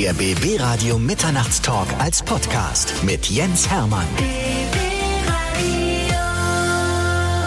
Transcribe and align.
Der 0.00 0.12
BB 0.12 0.60
Radio 0.60 0.96
Mitternachtstalk 0.96 1.88
als 1.98 2.22
Podcast 2.22 2.94
mit 3.02 3.28
Jens 3.30 3.68
Hermann. 3.68 4.06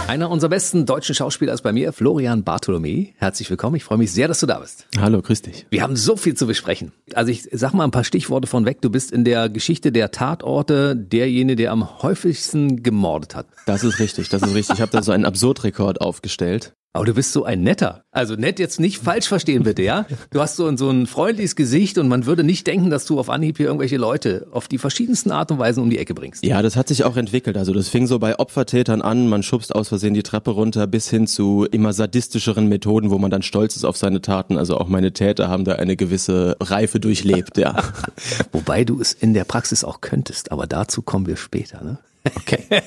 Einer 0.10 0.30
unserer 0.30 0.50
besten 0.50 0.86
deutschen 0.86 1.16
Schauspieler 1.16 1.54
ist 1.54 1.62
bei 1.62 1.72
mir, 1.72 1.94
Florian 1.94 2.44
Bartholomä. 2.44 3.14
Herzlich 3.16 3.50
willkommen. 3.50 3.78
Ich 3.78 3.86
freue 3.86 4.00
mich 4.00 4.12
sehr, 4.12 4.28
dass 4.28 4.42
du 4.42 4.48
da 4.48 4.60
bist. 4.60 4.86
Hallo, 5.00 5.22
grüß 5.22 5.44
dich. 5.44 5.66
Wir 5.70 5.82
haben 5.82 5.96
so 5.96 6.18
viel 6.18 6.34
zu 6.34 6.46
besprechen. 6.46 6.92
Also 7.14 7.32
ich 7.32 7.48
sag 7.54 7.74
mal 7.74 7.86
ein 7.86 7.92
paar 7.92 8.04
Stichworte 8.04 8.48
von 8.48 8.66
weg. 8.66 8.82
Du 8.82 8.90
bist 8.90 9.14
in 9.14 9.24
der 9.24 9.48
Geschichte 9.48 9.94
der 9.94 10.12
Tatorte 10.12 10.98
derjenige, 10.98 11.56
der 11.56 11.72
am 11.72 12.04
häufigsten 12.04 12.84
gemordet 12.84 13.34
hat. 13.34 13.46
Das 13.66 13.86
ist 13.86 14.00
richtig, 14.00 14.28
das 14.28 14.42
ist 14.42 14.54
richtig. 14.54 14.76
Ich 14.76 14.82
habe 14.82 14.92
da 14.92 15.02
so 15.02 15.14
einen 15.14 15.24
Absurdrekord 15.24 16.02
aufgestellt. 16.02 16.74
Aber 16.94 17.06
du 17.06 17.14
bist 17.14 17.32
so 17.32 17.46
ein 17.46 17.62
netter. 17.62 18.04
Also 18.12 18.36
nett 18.36 18.60
jetzt 18.60 18.78
nicht 18.80 18.98
falsch 18.98 19.28
verstehen 19.28 19.64
bitte, 19.64 19.82
ja? 19.82 20.06
Du 20.30 20.42
hast 20.42 20.58
so 20.58 20.68
ein, 20.68 20.76
so 20.76 20.90
ein 20.90 21.08
freundliches 21.08 21.56
Gesicht 21.56 21.98
und 21.98 22.10
man 22.10 22.26
würde 22.26 22.44
nicht 22.44 22.68
denken, 22.68 22.90
dass 22.90 23.06
du 23.06 23.18
auf 23.18 23.30
Anhieb 23.30 23.56
hier 23.58 23.68
irgendwelche 23.68 23.96
Leute 23.96 24.48
auf 24.52 24.68
die 24.68 24.78
verschiedensten 24.78 25.32
Art 25.32 25.52
und 25.52 25.60
Weisen 25.60 25.82
um 25.82 25.90
die 25.90 25.98
Ecke 25.98 26.14
bringst. 26.14 26.44
Ja, 26.44 26.62
das 26.62 26.76
hat 26.76 26.90
sich 26.90 27.06
auch 27.06 27.16
entwickelt. 27.16 27.56
Also 27.56 27.74
das 27.74 27.88
fing 27.88 28.08
so 28.08 28.20
bei 28.20 28.38
Opfertätern 28.38 29.02
an, 29.02 29.30
man 29.30 29.42
schubst 29.42 29.74
aus 29.74 29.88
Versehen 29.88 30.14
die 30.14 30.24
Treppe 30.24 30.52
runter, 30.52 30.86
bis 30.86 31.10
hin 31.10 31.28
zu 31.28 31.66
immer 31.72 31.94
sadistischeren 31.94 32.68
Methoden, 32.68 33.10
wo 33.10 33.18
man 33.18 33.32
dann 33.32 33.42
stolz 33.42 33.78
ist 33.78 33.86
auf 33.86 33.96
seine 33.96 34.20
Taten. 34.20 34.58
Also 34.58 34.78
auch 34.78 34.90
meine 34.90 35.14
Täter 35.14 35.48
haben 35.48 35.64
da 35.64 35.76
eine 35.76 35.96
gewisse 35.96 36.58
Reife 36.60 37.00
durchlebt, 37.00 37.58
ja. 37.58 37.78
Wobei 38.52 38.84
du 38.84 39.00
es 39.00 39.14
in 39.14 39.34
der 39.34 39.46
Praxis 39.46 39.86
auch 39.86 40.02
könntest, 40.02 40.52
aber 40.52 40.68
dazu 40.68 41.02
kommen 41.02 41.26
wir 41.26 41.38
später, 41.38 41.82
ne? 41.84 42.00
Okay. 42.24 42.64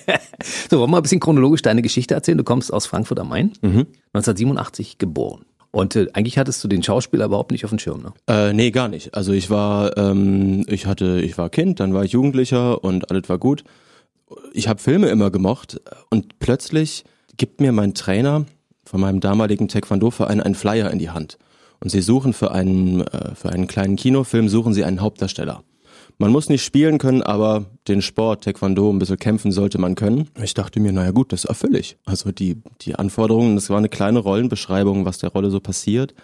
so, 0.70 0.79
wollen 0.79 0.83
wir 0.83 0.87
mal 0.88 0.97
ein 0.98 1.02
bisschen 1.02 1.20
chronologisch 1.20 1.62
deine 1.62 1.83
Geschichte 1.83 2.15
erzählen? 2.15 2.38
Du 2.38 2.45
kommst 2.45 2.73
aus 2.73 2.87
Frankfurt 2.87 3.19
am 3.19 3.29
Main, 3.29 3.52
mhm. 3.62 3.87
1987 4.12 4.98
geboren. 4.98 5.45
Und 5.70 5.97
äh, 5.97 6.07
eigentlich 6.12 6.38
hattest 6.38 6.62
du 6.62 6.69
den 6.69 6.84
Schauspieler 6.84 7.24
überhaupt 7.24 7.51
nicht 7.51 7.65
auf 7.65 7.70
dem 7.70 7.80
Schirm, 7.80 8.02
ne? 8.02 8.12
Äh, 8.29 8.52
nee, 8.52 8.70
gar 8.70 8.88
nicht. 8.88 9.15
Also 9.15 9.33
ich 9.33 9.51
war, 9.51 9.97
ähm, 9.97 10.65
ich 10.69 10.87
hatte, 10.87 11.20
ich 11.20 11.37
war 11.37 11.51
Kind, 11.51 11.80
dann 11.80 11.93
war 11.93 12.05
ich 12.05 12.12
Jugendlicher 12.12 12.84
und 12.84 13.10
alles 13.10 13.29
war 13.29 13.38
gut. 13.38 13.65
Ich 14.52 14.68
habe 14.68 14.80
Filme 14.80 15.09
immer 15.09 15.30
gemocht 15.30 15.80
und 16.10 16.38
plötzlich 16.38 17.04
gibt 17.37 17.60
mir 17.60 17.73
mein 17.73 17.95
Trainer 17.95 18.46
von 18.85 19.01
meinem 19.01 19.19
damaligen 19.19 19.66
Taekwondo-Verein 19.66 20.41
einen 20.41 20.54
Flyer 20.54 20.91
in 20.91 20.98
die 20.98 21.10
Hand. 21.10 21.38
Und 21.80 21.91
sie 21.91 22.01
suchen 22.01 22.32
für 22.32 22.52
einen, 22.52 23.01
äh, 23.01 23.35
für 23.35 23.51
einen 23.51 23.66
kleinen 23.66 23.96
Kinofilm, 23.96 24.48
suchen 24.48 24.74
sie 24.74 24.85
einen 24.85 25.01
Hauptdarsteller. 25.01 25.65
Man 26.18 26.30
muss 26.30 26.48
nicht 26.48 26.65
spielen 26.65 26.98
können, 26.98 27.23
aber 27.23 27.66
den 27.88 28.01
Sport, 28.01 28.45
Taekwondo, 28.45 28.90
ein 28.90 28.98
bisschen 28.98 29.18
kämpfen 29.18 29.51
sollte 29.51 29.79
man 29.79 29.96
können. 29.96 30.30
Ich 30.40 30.54
dachte 30.54 30.79
mir, 30.79 30.93
naja 30.93 31.10
gut, 31.10 31.32
das 31.32 31.45
erfülle 31.45 31.80
ich. 31.80 31.96
Also 32.04 32.30
die, 32.30 32.62
die 32.82 32.95
Anforderungen, 32.95 33.57
das 33.57 33.68
war 33.68 33.79
eine 33.79 33.88
kleine 33.88 34.20
Rollenbeschreibung, 34.20 35.04
was 35.04 35.18
der 35.18 35.30
Rolle 35.30 35.51
so 35.51 35.59
passiert. 35.59 36.15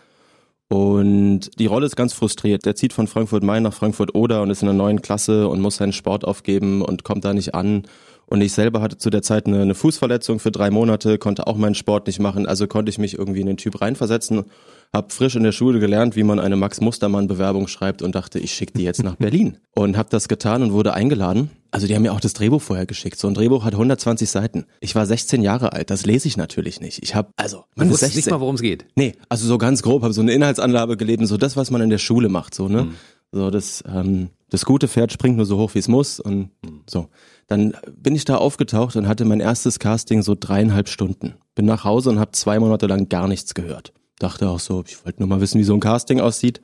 Und 0.68 1.58
die 1.58 1.66
Rolle 1.66 1.86
ist 1.86 1.96
ganz 1.96 2.12
frustriert. 2.12 2.64
Der 2.64 2.77
zieht 2.77 2.92
von 2.92 3.08
Frankfurt 3.08 3.42
Main 3.42 3.64
nach 3.64 3.74
Frankfurt 3.74 4.14
Oder 4.14 4.42
und 4.42 4.50
ist 4.50 4.62
in 4.62 4.68
einer 4.68 4.78
neuen 4.78 5.02
Klasse 5.02 5.48
und 5.48 5.61
muss 5.61 5.77
seinen 5.77 5.92
Sport 5.92 6.24
aufgeben 6.24 6.83
und 6.83 7.02
kommt 7.02 7.24
da 7.24 7.34
nicht 7.34 7.56
an. 7.56 7.83
Und 8.31 8.41
ich 8.41 8.53
selber 8.53 8.81
hatte 8.81 8.97
zu 8.97 9.11
der 9.11 9.23
Zeit 9.23 9.47
eine, 9.47 9.61
eine 9.61 9.75
Fußverletzung 9.75 10.39
für 10.39 10.50
drei 10.50 10.70
Monate, 10.70 11.19
konnte 11.19 11.47
auch 11.47 11.56
meinen 11.56 11.75
Sport 11.75 12.06
nicht 12.06 12.20
machen, 12.20 12.47
also 12.47 12.67
konnte 12.67 12.89
ich 12.89 12.98
mich 12.98 13.19
irgendwie 13.19 13.41
in 13.41 13.47
den 13.47 13.56
Typ 13.59 13.81
reinversetzen 13.81 14.45
habe 14.92 15.12
frisch 15.12 15.36
in 15.36 15.45
der 15.45 15.53
Schule 15.53 15.78
gelernt, 15.78 16.17
wie 16.17 16.25
man 16.25 16.41
eine 16.41 16.56
Max 16.56 16.81
Mustermann 16.81 17.28
Bewerbung 17.28 17.69
schreibt 17.69 18.03
und 18.03 18.14
dachte, 18.14 18.39
ich 18.39 18.53
schicke 18.53 18.73
die 18.77 18.83
jetzt 18.83 19.03
nach 19.03 19.17
Berlin 19.17 19.58
und 19.75 19.97
habe 19.97 20.08
das 20.11 20.28
getan 20.28 20.62
und 20.62 20.73
wurde 20.73 20.95
eingeladen. 20.95 21.51
Also 21.70 21.86
die 21.86 21.95
haben 21.95 22.03
mir 22.03 22.12
auch 22.12 22.20
das 22.20 22.33
Drehbuch 22.33 22.61
vorher 22.61 22.86
geschickt. 22.86 23.17
So 23.17 23.28
ein 23.28 23.34
Drehbuch 23.34 23.64
hat 23.64 23.75
120 23.75 24.28
Seiten. 24.28 24.67
Ich 24.81 24.97
war 24.97 25.06
16 25.06 25.42
Jahre 25.42 25.73
alt, 25.73 25.91
das 25.91 26.05
lese 26.05 26.27
ich 26.27 26.36
natürlich 26.36 26.81
nicht. 26.81 27.03
Ich 27.03 27.14
habe 27.14 27.31
also 27.36 27.64
man 27.77 27.89
wusste 27.91 28.06
nicht 28.06 28.28
mal, 28.28 28.41
worum 28.41 28.56
es 28.56 28.62
geht. 28.62 28.86
Nee, 28.97 29.14
also 29.28 29.47
so 29.47 29.58
ganz 29.58 29.83
grob 29.83 30.03
habe 30.03 30.12
so 30.12 30.20
eine 30.20 30.33
Inhaltsanlage 30.33 30.97
gelesen, 30.97 31.27
so 31.27 31.36
das, 31.36 31.56
was 31.56 31.70
man 31.70 31.81
in 31.81 31.91
der 31.91 31.98
Schule 31.98 32.28
macht, 32.28 32.55
so 32.55 32.69
ne. 32.69 32.84
Mhm. 32.84 32.95
So 33.33 33.51
das 33.51 33.84
ähm, 33.86 34.31
das 34.50 34.64
gute 34.64 34.88
Pferd 34.88 35.12
springt 35.12 35.36
nur 35.36 35.46
so 35.46 35.58
hoch, 35.58 35.74
wie 35.74 35.78
es 35.78 35.88
muss 35.88 36.20
und 36.20 36.50
mhm. 36.62 36.82
so. 36.88 37.08
Dann 37.46 37.74
bin 37.96 38.14
ich 38.14 38.24
da 38.24 38.36
aufgetaucht 38.36 38.96
und 38.96 39.08
hatte 39.08 39.24
mein 39.24 39.40
erstes 39.40 39.78
Casting 39.78 40.22
so 40.22 40.36
dreieinhalb 40.38 40.88
Stunden. 40.88 41.34
Bin 41.55 41.66
nach 41.66 41.84
Hause 41.84 42.11
und 42.11 42.20
habe 42.20 42.33
zwei 42.33 42.58
Monate 42.60 42.86
lang 42.86 43.08
gar 43.08 43.27
nichts 43.27 43.55
gehört 43.55 43.92
dachte 44.20 44.48
auch 44.48 44.60
so, 44.60 44.84
ich 44.86 45.05
wollte 45.05 45.20
nur 45.20 45.28
mal 45.28 45.40
wissen, 45.40 45.58
wie 45.58 45.64
so 45.64 45.74
ein 45.74 45.80
Casting 45.80 46.20
aussieht. 46.20 46.60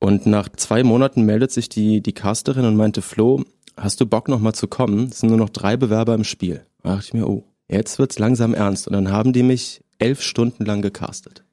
Und 0.00 0.26
nach 0.26 0.48
zwei 0.48 0.82
Monaten 0.82 1.22
meldet 1.22 1.52
sich 1.52 1.68
die, 1.68 2.00
die 2.00 2.12
Casterin 2.12 2.64
und 2.64 2.76
meinte, 2.76 3.02
Flo, 3.02 3.44
hast 3.76 4.00
du 4.00 4.06
Bock 4.06 4.28
nochmal 4.28 4.54
zu 4.54 4.66
kommen? 4.66 5.08
Es 5.08 5.20
sind 5.20 5.28
nur 5.28 5.38
noch 5.38 5.50
drei 5.50 5.76
Bewerber 5.76 6.14
im 6.14 6.24
Spiel. 6.24 6.66
Da 6.82 6.94
dachte 6.94 7.06
ich 7.06 7.14
mir, 7.14 7.28
oh, 7.28 7.44
jetzt 7.68 7.98
wird's 8.00 8.18
langsam 8.18 8.54
ernst. 8.54 8.88
Und 8.88 8.94
dann 8.94 9.12
haben 9.12 9.32
die 9.32 9.44
mich 9.44 9.82
elf 9.98 10.22
Stunden 10.22 10.64
lang 10.64 10.82
gecastet. 10.82 11.44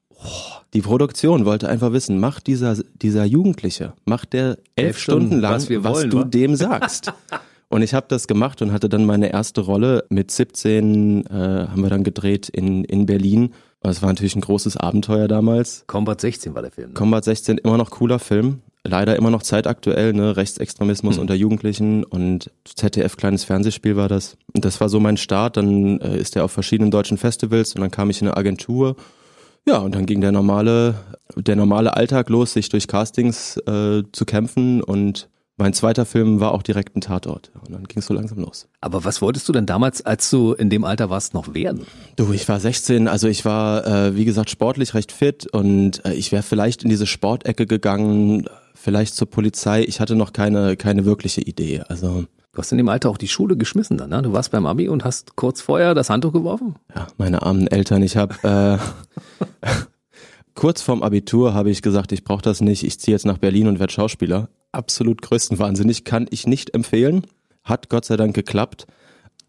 Die 0.73 0.81
Produktion 0.81 1.45
wollte 1.45 1.67
einfach 1.67 1.93
wissen, 1.93 2.19
macht 2.19 2.47
dieser, 2.47 2.77
dieser 3.01 3.25
Jugendliche, 3.25 3.93
macht 4.05 4.33
der 4.33 4.49
elf, 4.49 4.59
elf 4.75 4.99
Stunden, 4.99 5.27
Stunden, 5.27 5.41
lang, 5.41 5.53
was, 5.55 5.69
was 5.69 5.93
wollen, 5.95 6.09
du 6.09 6.17
wa? 6.19 6.23
dem 6.23 6.55
sagst. 6.55 7.13
Und 7.69 7.83
ich 7.83 7.93
habe 7.93 8.07
das 8.09 8.27
gemacht 8.27 8.63
und 8.63 8.71
hatte 8.71 8.89
dann 8.89 9.05
meine 9.05 9.31
erste 9.31 9.61
Rolle. 9.61 10.03
Mit 10.09 10.31
17 10.31 11.27
äh, 11.27 11.67
haben 11.69 11.83
wir 11.83 11.91
dann 11.91 12.03
gedreht 12.03 12.49
in, 12.49 12.83
in 12.83 13.05
Berlin 13.05 13.51
es 13.81 14.01
war 14.01 14.09
natürlich 14.09 14.35
ein 14.35 14.41
großes 14.41 14.77
Abenteuer 14.77 15.27
damals. 15.27 15.85
Combat 15.87 16.19
16 16.19 16.53
war 16.53 16.61
der 16.61 16.71
Film. 16.71 16.89
Ne? 16.89 16.93
Combat 16.95 17.23
16, 17.23 17.59
immer 17.59 17.77
noch 17.77 17.91
cooler 17.91 18.19
Film. 18.19 18.61
Leider 18.83 19.15
immer 19.15 19.29
noch 19.29 19.43
zeitaktuell, 19.43 20.13
ne? 20.13 20.37
Rechtsextremismus 20.37 21.15
hm. 21.15 21.21
unter 21.21 21.35
Jugendlichen 21.35 22.03
und 22.03 22.49
ZDF 22.63 23.17
kleines 23.17 23.43
Fernsehspiel 23.43 23.95
war 23.95 24.07
das. 24.07 24.37
Und 24.53 24.63
das 24.63 24.79
war 24.79 24.89
so 24.89 24.99
mein 24.99 25.17
Start. 25.17 25.57
Dann 25.57 25.99
äh, 25.99 26.17
ist 26.17 26.35
er 26.35 26.45
auf 26.45 26.51
verschiedenen 26.51 26.91
deutschen 26.91 27.17
Festivals 27.17 27.73
und 27.75 27.81
dann 27.81 27.91
kam 27.91 28.09
ich 28.09 28.21
in 28.21 28.27
eine 28.27 28.37
Agentur. 28.37 28.95
Ja, 29.67 29.77
und 29.77 29.95
dann 29.95 30.05
ging 30.05 30.21
der 30.21 30.31
normale, 30.31 30.95
der 31.35 31.55
normale 31.55 31.95
Alltag 31.95 32.29
los, 32.29 32.53
sich 32.53 32.69
durch 32.69 32.87
Castings 32.87 33.57
äh, 33.57 34.03
zu 34.11 34.25
kämpfen 34.25 34.81
und 34.81 35.29
mein 35.59 35.73
zweiter 35.73 36.05
Film 36.05 36.39
war 36.39 36.53
auch 36.53 36.63
direkt 36.63 36.95
ein 36.95 37.01
Tatort. 37.01 37.51
Und 37.65 37.73
dann 37.73 37.83
ging 37.83 37.99
es 37.99 38.05
so 38.05 38.13
langsam 38.13 38.39
los. 38.39 38.69
Aber 38.79 39.03
was 39.03 39.21
wolltest 39.21 39.47
du 39.49 39.51
denn 39.51 39.65
damals, 39.65 40.01
als 40.05 40.29
du 40.29 40.53
in 40.53 40.69
dem 40.69 40.85
Alter 40.85 41.09
warst, 41.09 41.33
noch 41.33 41.53
werden? 41.53 41.85
Du, 42.15 42.31
ich 42.31 42.47
war 42.47 42.61
16, 42.61 43.09
also 43.09 43.27
ich 43.27 43.43
war, 43.43 43.85
äh, 43.85 44.15
wie 44.15 44.23
gesagt, 44.23 44.49
sportlich 44.49 44.93
recht 44.93 45.11
fit 45.11 45.47
und 45.51 46.03
äh, 46.05 46.13
ich 46.13 46.31
wäre 46.31 46.43
vielleicht 46.43 46.83
in 46.83 46.89
diese 46.89 47.05
Sportecke 47.05 47.65
gegangen, 47.65 48.47
vielleicht 48.73 49.15
zur 49.15 49.29
Polizei. 49.29 49.83
Ich 49.83 49.99
hatte 49.99 50.15
noch 50.15 50.31
keine, 50.31 50.77
keine 50.77 51.03
wirkliche 51.03 51.41
Idee. 51.41 51.81
Also. 51.89 52.23
Du 52.59 52.61
hast 52.61 52.73
in 52.73 52.77
dem 52.77 52.89
Alter 52.89 53.09
auch 53.09 53.17
die 53.17 53.29
Schule 53.29 53.55
geschmissen 53.55 53.97
dann, 53.97 54.09
ne? 54.09 54.21
Du 54.21 54.33
warst 54.33 54.51
beim 54.51 54.65
Abi 54.65 54.89
und 54.89 55.05
hast 55.05 55.37
kurz 55.37 55.61
vorher 55.61 55.93
das 55.95 56.09
Handtuch 56.09 56.33
geworfen? 56.33 56.75
Ja, 56.93 57.07
meine 57.17 57.41
armen 57.41 57.67
Eltern. 57.67 58.03
Ich 58.03 58.17
habe 58.17 58.35
äh, 58.43 59.45
kurz 60.55 60.81
vorm 60.81 61.01
Abitur 61.01 61.53
habe 61.53 61.69
ich 61.69 61.81
gesagt, 61.81 62.11
ich 62.11 62.25
brauche 62.25 62.41
das 62.41 62.59
nicht. 62.59 62.83
Ich 62.83 62.99
ziehe 62.99 63.15
jetzt 63.15 63.25
nach 63.25 63.37
Berlin 63.37 63.67
und 63.67 63.79
werde 63.79 63.93
Schauspieler 63.93 64.49
absolut 64.73 65.21
größtenwahnsinnig, 65.21 66.03
kann 66.03 66.27
ich 66.31 66.47
nicht 66.47 66.73
empfehlen. 66.73 67.25
Hat 67.63 67.87
Gott 67.87 68.03
sei 68.03 68.17
Dank 68.17 68.35
geklappt. 68.35 68.87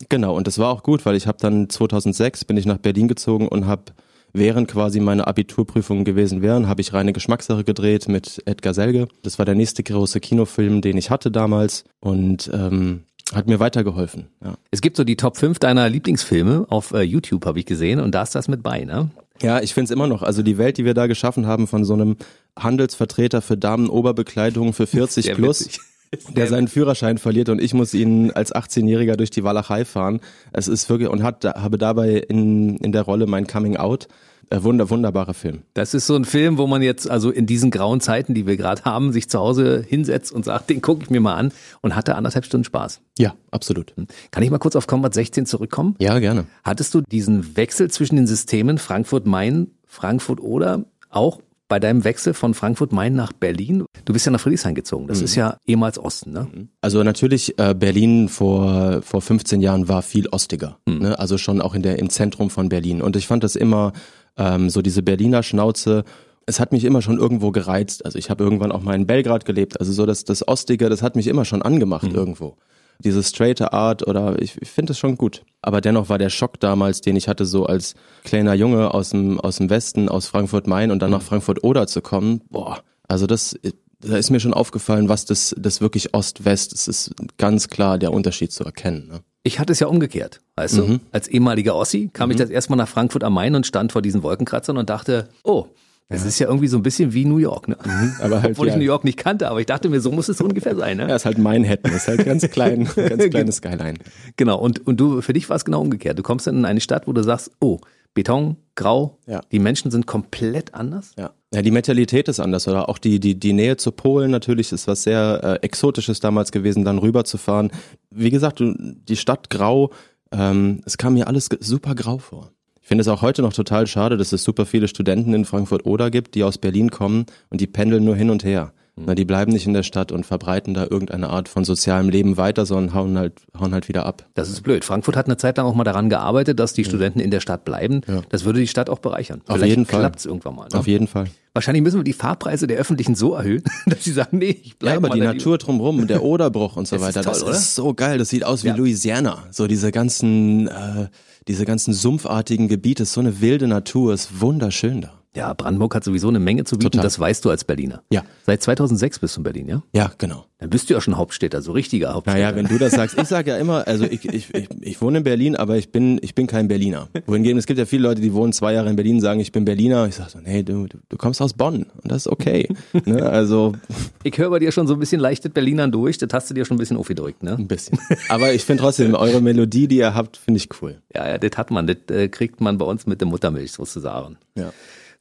Genau, 0.08 0.36
und 0.36 0.46
das 0.46 0.60
war 0.60 0.68
auch 0.68 0.84
gut, 0.84 1.04
weil 1.04 1.16
ich 1.16 1.26
habe 1.26 1.38
dann 1.40 1.68
2006 1.68 2.44
bin 2.44 2.56
ich 2.56 2.64
nach 2.64 2.78
Berlin 2.78 3.08
gezogen 3.08 3.48
und 3.48 3.66
habe 3.66 3.86
während 4.32 4.68
quasi 4.68 5.00
meine 5.00 5.26
Abiturprüfungen 5.26 6.04
gewesen 6.04 6.42
wären, 6.42 6.68
habe 6.68 6.80
ich 6.80 6.92
reine 6.92 7.12
Geschmackssache 7.12 7.64
gedreht 7.64 8.08
mit 8.08 8.42
Edgar 8.46 8.74
Selge. 8.74 9.08
Das 9.22 9.38
war 9.38 9.44
der 9.46 9.54
nächste 9.54 9.82
große 9.82 10.20
Kinofilm, 10.20 10.80
den 10.80 10.96
ich 10.96 11.10
hatte 11.10 11.30
damals 11.30 11.84
und 12.00 12.50
ähm, 12.52 13.04
hat 13.32 13.46
mir 13.46 13.60
weitergeholfen. 13.60 14.28
Ja. 14.42 14.54
Es 14.70 14.80
gibt 14.80 14.96
so 14.96 15.04
die 15.04 15.16
Top 15.16 15.36
5 15.36 15.58
deiner 15.58 15.88
Lieblingsfilme 15.88 16.66
auf 16.68 16.92
äh, 16.92 17.02
YouTube, 17.02 17.46
habe 17.46 17.58
ich 17.58 17.66
gesehen, 17.66 18.00
und 18.00 18.14
da 18.14 18.22
ist 18.22 18.34
das 18.34 18.48
mit 18.48 18.62
bei, 18.62 18.84
ne? 18.84 19.10
Ja, 19.42 19.60
ich 19.60 19.72
finde 19.72 19.84
es 19.84 19.90
immer 19.90 20.06
noch. 20.06 20.22
Also 20.22 20.42
die 20.42 20.58
Welt, 20.58 20.76
die 20.76 20.84
wir 20.84 20.92
da 20.92 21.06
geschaffen 21.06 21.46
haben 21.46 21.66
von 21.66 21.84
so 21.84 21.94
einem 21.94 22.16
Handelsvertreter 22.58 23.40
für 23.40 23.56
Damenoberbekleidung 23.56 24.72
für 24.72 24.86
40 24.86 25.24
Sehr 25.24 25.34
plus. 25.34 25.64
Witzig 25.64 25.80
der 26.36 26.46
seinen 26.46 26.68
Führerschein 26.68 27.18
verliert 27.18 27.48
und 27.48 27.60
ich 27.60 27.74
muss 27.74 27.94
ihn 27.94 28.30
als 28.32 28.54
18-Jähriger 28.54 29.16
durch 29.16 29.30
die 29.30 29.44
Walachei 29.44 29.84
fahren. 29.84 30.20
Es 30.52 30.68
ist 30.68 30.88
wirklich 30.88 31.08
und 31.08 31.22
hat 31.22 31.44
habe 31.44 31.78
dabei 31.78 32.16
in 32.16 32.76
in 32.78 32.92
der 32.92 33.02
Rolle 33.02 33.26
mein 33.26 33.46
Coming 33.46 33.76
Out 33.76 34.08
äh, 34.50 34.62
wunder, 34.64 34.90
wunderbarer 34.90 35.34
Film. 35.34 35.62
Das 35.74 35.94
ist 35.94 36.06
so 36.06 36.16
ein 36.16 36.24
Film, 36.24 36.58
wo 36.58 36.66
man 36.66 36.82
jetzt 36.82 37.08
also 37.08 37.30
in 37.30 37.46
diesen 37.46 37.70
grauen 37.70 38.00
Zeiten, 38.00 38.34
die 38.34 38.46
wir 38.46 38.56
gerade 38.56 38.84
haben, 38.84 39.12
sich 39.12 39.30
zu 39.30 39.38
Hause 39.38 39.84
hinsetzt 39.86 40.32
und 40.32 40.44
sagt, 40.44 40.70
den 40.70 40.82
gucke 40.82 41.04
ich 41.04 41.10
mir 41.10 41.20
mal 41.20 41.36
an 41.36 41.52
und 41.80 41.94
hatte 41.94 42.16
anderthalb 42.16 42.44
Stunden 42.44 42.64
Spaß. 42.64 43.00
Ja, 43.16 43.34
absolut. 43.52 43.96
Hm. 43.96 44.08
Kann 44.32 44.42
ich 44.42 44.50
mal 44.50 44.58
kurz 44.58 44.74
auf 44.74 44.88
Combat 44.88 45.14
16 45.14 45.46
zurückkommen? 45.46 45.94
Ja, 46.00 46.18
gerne. 46.18 46.46
Hattest 46.64 46.94
du 46.94 47.00
diesen 47.00 47.56
Wechsel 47.56 47.90
zwischen 47.90 48.16
den 48.16 48.26
Systemen 48.26 48.78
Frankfurt-Main, 48.78 49.68
Frankfurt-Oder 49.86 50.84
auch 51.10 51.40
bei 51.70 51.78
deinem 51.78 52.04
Wechsel 52.04 52.34
von 52.34 52.52
Frankfurt-Main 52.52 53.14
nach 53.14 53.32
Berlin? 53.32 53.86
Du 54.04 54.12
bist 54.12 54.26
ja 54.26 54.32
nach 54.32 54.40
Friedrichshain 54.40 54.74
gezogen. 54.74 55.06
Das 55.06 55.20
mhm. 55.20 55.24
ist 55.24 55.36
ja 55.36 55.56
ehemals 55.66 55.98
Osten, 55.98 56.32
ne? 56.32 56.48
Mhm. 56.52 56.68
Also 56.82 57.02
natürlich, 57.02 57.58
äh, 57.58 57.74
Berlin 57.74 58.28
vor, 58.28 59.00
vor 59.02 59.22
15 59.22 59.62
Jahren 59.62 59.88
war 59.88 60.02
viel 60.02 60.28
ostiger. 60.28 60.78
Mhm. 60.86 60.98
Ne? 60.98 61.18
Also 61.18 61.38
schon 61.38 61.62
auch 61.62 61.74
in 61.74 61.82
der, 61.82 62.00
im 62.00 62.10
Zentrum 62.10 62.50
von 62.50 62.68
Berlin. 62.68 63.00
Und 63.00 63.14
ich 63.14 63.28
fand 63.28 63.44
das 63.44 63.54
immer 63.54 63.92
ähm, 64.36 64.68
so 64.68 64.82
diese 64.82 65.02
Berliner 65.02 65.42
Schnauze, 65.42 66.04
es 66.44 66.58
hat 66.58 66.72
mich 66.72 66.84
immer 66.84 67.02
schon 67.02 67.18
irgendwo 67.18 67.52
gereizt. 67.52 68.04
Also 68.04 68.18
ich 68.18 68.30
habe 68.30 68.42
irgendwann 68.42 68.72
auch 68.72 68.82
mal 68.82 68.94
in 68.96 69.06
Belgrad 69.06 69.44
gelebt. 69.44 69.78
Also 69.78 69.92
so 69.92 70.04
das, 70.06 70.24
das 70.24 70.46
Ostige, 70.48 70.88
das 70.88 71.02
hat 71.02 71.14
mich 71.14 71.28
immer 71.28 71.44
schon 71.44 71.62
angemacht 71.62 72.08
mhm. 72.08 72.16
irgendwo. 72.16 72.56
Diese 73.02 73.22
straighte 73.22 73.72
Art 73.72 74.06
oder 74.06 74.40
ich, 74.40 74.60
ich 74.60 74.70
finde 74.70 74.92
es 74.92 74.98
schon 74.98 75.16
gut. 75.16 75.44
Aber 75.62 75.80
dennoch 75.80 76.08
war 76.08 76.18
der 76.18 76.30
Schock 76.30 76.60
damals, 76.60 77.00
den 77.00 77.16
ich 77.16 77.28
hatte, 77.28 77.44
so 77.44 77.66
als 77.66 77.94
kleiner 78.24 78.54
Junge 78.54 78.94
aus 78.94 79.10
dem, 79.10 79.40
aus 79.40 79.56
dem 79.56 79.70
Westen, 79.70 80.08
aus 80.08 80.26
Frankfurt-Main 80.26 80.90
und 80.90 81.00
dann 81.00 81.10
mhm. 81.10 81.16
nach 81.16 81.22
Frankfurt-Oder 81.22 81.86
zu 81.86 82.00
kommen, 82.00 82.42
boah, 82.50 82.82
also 83.08 83.26
das, 83.26 83.58
da 84.00 84.16
ist 84.16 84.30
mir 84.30 84.40
schon 84.40 84.54
aufgefallen, 84.54 85.08
was 85.08 85.24
das, 85.24 85.54
das 85.58 85.80
wirklich 85.80 86.14
Ost-West, 86.14 86.72
es 86.72 86.88
ist 86.88 87.14
ganz 87.38 87.68
klar 87.68 87.98
der 87.98 88.12
Unterschied 88.12 88.52
zu 88.52 88.64
erkennen. 88.64 89.08
Ne? 89.08 89.20
Ich 89.42 89.58
hatte 89.58 89.72
es 89.72 89.80
ja 89.80 89.86
umgekehrt, 89.86 90.40
weißt 90.56 90.78
du? 90.78 90.82
Mhm. 90.82 91.00
Als 91.12 91.28
ehemaliger 91.28 91.74
Ossi 91.74 92.10
kam 92.12 92.30
ich 92.30 92.36
das 92.36 92.50
erstmal 92.50 92.76
nach 92.76 92.88
Frankfurt 92.88 93.24
am 93.24 93.34
Main 93.34 93.54
und 93.54 93.66
stand 93.66 93.92
vor 93.92 94.02
diesen 94.02 94.22
Wolkenkratzern 94.22 94.76
und 94.76 94.90
dachte, 94.90 95.28
oh, 95.44 95.66
das 96.10 96.24
ist 96.26 96.38
ja 96.38 96.46
irgendwie 96.48 96.66
so 96.66 96.76
ein 96.76 96.82
bisschen 96.82 97.14
wie 97.14 97.24
New 97.24 97.38
York, 97.38 97.68
ne? 97.68 97.76
Aber 98.20 98.42
halt, 98.42 98.52
Obwohl 98.52 98.66
ich 98.66 98.74
ja. 98.74 98.78
New 98.78 98.84
York 98.84 99.04
nicht 99.04 99.16
kannte, 99.16 99.48
aber 99.48 99.60
ich 99.60 99.66
dachte 99.66 99.88
mir, 99.88 100.00
so 100.00 100.10
muss 100.10 100.28
es 100.28 100.40
ungefähr 100.40 100.76
sein, 100.76 100.96
ne? 100.98 101.08
Ja, 101.08 101.16
ist 101.16 101.24
halt 101.24 101.38
Manhattan, 101.38 101.92
ist 101.92 102.08
halt 102.08 102.24
ganz 102.24 102.48
klein, 102.50 102.88
ganz 102.96 103.30
kleines 103.30 103.56
Skyline. 103.56 103.94
Genau. 104.36 104.58
Und, 104.58 104.86
und 104.86 104.98
du, 105.00 105.22
für 105.22 105.32
dich 105.32 105.48
war 105.48 105.56
es 105.56 105.64
genau 105.64 105.80
umgekehrt. 105.80 106.18
Du 106.18 106.22
kommst 106.22 106.46
dann 106.46 106.56
in 106.56 106.64
eine 106.64 106.80
Stadt, 106.80 107.06
wo 107.06 107.12
du 107.12 107.22
sagst, 107.22 107.52
oh, 107.60 107.78
Beton, 108.12 108.56
grau, 108.74 109.18
Ja. 109.26 109.40
die 109.52 109.60
Menschen 109.60 109.92
sind 109.92 110.06
komplett 110.06 110.74
anders. 110.74 111.12
Ja. 111.16 111.30
ja, 111.54 111.62
die 111.62 111.70
Mentalität 111.70 112.28
ist 112.28 112.40
anders 112.40 112.66
oder 112.66 112.88
auch 112.88 112.98
die, 112.98 113.20
die, 113.20 113.38
die 113.38 113.52
Nähe 113.52 113.76
zu 113.76 113.92
Polen 113.92 114.32
natürlich 114.32 114.72
ist 114.72 114.88
was 114.88 115.04
sehr 115.04 115.40
äh, 115.62 115.64
Exotisches 115.64 116.18
damals 116.18 116.50
gewesen, 116.50 116.84
dann 116.84 116.98
rüberzufahren. 116.98 117.70
Wie 118.10 118.30
gesagt, 118.30 118.60
die 118.60 119.16
Stadt 119.16 119.48
grau, 119.48 119.90
ähm, 120.32 120.80
es 120.86 120.98
kam 120.98 121.14
mir 121.14 121.28
alles 121.28 121.48
super 121.60 121.94
grau 121.94 122.18
vor. 122.18 122.50
Ich 122.90 122.92
finde 122.92 123.02
es 123.02 123.08
auch 123.08 123.22
heute 123.22 123.42
noch 123.42 123.52
total 123.52 123.86
schade, 123.86 124.16
dass 124.16 124.32
es 124.32 124.42
super 124.42 124.66
viele 124.66 124.88
Studenten 124.88 125.32
in 125.32 125.44
Frankfurt-Oder 125.44 126.10
gibt, 126.10 126.34
die 126.34 126.42
aus 126.42 126.58
Berlin 126.58 126.90
kommen 126.90 127.26
und 127.48 127.60
die 127.60 127.68
pendeln 127.68 128.04
nur 128.04 128.16
hin 128.16 128.30
und 128.30 128.42
her. 128.42 128.72
Na, 128.96 129.14
die 129.14 129.24
bleiben 129.24 129.52
nicht 129.52 129.66
in 129.66 129.72
der 129.72 129.82
Stadt 129.82 130.12
und 130.12 130.26
verbreiten 130.26 130.74
da 130.74 130.82
irgendeine 130.82 131.30
Art 131.30 131.48
von 131.48 131.64
sozialem 131.64 132.08
Leben 132.10 132.36
weiter, 132.36 132.66
sondern 132.66 132.94
hauen 132.94 133.16
halt, 133.18 133.40
hauen 133.58 133.72
halt 133.72 133.88
wieder 133.88 134.04
ab. 134.04 134.26
Das 134.34 134.50
ist 134.50 134.62
blöd. 134.62 134.84
Frankfurt 134.84 135.16
hat 135.16 135.26
eine 135.26 135.36
Zeit 135.38 135.56
lang 135.56 135.66
auch 135.66 135.74
mal 135.74 135.84
daran 135.84 136.10
gearbeitet, 136.10 136.58
dass 136.60 136.74
die 136.74 136.84
Studenten 136.84 137.18
in 137.20 137.30
der 137.30 137.40
Stadt 137.40 137.64
bleiben. 137.64 138.02
Das 138.28 138.44
würde 138.44 138.60
die 138.60 138.66
Stadt 138.66 138.90
auch 138.90 138.98
bereichern. 138.98 139.40
Auf 139.46 139.56
Vielleicht 139.56 139.70
jeden 139.70 139.86
Fall. 139.86 140.00
klappt 140.00 140.18
es 140.18 140.26
irgendwann 140.26 140.54
mal. 140.54 140.68
Ne? 140.70 140.78
Auf 140.78 140.86
jeden 140.86 141.06
Fall. 141.06 141.26
Wahrscheinlich 141.54 141.82
müssen 141.82 141.98
wir 141.98 142.04
die 142.04 142.12
Fahrpreise 142.12 142.66
der 142.66 142.78
Öffentlichen 142.78 143.14
so 143.14 143.34
erhöhen, 143.34 143.62
dass 143.86 144.04
sie 144.04 144.12
sagen, 144.12 144.38
nee, 144.38 144.56
ich 144.62 144.78
bleibe 144.78 145.02
Ja, 145.02 145.10
aber 145.12 145.14
die 145.14 145.20
Natur 145.26 145.56
drumherum, 145.58 146.06
der 146.06 146.22
Oderbruch 146.22 146.76
und 146.76 146.86
so 146.86 146.96
Das 146.96 147.02
ist 147.02 147.08
weiter, 147.08 147.22
toll, 147.24 147.32
das 147.32 147.42
oder? 147.42 147.52
ist 147.52 147.74
so 147.74 147.94
geil. 147.94 148.18
Das 148.18 148.28
sieht 148.28 148.44
aus 148.44 148.64
wie 148.64 148.68
Ja. 148.68 148.76
Louisiana. 148.76 149.44
So 149.50 149.66
diese 149.66 149.90
ganzen, 149.92 150.68
äh, 150.68 151.08
diese 151.48 151.64
ganzen 151.64 151.94
sumpfartigen 151.94 152.68
Gebiete, 152.68 153.04
ist 153.04 153.14
so 153.14 153.20
eine 153.20 153.40
wilde 153.40 153.66
Natur, 153.66 154.12
ist 154.12 154.40
wunderschön 154.40 155.00
da. 155.00 155.12
Ja, 155.34 155.52
Brandenburg 155.54 155.94
hat 155.94 156.04
sowieso 156.04 156.28
eine 156.28 156.40
Menge 156.40 156.64
zu 156.64 156.76
bieten, 156.76 156.92
Total. 156.92 157.04
das 157.04 157.18
weißt 157.18 157.44
du 157.44 157.50
als 157.50 157.64
Berliner. 157.64 158.02
Ja. 158.10 158.24
Seit 158.44 158.62
2006 158.62 159.20
bist 159.20 159.36
du 159.36 159.40
in 159.40 159.44
Berlin, 159.44 159.68
ja? 159.68 159.82
Ja, 159.94 160.10
genau. 160.18 160.46
Dann 160.60 160.68
bist 160.68 160.90
du 160.90 160.94
ja 160.94 161.00
schon 161.00 161.16
Hauptstädter, 161.16 161.62
so 161.62 161.72
richtiger 161.72 162.12
Hauptstädter. 162.12 162.38
Naja, 162.38 162.54
wenn 162.54 162.66
du 162.66 162.76
das 162.76 162.92
sagst, 162.92 163.18
ich 163.18 163.28
sage 163.28 163.50
ja 163.50 163.56
immer, 163.56 163.88
also 163.88 164.04
ich, 164.04 164.26
ich, 164.26 164.54
ich, 164.54 164.68
ich 164.80 165.00
wohne 165.00 165.18
in 165.18 165.24
Berlin, 165.24 165.56
aber 165.56 165.78
ich 165.78 165.90
bin, 165.90 166.20
ich 166.22 166.34
bin 166.34 166.46
kein 166.46 166.68
Berliner. 166.68 167.08
Wohingegen, 167.26 167.58
es 167.58 167.66
gibt 167.66 167.78
ja 167.78 167.86
viele 167.86 168.02
Leute, 168.02 168.20
die 168.20 168.34
wohnen 168.34 168.52
zwei 168.52 168.74
Jahre 168.74 168.90
in 168.90 168.96
Berlin, 168.96 169.16
und 169.16 169.20
sagen, 169.22 169.40
ich 169.40 169.52
bin 169.52 169.64
Berliner. 169.64 170.06
Ich 170.06 170.16
sage 170.16 170.30
so, 170.30 170.38
nee, 170.38 170.62
du, 170.62 170.86
du, 170.86 170.98
du 171.08 171.16
kommst 171.16 171.40
aus 171.40 171.54
Bonn 171.54 171.86
und 172.02 172.12
das 172.12 172.26
ist 172.26 172.28
okay. 172.28 172.68
ne? 173.06 173.22
Also 173.28 173.72
Ich 174.22 174.36
höre 174.36 174.50
bei 174.50 174.58
dir 174.58 174.70
schon 174.70 174.86
so 174.86 174.92
ein 174.94 175.00
bisschen 175.00 175.20
leichtet 175.20 175.54
Berlinern 175.54 175.92
durch, 175.92 176.18
das 176.18 176.28
hast 176.32 176.50
du 176.50 176.54
dir 176.54 176.66
schon 176.66 176.76
ein 176.76 176.80
bisschen 176.80 176.98
aufgedrückt, 176.98 177.42
ne? 177.42 177.54
ein 177.54 177.66
bisschen. 177.66 177.98
Aber 178.28 178.52
ich 178.52 178.64
finde 178.64 178.82
trotzdem, 178.82 179.14
eure 179.14 179.40
Melodie, 179.40 179.88
die 179.88 179.96
ihr 179.96 180.14
habt, 180.14 180.36
finde 180.36 180.58
ich 180.58 180.68
cool. 180.82 180.98
Ja, 181.14 181.26
ja, 181.26 181.38
das 181.38 181.56
hat 181.56 181.70
man, 181.70 181.86
das 181.86 181.96
äh, 182.10 182.28
kriegt 182.28 182.60
man 182.60 182.76
bei 182.76 182.84
uns 182.84 183.06
mit 183.06 183.22
der 183.22 183.28
Muttermilch 183.28 183.72
sozusagen. 183.72 184.36
Ja. 184.56 184.72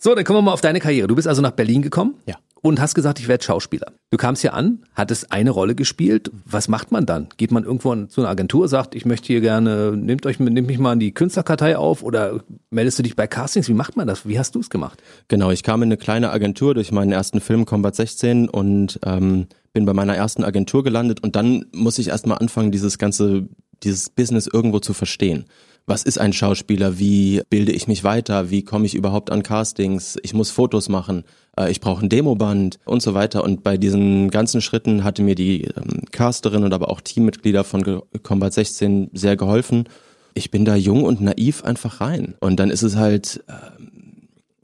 So, 0.02 0.16
dann 0.16 0.24
kommen 0.24 0.40
wir 0.40 0.44
mal 0.44 0.54
auf 0.54 0.62
deine 0.62 0.80
Karriere. 0.80 1.08
Du 1.08 1.16
bist 1.16 1.28
also 1.28 1.42
nach 1.42 1.52
Berlin 1.52 1.82
gekommen 1.82 2.16
Ja. 2.26 2.36
Und 2.62 2.80
hast 2.82 2.94
gesagt, 2.96 3.20
ich 3.20 3.28
werde 3.28 3.44
Schauspieler. 3.44 3.94
Du 4.10 4.18
kamst 4.18 4.42
hier 4.42 4.54
an, 4.54 4.80
hattest 4.94 5.32
eine 5.32 5.52
Rolle 5.52 5.76
gespielt. 5.76 6.30
Was 6.46 6.68
macht 6.68 6.92
man 6.92 7.06
dann? 7.06 7.28
Geht 7.38 7.52
man 7.52 7.64
irgendwo 7.64 7.92
an- 7.92 8.10
zu 8.10 8.22
einer 8.22 8.30
Agentur, 8.30 8.68
sagt, 8.68 8.96
ich 8.96 9.06
möchte 9.06 9.28
hier 9.28 9.42
gerne, 9.42 9.94
nehmt 9.96 10.26
euch, 10.26 10.40
nehmt 10.40 10.68
mich 10.68 10.80
mal 10.80 10.94
in 10.94 11.00
die 11.00 11.14
Künstlerkartei 11.14 11.78
auf 11.78 12.04
oder 12.04 12.42
meldest 12.70 13.00
du 13.00 13.04
dich 13.04 13.16
bei 13.16 13.28
Castings? 13.28 13.70
Wie 13.70 13.74
macht 13.74 13.96
man 13.96 14.08
das? 14.08 14.28
Wie 14.28 14.38
hast 14.40 14.56
du 14.56 14.60
es 14.60 14.70
gemacht? 14.70 15.02
Genau, 15.28 15.52
ich 15.52 15.64
kam 15.64 15.82
in 15.84 15.88
eine 15.88 15.98
kleine 15.98 16.32
Agentur 16.32 16.74
durch 16.74 16.92
meinen 16.92 17.12
ersten 17.12 17.40
Film 17.40 17.66
Combat 17.66 17.96
16 17.96 18.50
und 18.50 19.00
ähm, 19.06 19.48
bin 19.72 19.86
bei 19.86 19.94
meiner 19.94 20.16
ersten 20.16 20.44
Agentur 20.44 20.84
gelandet 20.84 21.22
und 21.24 21.36
dann 21.36 21.66
muss 21.72 22.00
ich 22.00 22.08
erstmal 22.10 22.40
anfangen, 22.40 22.72
dieses 22.72 22.98
ganze, 22.98 23.48
dieses 23.84 24.10
Business 24.10 24.48
irgendwo 24.52 24.80
zu 24.80 24.94
verstehen. 24.94 25.46
Was 25.90 26.04
ist 26.04 26.20
ein 26.20 26.34
Schauspieler? 26.34 27.00
Wie 27.00 27.42
bilde 27.50 27.72
ich 27.72 27.88
mich 27.88 28.04
weiter? 28.04 28.52
Wie 28.52 28.64
komme 28.64 28.86
ich 28.86 28.94
überhaupt 28.94 29.32
an 29.32 29.42
Castings? 29.42 30.20
Ich 30.22 30.36
muss 30.36 30.52
Fotos 30.52 30.88
machen. 30.88 31.24
Äh, 31.58 31.72
ich 31.72 31.82
brauche 31.82 32.06
ein 32.06 32.10
Demoband 32.10 32.78
und 32.86 33.02
so 33.02 33.16
weiter. 33.16 33.44
Und 33.44 33.64
bei 33.64 33.76
diesen 33.76 34.30
ganzen 34.30 34.62
Schritten 34.62 35.04
hatte 35.04 35.24
mir 35.24 35.34
die 35.34 35.64
ähm, 35.64 36.04
Casterin 36.12 36.64
und 36.64 36.74
aber 36.74 36.92
auch 36.92 37.02
Teammitglieder 37.02 37.64
von 37.64 38.04
Combat 38.22 38.54
16 38.54 39.10
sehr 39.14 39.36
geholfen. 39.36 39.90
Ich 40.36 40.52
bin 40.52 40.64
da 40.64 40.76
jung 40.76 41.04
und 41.04 41.22
naiv 41.22 41.64
einfach 41.64 42.02
rein. 42.02 42.36
Und 42.40 42.60
dann 42.60 42.70
ist 42.70 42.84
es 42.84 42.96
halt, 42.96 43.44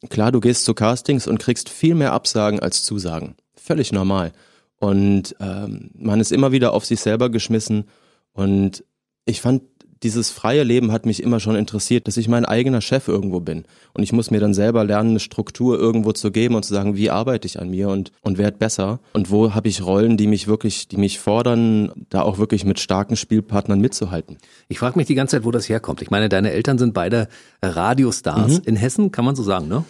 Klar, 0.09 0.31
du 0.31 0.39
gehst 0.39 0.65
zu 0.65 0.73
Castings 0.73 1.27
und 1.27 1.39
kriegst 1.39 1.69
viel 1.69 1.95
mehr 1.95 2.13
Absagen 2.13 2.59
als 2.59 2.83
Zusagen. 2.83 3.35
Völlig 3.55 3.91
normal. 3.91 4.31
Und 4.77 5.35
ähm, 5.39 5.89
man 5.95 6.19
ist 6.19 6.31
immer 6.31 6.51
wieder 6.51 6.73
auf 6.73 6.85
sich 6.85 6.99
selber 6.99 7.29
geschmissen. 7.29 7.85
Und 8.33 8.83
ich 9.25 9.41
fand, 9.41 9.63
dieses 10.05 10.29
freie 10.29 10.61
Leben 10.61 10.91
hat 10.91 11.07
mich 11.07 11.23
immer 11.23 11.39
schon 11.39 11.55
interessiert, 11.55 12.07
dass 12.07 12.15
ich 12.15 12.27
mein 12.27 12.45
eigener 12.45 12.79
Chef 12.79 13.07
irgendwo 13.07 13.39
bin. 13.39 13.65
Und 13.93 14.03
ich 14.03 14.13
muss 14.13 14.29
mir 14.29 14.39
dann 14.39 14.53
selber 14.53 14.83
lernen, 14.83 15.09
eine 15.09 15.19
Struktur 15.19 15.79
irgendwo 15.79 16.11
zu 16.11 16.31
geben 16.31 16.53
und 16.53 16.63
zu 16.63 16.75
sagen, 16.75 16.95
wie 16.95 17.09
arbeite 17.09 17.47
ich 17.47 17.59
an 17.59 17.71
mir 17.71 17.89
und, 17.89 18.11
und 18.21 18.37
werde 18.37 18.57
besser. 18.57 18.99
Und 19.13 19.31
wo 19.31 19.55
habe 19.55 19.67
ich 19.67 19.83
Rollen, 19.83 20.15
die 20.15 20.27
mich 20.27 20.47
wirklich, 20.47 20.87
die 20.87 20.97
mich 20.97 21.17
fordern, 21.17 21.91
da 22.09 22.21
auch 22.21 22.37
wirklich 22.37 22.65
mit 22.65 22.79
starken 22.79 23.15
Spielpartnern 23.15 23.81
mitzuhalten. 23.81 24.37
Ich 24.67 24.77
frage 24.77 24.95
mich 24.95 25.07
die 25.07 25.15
ganze 25.15 25.37
Zeit, 25.37 25.43
wo 25.43 25.49
das 25.49 25.67
herkommt. 25.67 26.03
Ich 26.03 26.11
meine, 26.11 26.29
deine 26.29 26.51
Eltern 26.51 26.77
sind 26.77 26.93
beide 26.93 27.27
Radiostars 27.63 28.59
in 28.59 28.75
Hessen, 28.75 29.11
kann 29.11 29.25
man 29.25 29.35
so 29.35 29.41
sagen, 29.41 29.67
ne? 29.67 29.85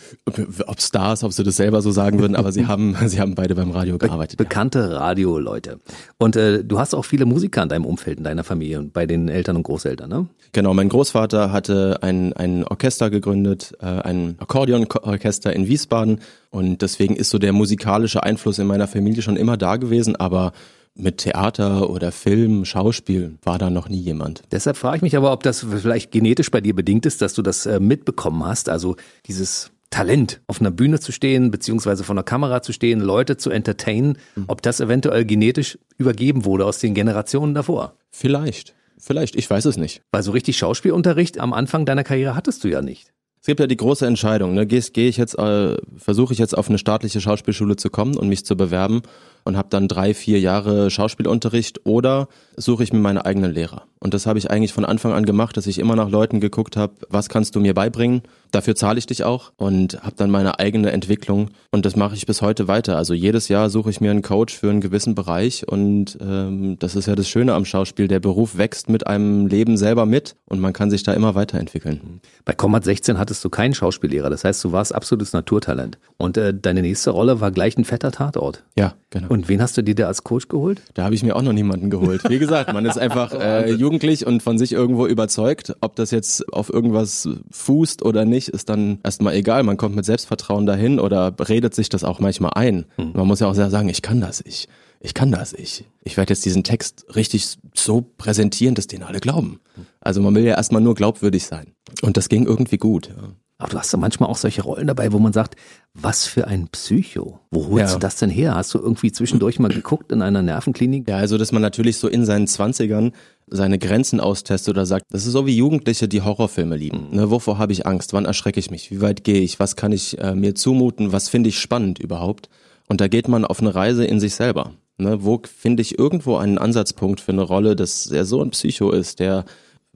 Ob 0.66 0.82
Stars, 0.82 1.26
ob 1.26 1.34
sie 1.34 1.44
das 1.44 1.58
selber 1.58 1.82
so 1.82 1.92
sagen 1.92 2.20
würden, 2.20 2.38
aber 2.38 2.54
sie 2.54 2.66
haben, 2.68 2.96
sie 3.08 3.20
haben 3.20 3.36
beide 3.36 3.54
beim 3.54 3.72
Radio 3.72 3.98
gearbeitet. 3.98 4.38
Bekannte 4.38 4.96
Radioleute. 4.96 5.82
Und 6.18 6.38
äh, 6.38 6.64
du 6.64 6.80
hast 6.80 6.96
auch 6.96 7.04
viele 7.04 7.26
Musiker 7.26 7.62
in 7.64 7.68
deinem 7.68 7.86
Umfeld, 7.86 8.20
in 8.20 8.24
deiner 8.24 8.46
Familie 8.46 8.80
und 8.80 8.94
bei 8.94 9.06
den 9.06 9.28
Eltern 9.28 9.58
und 9.58 9.64
Großeltern, 9.64 10.05
ne? 10.08 10.28
Genau, 10.52 10.74
mein 10.74 10.90
Großvater 10.90 11.52
hatte 11.52 12.00
ein, 12.02 12.32
ein 12.34 12.64
Orchester 12.64 13.10
gegründet, 13.10 13.76
äh, 13.82 13.86
ein 13.86 14.36
Akkordeonorchester 14.40 15.54
in 15.54 15.68
Wiesbaden 15.68 16.22
und 16.50 16.82
deswegen 16.82 17.16
ist 17.16 17.30
so 17.30 17.40
der 17.40 17.52
musikalische 17.52 18.24
Einfluss 18.24 18.58
in 18.60 18.68
meiner 18.68 18.88
Familie 18.88 19.22
schon 19.22 19.36
immer 19.36 19.58
da 19.58 19.76
gewesen, 19.76 20.16
aber 20.16 20.54
mit 20.96 21.18
Theater 21.18 21.90
oder 21.90 22.12
Film, 22.12 22.64
Schauspiel 22.64 23.38
war 23.44 23.58
da 23.58 23.70
noch 23.70 23.90
nie 23.90 24.00
jemand. 24.00 24.44
Deshalb 24.52 24.78
frage 24.78 24.98
ich 24.98 25.02
mich 25.02 25.18
aber, 25.18 25.34
ob 25.34 25.44
das 25.44 25.66
vielleicht 25.70 26.12
genetisch 26.12 26.50
bei 26.50 26.62
dir 26.62 26.74
bedingt 26.74 27.06
ist, 27.06 27.22
dass 27.22 27.34
du 27.34 27.42
das 27.42 27.66
äh, 27.66 27.82
mitbekommen 27.82 28.46
hast. 28.46 28.70
Also 28.70 28.96
dieses 29.28 29.72
Talent, 29.90 30.42
auf 30.48 30.60
einer 30.60 30.72
Bühne 30.72 31.00
zu 31.00 31.12
stehen, 31.12 31.52
beziehungsweise 31.52 32.04
vor 32.04 32.16
einer 32.16 32.24
Kamera 32.24 32.62
zu 32.62 32.74
stehen, 32.74 33.00
Leute 33.00 33.38
zu 33.38 33.50
entertainen, 33.50 34.18
ob 34.48 34.62
das 34.62 34.80
eventuell 34.80 35.26
genetisch 35.26 35.78
übergeben 35.98 36.44
wurde 36.44 36.66
aus 36.66 36.80
den 36.80 36.94
Generationen 36.94 37.54
davor. 37.54 37.94
Vielleicht, 38.10 38.74
vielleicht, 38.98 39.36
ich 39.36 39.50
weiß 39.50 39.66
es 39.66 39.78
nicht. 39.78 40.02
Weil 40.12 40.24
so 40.24 40.32
richtig 40.32 40.58
Schauspielunterricht 40.58 41.40
am 41.40 41.54
Anfang 41.54 41.86
deiner 41.86 42.04
Karriere 42.04 42.36
hattest 42.36 42.64
du 42.64 42.68
ja 42.68 42.82
nicht. 42.82 43.12
Es 43.46 43.48
gibt 43.48 43.60
ja 43.60 43.68
die 43.68 43.78
große 43.78 44.08
Entscheidung, 44.08 44.56
ne? 44.56 44.66
Gehe 44.66 44.82
geh 44.92 45.08
ich 45.08 45.18
jetzt, 45.18 45.38
äh, 45.38 45.78
versuche 45.98 46.34
ich 46.34 46.40
jetzt 46.40 46.58
auf 46.58 46.68
eine 46.68 46.80
staatliche 46.80 47.22
Schauspielschule 47.22 47.76
zu 47.76 47.92
kommen 47.92 48.18
und 48.18 48.28
mich 48.28 48.44
zu 48.44 48.58
bewerben 48.58 49.04
und 49.44 49.56
habe 49.56 49.68
dann 49.70 49.88
drei, 49.88 50.16
vier 50.16 50.40
Jahre 50.40 50.90
Schauspielunterricht 50.90 51.86
oder 51.86 52.28
suche 52.58 52.84
ich 52.84 52.92
mir 52.92 52.98
meine 52.98 53.24
eigenen 53.24 53.54
Lehrer. 53.54 53.84
Und 54.00 54.16
das 54.16 54.26
habe 54.26 54.40
ich 54.40 54.50
eigentlich 54.50 54.74
von 54.74 54.84
Anfang 54.84 55.14
an 55.14 55.28
gemacht, 55.28 55.56
dass 55.58 55.68
ich 55.68 55.78
immer 55.78 55.96
nach 55.96 56.10
Leuten 56.10 56.40
geguckt 56.40 56.76
habe, 56.76 56.96
was 57.08 57.30
kannst 57.30 57.56
du 57.56 57.60
mir 57.60 57.76
beibringen? 57.76 58.24
Dafür 58.56 58.74
zahle 58.74 58.98
ich 58.98 59.06
dich 59.06 59.26
auch 59.26 59.52
und 59.58 60.02
habe 60.02 60.16
dann 60.16 60.32
meine 60.32 60.60
eigene 60.60 60.94
Entwicklung 60.94 61.50
und 61.72 61.86
das 61.86 61.98
mache 61.98 62.16
ich 62.16 62.26
bis 62.26 62.42
heute 62.42 62.70
weiter. 62.70 62.96
Also 62.96 63.14
jedes 63.14 63.50
Jahr 63.50 63.70
suche 63.70 63.90
ich 63.90 64.00
mir 64.00 64.12
einen 64.12 64.22
Coach 64.22 64.58
für 64.58 64.70
einen 64.70 64.80
gewissen 64.80 65.14
Bereich 65.14 65.68
und 65.68 66.18
ähm, 66.22 66.78
das 66.80 66.96
ist 66.96 67.08
ja 67.08 67.16
das 67.16 67.28
Schöne 67.28 67.54
am 67.54 67.66
Schauspiel. 67.66 68.08
Der 68.08 68.22
Beruf 68.22 68.58
wächst 68.58 68.88
mit 68.88 69.08
einem 69.08 69.48
Leben 69.48 69.76
selber 69.76 70.06
mit 70.06 70.38
und 70.46 70.62
man 70.62 70.72
kann 70.72 70.90
sich 70.90 71.04
da 71.04 71.12
immer 71.12 71.36
weiterentwickeln. 71.36 72.22
Bei 72.46 72.54
Combat 72.54 72.86
16 72.86 73.18
hattest 73.18 73.44
du 73.44 73.50
keinen 73.50 73.74
Schauspiellehrer, 73.74 74.30
das 74.30 74.46
heißt, 74.46 74.64
du 74.64 74.72
warst 74.72 74.96
absolutes 74.96 75.34
Naturtalent. 75.34 75.98
Und 76.16 76.38
äh, 76.38 76.54
deine 76.54 76.82
nächste 76.82 77.10
Rolle 77.10 77.42
war 77.42 77.52
gleich 77.52 77.78
ein 77.78 77.84
fetter 77.84 78.14
Tatort. 78.14 78.64
Ja, 78.78 78.94
genau. 79.10 79.28
Und 79.28 79.50
wen 79.50 79.62
hast 79.62 79.76
du 79.76 79.82
dir 79.82 79.96
da 79.96 80.08
als 80.08 80.24
Coach 80.24 80.48
geholt? 80.48 80.82
Da 80.94 81.04
habe 81.04 81.14
ich 81.14 81.24
mir 81.24 81.36
auch 81.36 81.42
noch 81.42 81.52
niemanden 81.52 81.90
geholt. 81.90 82.30
Wie 82.30 82.40
gesagt, 82.40 82.72
man 82.72 82.86
ist 82.86 82.98
einfach 82.98 83.34
äh, 83.38 83.70
jugendlich 83.72 84.26
und 84.26 84.44
von 84.44 84.58
sich 84.58 84.72
irgendwo 84.72 85.08
überzeugt. 85.08 85.76
Ob 85.82 85.98
das 85.98 86.12
jetzt 86.12 86.54
auf 86.54 86.72
irgendwas 86.72 87.28
fußt 87.52 88.02
oder 88.06 88.24
nicht, 88.24 88.45
ist 88.48 88.70
dann 88.70 89.00
erstmal 89.04 89.36
egal. 89.36 89.64
Man 89.64 89.78
kommt 89.78 89.96
mit 89.96 90.06
Selbstvertrauen 90.06 90.66
dahin 90.66 91.00
oder 91.00 91.34
redet 91.48 91.74
sich 91.76 91.90
das 91.90 92.04
auch 92.04 92.20
manchmal 92.20 92.52
ein. 92.56 92.86
Man 93.14 93.28
muss 93.28 93.40
ja 93.40 93.48
auch 93.48 93.54
sehr 93.54 93.70
sagen, 93.70 93.90
ich 93.90 94.02
kann 94.02 94.22
das, 94.22 94.42
ich, 94.46 94.68
ich 95.00 95.14
kann 95.14 95.32
das, 95.32 95.54
ich. 95.54 95.86
Ich 96.04 96.18
werde 96.18 96.34
jetzt 96.34 96.46
diesen 96.46 96.64
Text 96.64 97.06
richtig 97.16 97.58
so 97.74 98.02
präsentieren, 98.18 98.76
dass 98.76 98.88
den 98.88 99.04
alle 99.04 99.20
glauben. 99.20 99.60
Also 100.00 100.22
man 100.22 100.34
will 100.36 100.44
ja 100.44 100.56
erstmal 100.56 100.82
nur 100.82 100.96
glaubwürdig 100.96 101.46
sein. 101.46 101.74
Und 102.02 102.18
das 102.18 102.30
ging 102.30 102.46
irgendwie 102.46 102.78
gut. 102.78 103.10
Ja. 103.10 103.30
Aber 103.58 103.70
du 103.70 103.78
hast 103.80 103.94
ja 103.94 103.98
manchmal 103.98 104.30
auch 104.30 104.36
solche 104.36 104.64
Rollen 104.64 104.88
dabei, 104.88 105.14
wo 105.14 105.20
man 105.20 105.32
sagt, 105.32 105.56
was 105.94 106.26
für 106.28 106.46
ein 106.48 106.68
Psycho. 106.68 107.40
Wo 107.52 107.68
holst 107.68 107.94
Ja. 107.94 107.94
du 107.94 108.00
das 108.00 108.18
denn 108.18 108.30
her? 108.30 108.56
Hast 108.56 108.74
du 108.74 108.80
irgendwie 108.80 109.14
zwischendurch 109.14 109.60
mal 109.60 109.70
geguckt 109.70 110.12
in 110.12 110.22
einer 110.22 110.42
Nervenklinik? 110.42 111.08
Ja, 111.08 111.18
also 111.18 111.38
dass 111.38 111.54
man 111.54 111.62
natürlich 111.62 111.98
so 111.98 112.10
in 112.10 112.26
seinen 112.26 112.48
Zwanzigern 112.48 113.14
seine 113.48 113.80
Grenzen 113.80 114.20
austestet 114.20 114.72
oder 114.76 114.86
sagt, 114.86 115.06
das 115.12 115.26
ist 115.26 115.32
so 115.32 115.46
wie 115.46 115.56
Jugendliche, 115.56 116.10
die 116.10 116.22
Horrorfilme 116.22 116.76
lieben. 116.76 117.08
Ne, 117.12 117.32
wovor 117.32 117.58
habe 117.58 117.72
ich 117.72 117.86
Angst? 117.88 118.12
Wann 118.12 118.26
erschrecke 118.26 118.60
ich 118.60 118.72
mich? 118.72 118.92
Wie 118.92 119.00
weit 119.00 119.24
gehe 119.24 119.40
ich? 119.42 119.58
Was 119.60 119.78
kann 119.78 119.94
ich 119.94 120.20
äh, 120.20 120.36
mir 120.36 120.54
zumuten? 120.56 121.14
Was 121.14 121.30
finde 121.30 121.48
ich 121.50 121.60
spannend 121.60 122.00
überhaupt? 122.00 122.50
Und 122.90 123.00
da 123.00 123.08
geht 123.08 123.30
man 123.30 123.46
auf 123.46 123.62
eine 123.62 123.74
Reise 123.74 124.04
in 124.06 124.20
sich 124.20 124.36
selber. 124.36 124.72
Ne? 124.98 125.24
Wo 125.24 125.42
finde 125.44 125.82
ich 125.82 125.98
irgendwo 125.98 126.36
einen 126.36 126.58
Ansatzpunkt 126.58 127.22
für 127.22 127.32
eine 127.32 127.44
Rolle, 127.44 127.76
dass 127.78 128.08
er 128.08 128.26
so 128.26 128.42
ein 128.42 128.50
Psycho 128.52 128.92
ist, 128.92 129.20
der 129.20 129.46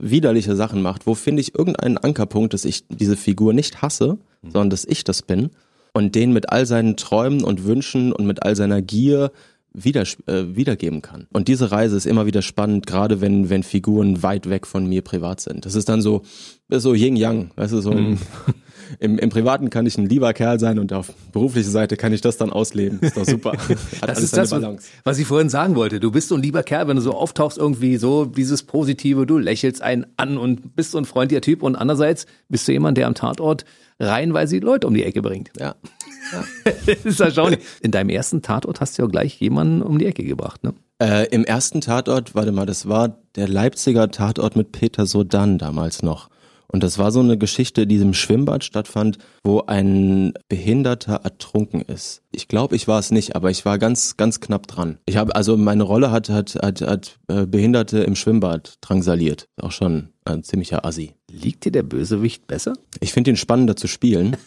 widerliche 0.00 0.56
Sachen 0.56 0.82
macht? 0.82 1.06
Wo 1.06 1.14
finde 1.14 1.40
ich 1.40 1.54
irgendeinen 1.54 1.98
Ankerpunkt, 1.98 2.54
dass 2.54 2.64
ich 2.64 2.86
diese 2.88 3.16
Figur 3.16 3.52
nicht 3.52 3.82
hasse, 3.82 4.18
mhm. 4.42 4.50
sondern 4.50 4.70
dass 4.70 4.84
ich 4.84 5.04
das 5.04 5.22
bin? 5.22 5.50
Und 5.92 6.14
den 6.14 6.32
mit 6.32 6.50
all 6.50 6.66
seinen 6.66 6.96
Träumen 6.96 7.42
und 7.42 7.64
Wünschen 7.64 8.12
und 8.12 8.26
mit 8.26 8.42
all 8.44 8.54
seiner 8.54 8.80
Gier 8.80 9.32
wieder, 9.72 10.02
äh, 10.26 10.56
wiedergeben 10.56 11.02
kann. 11.02 11.26
Und 11.32 11.48
diese 11.48 11.70
Reise 11.70 11.96
ist 11.96 12.06
immer 12.06 12.26
wieder 12.26 12.42
spannend, 12.42 12.86
gerade 12.86 13.20
wenn, 13.20 13.50
wenn 13.50 13.62
Figuren 13.62 14.22
weit 14.22 14.48
weg 14.48 14.66
von 14.66 14.86
mir 14.86 15.02
privat 15.02 15.40
sind. 15.40 15.66
Das 15.66 15.74
ist 15.74 15.88
dann 15.88 16.02
so, 16.02 16.22
so 16.68 16.94
Yin-Yang, 16.94 17.50
weißt 17.56 17.72
du, 17.72 17.80
so 17.80 17.92
mhm. 17.92 18.18
im, 18.98 19.18
im 19.18 19.30
Privaten 19.30 19.70
kann 19.70 19.86
ich 19.86 19.96
ein 19.98 20.06
lieber 20.06 20.32
Kerl 20.32 20.58
sein 20.58 20.78
und 20.78 20.92
auf 20.92 21.12
beruflicher 21.32 21.70
Seite 21.70 21.96
kann 21.96 22.12
ich 22.12 22.20
das 22.20 22.36
dann 22.36 22.50
ausleben. 22.50 22.98
Ist 23.00 23.16
doch 23.16 23.24
super. 23.24 23.52
das 24.06 24.22
ist 24.22 24.36
das, 24.36 24.50
Balance. 24.50 24.88
was 25.04 25.18
ich 25.18 25.26
vorhin 25.26 25.48
sagen 25.48 25.76
wollte. 25.76 26.00
Du 26.00 26.10
bist 26.10 26.28
so 26.28 26.34
ein 26.34 26.42
lieber 26.42 26.62
Kerl, 26.62 26.88
wenn 26.88 26.96
du 26.96 27.02
so 27.02 27.14
auftauchst, 27.14 27.58
irgendwie 27.58 27.96
so 27.96 28.24
dieses 28.24 28.62
Positive, 28.62 29.26
du 29.26 29.38
lächelst 29.38 29.82
einen 29.82 30.06
an 30.16 30.38
und 30.38 30.74
bist 30.74 30.92
so 30.92 30.98
ein 30.98 31.04
freundlicher 31.04 31.42
Typ 31.42 31.62
und 31.62 31.76
andererseits 31.76 32.26
bist 32.48 32.66
du 32.66 32.72
jemand, 32.72 32.96
der 32.96 33.06
am 33.06 33.14
Tatort 33.14 33.64
reihenweise 34.00 34.58
die 34.58 34.64
Leute 34.64 34.86
um 34.86 34.94
die 34.94 35.04
Ecke 35.04 35.22
bringt. 35.22 35.50
Ja. 35.58 35.74
ja. 36.32 36.44
das 36.86 37.04
ist 37.04 37.20
erstaunlich. 37.20 37.60
In 37.82 37.90
deinem 37.90 38.08
ersten 38.08 38.42
Tatort 38.42 38.80
hast 38.80 38.98
du 38.98 39.02
ja 39.02 39.08
gleich 39.08 39.38
jemanden 39.40 39.82
um 39.82 39.98
die 39.98 40.06
Ecke 40.06 40.24
gebracht, 40.24 40.64
ne? 40.64 40.74
Äh, 41.00 41.28
Im 41.28 41.44
ersten 41.44 41.80
Tatort, 41.80 42.34
warte 42.34 42.52
mal, 42.52 42.66
das 42.66 42.86
war 42.86 43.16
der 43.34 43.48
Leipziger 43.48 44.10
Tatort 44.10 44.54
mit 44.54 44.72
Peter 44.72 45.06
Sodan 45.06 45.56
damals 45.56 46.02
noch. 46.02 46.28
Und 46.72 46.82
das 46.82 46.98
war 46.98 47.10
so 47.10 47.20
eine 47.20 47.36
Geschichte, 47.36 47.86
die 47.86 47.96
im 47.96 48.14
Schwimmbad 48.14 48.64
stattfand, 48.64 49.18
wo 49.42 49.62
ein 49.62 50.32
Behinderter 50.48 51.16
ertrunken 51.24 51.82
ist. 51.82 52.22
Ich 52.30 52.48
glaube, 52.48 52.76
ich 52.76 52.86
war 52.86 52.98
es 52.98 53.10
nicht, 53.10 53.34
aber 53.34 53.50
ich 53.50 53.64
war 53.64 53.78
ganz, 53.78 54.16
ganz 54.16 54.40
knapp 54.40 54.66
dran. 54.66 54.98
Ich 55.06 55.16
habe 55.16 55.34
also 55.34 55.56
meine 55.56 55.82
Rolle 55.82 56.10
hat 56.10 56.28
hat 56.28 56.54
hat, 56.62 56.80
hat 56.80 57.18
äh, 57.28 57.46
Behinderte 57.46 58.00
im 58.00 58.14
Schwimmbad 58.14 58.74
drangsaliert. 58.80 59.48
Auch 59.60 59.72
schon 59.72 60.10
ein 60.24 60.44
ziemlicher 60.44 60.84
Assi. 60.84 61.14
Liegt 61.30 61.64
dir 61.64 61.72
der 61.72 61.82
Bösewicht 61.82 62.46
besser? 62.46 62.74
Ich 63.00 63.12
finde 63.12 63.30
ihn 63.30 63.36
spannender 63.36 63.76
zu 63.76 63.88
spielen. 63.88 64.36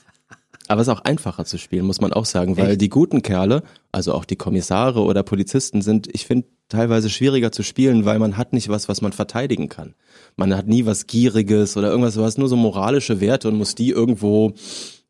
Aber 0.70 0.82
es 0.82 0.88
ist 0.88 0.94
auch 0.94 1.01
einfacher 1.01 1.44
zu 1.44 1.58
spielen, 1.58 1.86
muss 1.86 2.00
man 2.00 2.13
auch 2.13 2.25
sagen, 2.25 2.56
weil 2.56 2.72
Echt? 2.72 2.82
die 2.82 2.89
guten 2.89 3.22
Kerle, 3.22 3.63
also 3.92 4.13
auch 4.13 4.24
die 4.24 4.38
Kommissare 4.38 5.01
oder 5.01 5.22
Polizisten 5.22 5.82
sind, 5.82 6.08
ich 6.13 6.25
finde, 6.25 6.48
teilweise 6.70 7.10
schwieriger 7.10 7.51
zu 7.51 7.63
spielen, 7.63 8.06
weil 8.06 8.18
man 8.18 8.38
hat 8.38 8.53
nicht 8.53 8.70
was, 8.70 8.88
was 8.88 9.01
man 9.01 9.12
verteidigen 9.12 9.70
kann. 9.70 9.94
Man 10.36 10.56
hat 10.56 10.68
nie 10.68 10.86
was 10.86 11.08
Gieriges 11.08 11.78
oder 11.78 11.90
irgendwas, 11.90 12.16
du 12.16 12.24
hast 12.24 12.38
nur 12.38 12.50
so 12.50 12.56
moralische 12.56 13.22
Werte 13.22 13.48
und 13.48 13.58
muss 13.58 13.75
die 13.75 13.90
irgendwo 13.90 14.54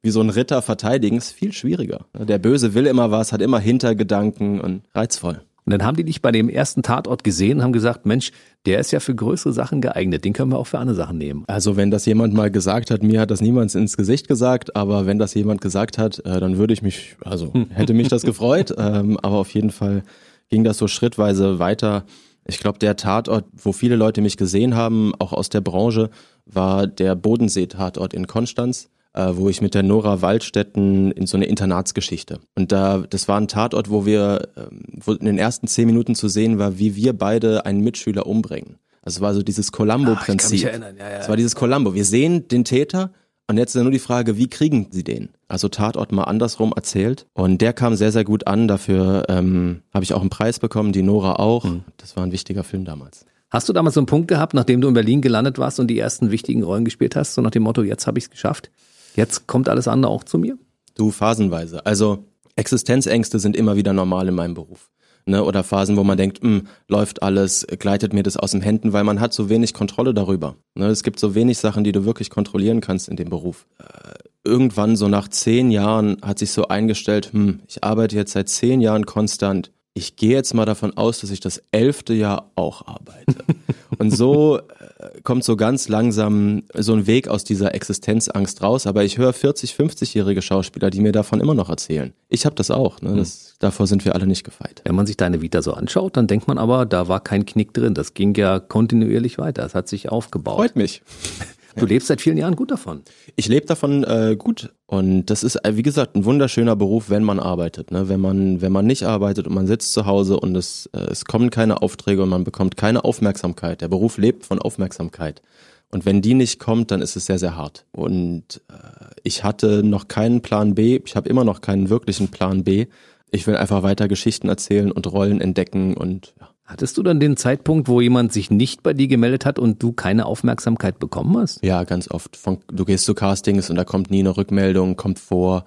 wie 0.02 0.12
so 0.12 0.22
ein 0.22 0.30
Ritter 0.30 0.62
verteidigen, 0.62 1.18
ist 1.18 1.32
viel 1.32 1.54
schwieriger. 1.54 2.06
Der 2.14 2.38
Böse 2.38 2.74
will 2.74 2.88
immer 2.88 3.10
was, 3.10 3.32
hat 3.32 3.42
immer 3.42 3.60
Hintergedanken 3.60 4.60
und 4.60 4.82
reizvoll. 4.94 5.42
Und 5.66 5.72
dann 5.72 5.84
haben 5.84 5.96
die 5.96 6.04
dich 6.04 6.22
bei 6.22 6.32
dem 6.32 6.50
ersten 6.50 6.84
Tatort 6.84 7.24
gesehen 7.24 7.60
und 7.60 7.64
haben 7.64 7.74
gesagt, 7.74 8.06
Mensch, 8.06 8.32
der 8.66 8.80
ist 8.80 8.92
ja 8.92 9.00
für 9.00 9.16
größere 9.16 9.54
Sachen 9.54 9.80
geeignet, 9.80 10.26
den 10.26 10.34
können 10.34 10.52
wir 10.52 10.58
auch 10.58 10.68
für 10.68 10.80
andere 10.80 10.96
Sachen 10.96 11.18
nehmen. 11.18 11.46
Also 11.48 11.78
wenn 11.78 11.90
das 11.90 12.06
jemand 12.06 12.34
mal 12.34 12.52
gesagt 12.52 12.92
hat, 12.92 13.02
mir 13.02 13.22
hat 13.22 13.32
das 13.32 13.40
niemand 13.40 13.74
ins 13.74 13.96
Gesicht 13.96 14.28
gesagt, 14.28 14.76
aber 14.76 15.06
wenn 15.06 15.20
das 15.20 15.34
jemand 15.34 15.62
gesagt 15.62 15.98
hat, 15.98 16.20
äh, 16.26 16.40
dann 16.42 16.58
würde 16.58 16.74
ich 16.74 16.82
mich, 16.82 17.16
also 17.24 17.54
hätte 17.70 17.94
mich 17.94 18.10
das 18.10 18.24
gefreut, 18.24 18.74
ähm, 18.78 19.18
aber 19.22 19.38
auf 19.38 19.54
jeden 19.54 19.72
Fall 19.72 20.04
ging 20.50 20.66
das 20.66 20.78
so 20.78 20.90
schrittweise 20.90 21.60
weiter. 21.60 22.04
Ich 22.46 22.60
glaube, 22.60 22.80
der 22.80 22.96
Tatort, 22.96 23.46
wo 23.54 23.72
viele 23.72 23.96
Leute 23.96 24.22
mich 24.22 24.38
gesehen 24.38 24.76
haben, 24.76 25.14
auch 25.20 25.34
aus 25.34 25.50
der 25.50 25.62
Branche, 25.62 26.10
war 26.46 26.88
der 26.88 27.16
Bodensee-Tatort 27.16 28.14
in 28.14 28.28
Konstanz 28.28 28.90
äh, 29.14 29.32
wo 29.34 29.50
ich 29.50 29.62
mit 29.62 29.74
der 29.74 29.84
Nora 29.84 30.22
Waldstätten 30.22 31.12
in 31.12 31.28
so 31.28 31.38
eine 31.38 31.46
Internatsgeschichte. 31.46 32.40
Und 32.56 32.72
da, 32.72 33.04
das 33.10 33.28
war 33.28 33.40
ein 33.40 33.48
Tatort, 33.48 33.90
wo 33.90 34.06
wir, 34.06 34.50
ähm, 34.58 34.84
wo 35.06 35.14
in 35.14 35.26
den 35.26 35.38
ersten 35.38 35.68
zehn 35.68 35.86
Minuten 35.86 36.16
zu 36.16 36.28
sehen 36.28 36.58
war, 36.60 36.80
wie 36.80 36.96
wir 36.96 37.14
beide 37.14 37.66
einen 37.66 37.82
Mitschüler 37.82 38.26
umbringen. 38.26 38.78
Also 39.02 39.18
es 39.18 39.22
war 39.22 39.34
so 39.34 39.44
dieses 39.44 39.72
Columbo-Prinzip. 39.72 40.66
Ah, 40.66 40.92
ja, 40.98 41.10
ja. 41.10 41.20
Es 41.20 41.30
war 41.30 41.36
dieses 41.36 41.56
Columbo. 41.56 41.94
Wir 41.94 42.06
sehen 42.06 42.48
den 42.48 42.64
Täter 42.64 43.12
und 43.54 43.60
jetzt 43.60 43.76
ist 43.76 43.84
nur 43.84 43.92
die 43.92 44.00
Frage, 44.00 44.36
wie 44.36 44.48
kriegen 44.48 44.88
sie 44.90 45.04
den? 45.04 45.30
Also 45.48 45.68
Tatort 45.70 46.12
mal 46.12 46.24
andersrum 46.24 46.74
erzählt. 46.76 47.28
Und 47.34 47.62
der 47.62 47.72
kam 47.72 47.94
sehr, 47.94 48.12
sehr 48.12 48.24
gut 48.24 48.48
an. 48.48 48.68
Dafür 48.68 49.26
ähm, 49.30 49.84
habe 49.94 50.04
ich 50.04 50.16
auch 50.16 50.22
einen 50.22 50.32
Preis 50.32 50.58
bekommen, 50.58 50.92
die 50.92 51.04
Nora 51.04 51.36
auch. 51.36 51.64
Mhm. 51.64 51.84
Das 51.98 52.18
war 52.18 52.24
ein 52.24 52.32
wichtiger 52.32 52.64
Film 52.64 52.84
damals. 52.84 53.28
Hast 53.52 53.70
du 53.70 53.74
damals 53.74 53.94
so 53.94 54.00
einen 54.00 54.08
Punkt 54.08 54.28
gehabt, 54.28 54.56
nachdem 54.56 54.82
du 54.82 54.88
in 54.88 54.96
Berlin 54.96 55.22
gelandet 55.22 55.60
warst 55.60 55.80
und 55.80 55.86
die 55.86 56.00
ersten 56.00 56.32
wichtigen 56.32 56.64
Rollen 56.64 56.84
gespielt 56.84 57.16
hast, 57.16 57.36
so 57.36 57.44
nach 57.44 57.52
dem 57.52 57.62
Motto, 57.62 57.84
jetzt 57.84 58.08
habe 58.08 58.18
ich 58.18 58.24
es 58.24 58.32
geschafft? 58.32 58.72
Jetzt 59.16 59.46
kommt 59.46 59.70
alles 59.70 59.88
andere 59.88 60.12
auch 60.12 60.24
zu 60.24 60.40
mir? 60.40 60.58
Du, 60.96 61.12
phasenweise. 61.12 61.86
Also 61.86 62.26
Existenzängste 62.56 63.38
sind 63.38 63.56
immer 63.56 63.76
wieder 63.76 63.94
normal 63.94 64.30
in 64.30 64.34
meinem 64.34 64.56
Beruf. 64.56 64.90
Ne, 65.26 65.44
oder 65.44 65.64
Phasen, 65.64 65.96
wo 65.96 66.04
man 66.04 66.18
denkt, 66.18 66.42
hm, 66.42 66.68
läuft 66.90 67.24
alles, 67.24 67.66
gleitet 67.80 68.14
mir 68.14 68.24
das 68.24 68.36
aus 68.36 68.52
den 68.52 68.62
Händen, 68.62 68.92
weil 68.92 69.06
man 69.06 69.22
hat 69.22 69.34
so 69.34 69.48
wenig 69.48 69.74
Kontrolle 69.74 70.14
darüber. 70.14 70.56
Ne, 70.76 70.88
es 70.88 71.04
gibt 71.04 71.20
so 71.20 71.34
wenig 71.34 71.60
Sachen, 71.60 71.86
die 71.86 71.94
du 71.94 72.04
wirklich 72.04 72.30
kontrollieren 72.30 72.82
kannst 72.82 73.08
in 73.08 73.16
dem 73.16 73.30
Beruf. 73.30 73.66
Äh, 73.80 74.16
irgendwann 74.44 74.98
so 74.98 75.08
nach 75.08 75.30
zehn 75.30 75.72
Jahren 75.72 76.18
hat 76.22 76.40
sich 76.40 76.52
so 76.52 76.68
eingestellt, 76.68 77.32
hm, 77.32 77.62
ich 77.68 77.84
arbeite 77.84 78.16
jetzt 78.18 78.34
seit 78.34 78.50
zehn 78.50 78.82
Jahren 78.82 79.06
konstant 79.06 79.72
ich 79.96 80.16
gehe 80.16 80.32
jetzt 80.32 80.54
mal 80.54 80.66
davon 80.66 80.98
aus, 80.98 81.22
dass 81.22 81.30
ich 81.30 81.40
das 81.40 81.62
elfte 81.72 82.14
Jahr 82.14 82.50
auch 82.56 82.88
arbeite. 82.88 83.36
Und 84.00 84.10
so 84.10 84.58
äh, 84.58 85.22
kommt 85.24 85.44
so 85.44 85.56
ganz 85.56 85.88
langsam 85.88 86.64
so 86.74 86.94
ein 86.94 87.06
Weg 87.06 87.28
aus 87.28 87.44
dieser 87.44 87.76
Existenzangst 87.76 88.64
raus. 88.64 88.88
Aber 88.88 89.04
ich 89.04 89.20
höre 89.20 89.34
40, 89.34 89.74
50-jährige 89.74 90.42
Schauspieler, 90.42 90.90
die 90.90 91.00
mir 91.00 91.12
davon 91.12 91.40
immer 91.42 91.54
noch 91.54 91.70
erzählen. 91.70 92.12
Ich 92.28 92.46
habe 92.48 92.56
das 92.56 92.72
auch. 92.72 93.02
Ne? 93.02 93.16
Das, 93.16 93.50
hm. 93.50 93.56
davor 93.60 93.86
sind 93.86 94.04
wir 94.04 94.16
alle 94.16 94.26
nicht 94.26 94.44
gefeit. 94.44 94.82
Wenn 94.84 94.96
man 94.96 95.06
sich 95.06 95.18
deine 95.18 95.42
Vita 95.42 95.62
so 95.62 95.74
anschaut, 95.74 96.18
dann 96.18 96.26
denkt 96.26 96.48
man 96.48 96.58
aber, 96.58 96.88
da 96.88 97.08
war 97.08 97.20
kein 97.20 97.46
Knick 97.46 97.74
drin. 97.74 97.94
Das 97.94 98.16
ging 98.16 98.34
ja 98.34 98.60
kontinuierlich 98.60 99.38
weiter. 99.38 99.64
Es 99.64 99.76
hat 99.76 99.88
sich 99.88 100.10
aufgebaut. 100.10 100.56
Freut 100.56 100.76
mich. 100.76 101.04
Du 101.76 101.86
lebst 101.86 102.08
seit 102.08 102.22
vielen 102.22 102.38
Jahren 102.38 102.56
gut 102.56 102.72
davon. 102.72 103.02
Ich 103.36 103.48
lebe 103.48 103.66
davon 103.66 104.04
äh, 104.04 104.36
gut 104.38 104.72
und 104.86 105.26
das 105.26 105.44
ist 105.44 105.56
äh, 105.66 105.76
wie 105.76 105.82
gesagt 105.82 106.16
ein 106.16 106.26
wunderschöner 106.26 106.76
Beruf, 106.76 107.10
wenn 107.10 107.24
man 107.24 107.40
arbeitet. 107.40 107.92
Ne? 107.92 108.10
Wenn 108.10 108.20
man 108.20 108.62
wenn 108.62 108.72
man 108.72 108.86
nicht 108.86 109.04
arbeitet 109.04 109.48
und 109.48 109.54
man 109.54 109.68
sitzt 109.68 109.94
zu 109.94 110.06
Hause 110.06 110.40
und 110.40 110.56
es 110.56 110.90
äh, 110.94 111.00
es 111.12 111.26
kommen 111.26 111.50
keine 111.50 111.82
Aufträge 111.82 112.24
und 112.24 112.30
man 112.30 112.44
bekommt 112.44 112.78
keine 112.78 113.04
Aufmerksamkeit. 113.04 113.82
Der 113.82 113.88
Beruf 113.88 114.18
lebt 114.18 114.46
von 114.46 114.60
Aufmerksamkeit. 114.60 115.42
Und 115.90 116.08
wenn 116.08 116.24
die 116.24 116.34
nicht 116.34 116.60
kommt, 116.60 116.90
dann 116.90 117.04
ist 117.04 117.16
es 117.16 117.28
sehr, 117.28 117.38
sehr 117.38 117.56
hart. 117.56 117.86
Und 117.92 118.62
äh, 118.68 119.14
ich 119.24 119.44
hatte 119.44 119.84
noch 119.84 120.08
keinen 120.08 120.42
Plan 120.42 120.74
B. 120.74 121.00
Ich 121.06 121.16
habe 121.16 121.30
immer 121.30 121.44
noch 121.44 121.62
keinen 121.62 121.90
wirklichen 121.90 122.30
Plan 122.30 122.64
B. 122.64 122.88
Ich 123.30 123.46
will 123.46 123.56
einfach 123.56 123.84
weiter 123.84 124.08
Geschichten 124.08 124.50
erzählen 124.50 124.92
und 124.92 125.12
Rollen 125.12 125.40
entdecken 125.40 125.96
und 125.96 126.34
ja. 126.40 126.50
Hattest 126.74 126.98
du 126.98 127.04
dann 127.04 127.20
den 127.20 127.38
Zeitpunkt, 127.38 127.88
wo 127.88 128.02
jemand 128.02 128.34
sich 128.34 128.50
nicht 128.50 128.82
bei 128.82 128.94
dir 128.94 129.08
gemeldet 129.08 129.46
hat 129.46 129.60
und 129.60 129.84
du 129.84 129.92
keine 129.92 130.26
Aufmerksamkeit 130.26 130.98
bekommen 130.98 131.38
hast? 131.38 131.64
Ja, 131.64 131.84
ganz 131.84 132.10
oft. 132.10 132.36
Von, 132.36 132.58
du 132.68 132.84
gehst 132.84 133.06
zu 133.06 133.14
Castings 133.14 133.70
und 133.70 133.76
da 133.76 133.86
kommt 133.86 134.10
nie 134.10 134.22
eine 134.22 134.36
Rückmeldung, 134.36 134.96
kommt 134.96 135.20
vor, 135.20 135.66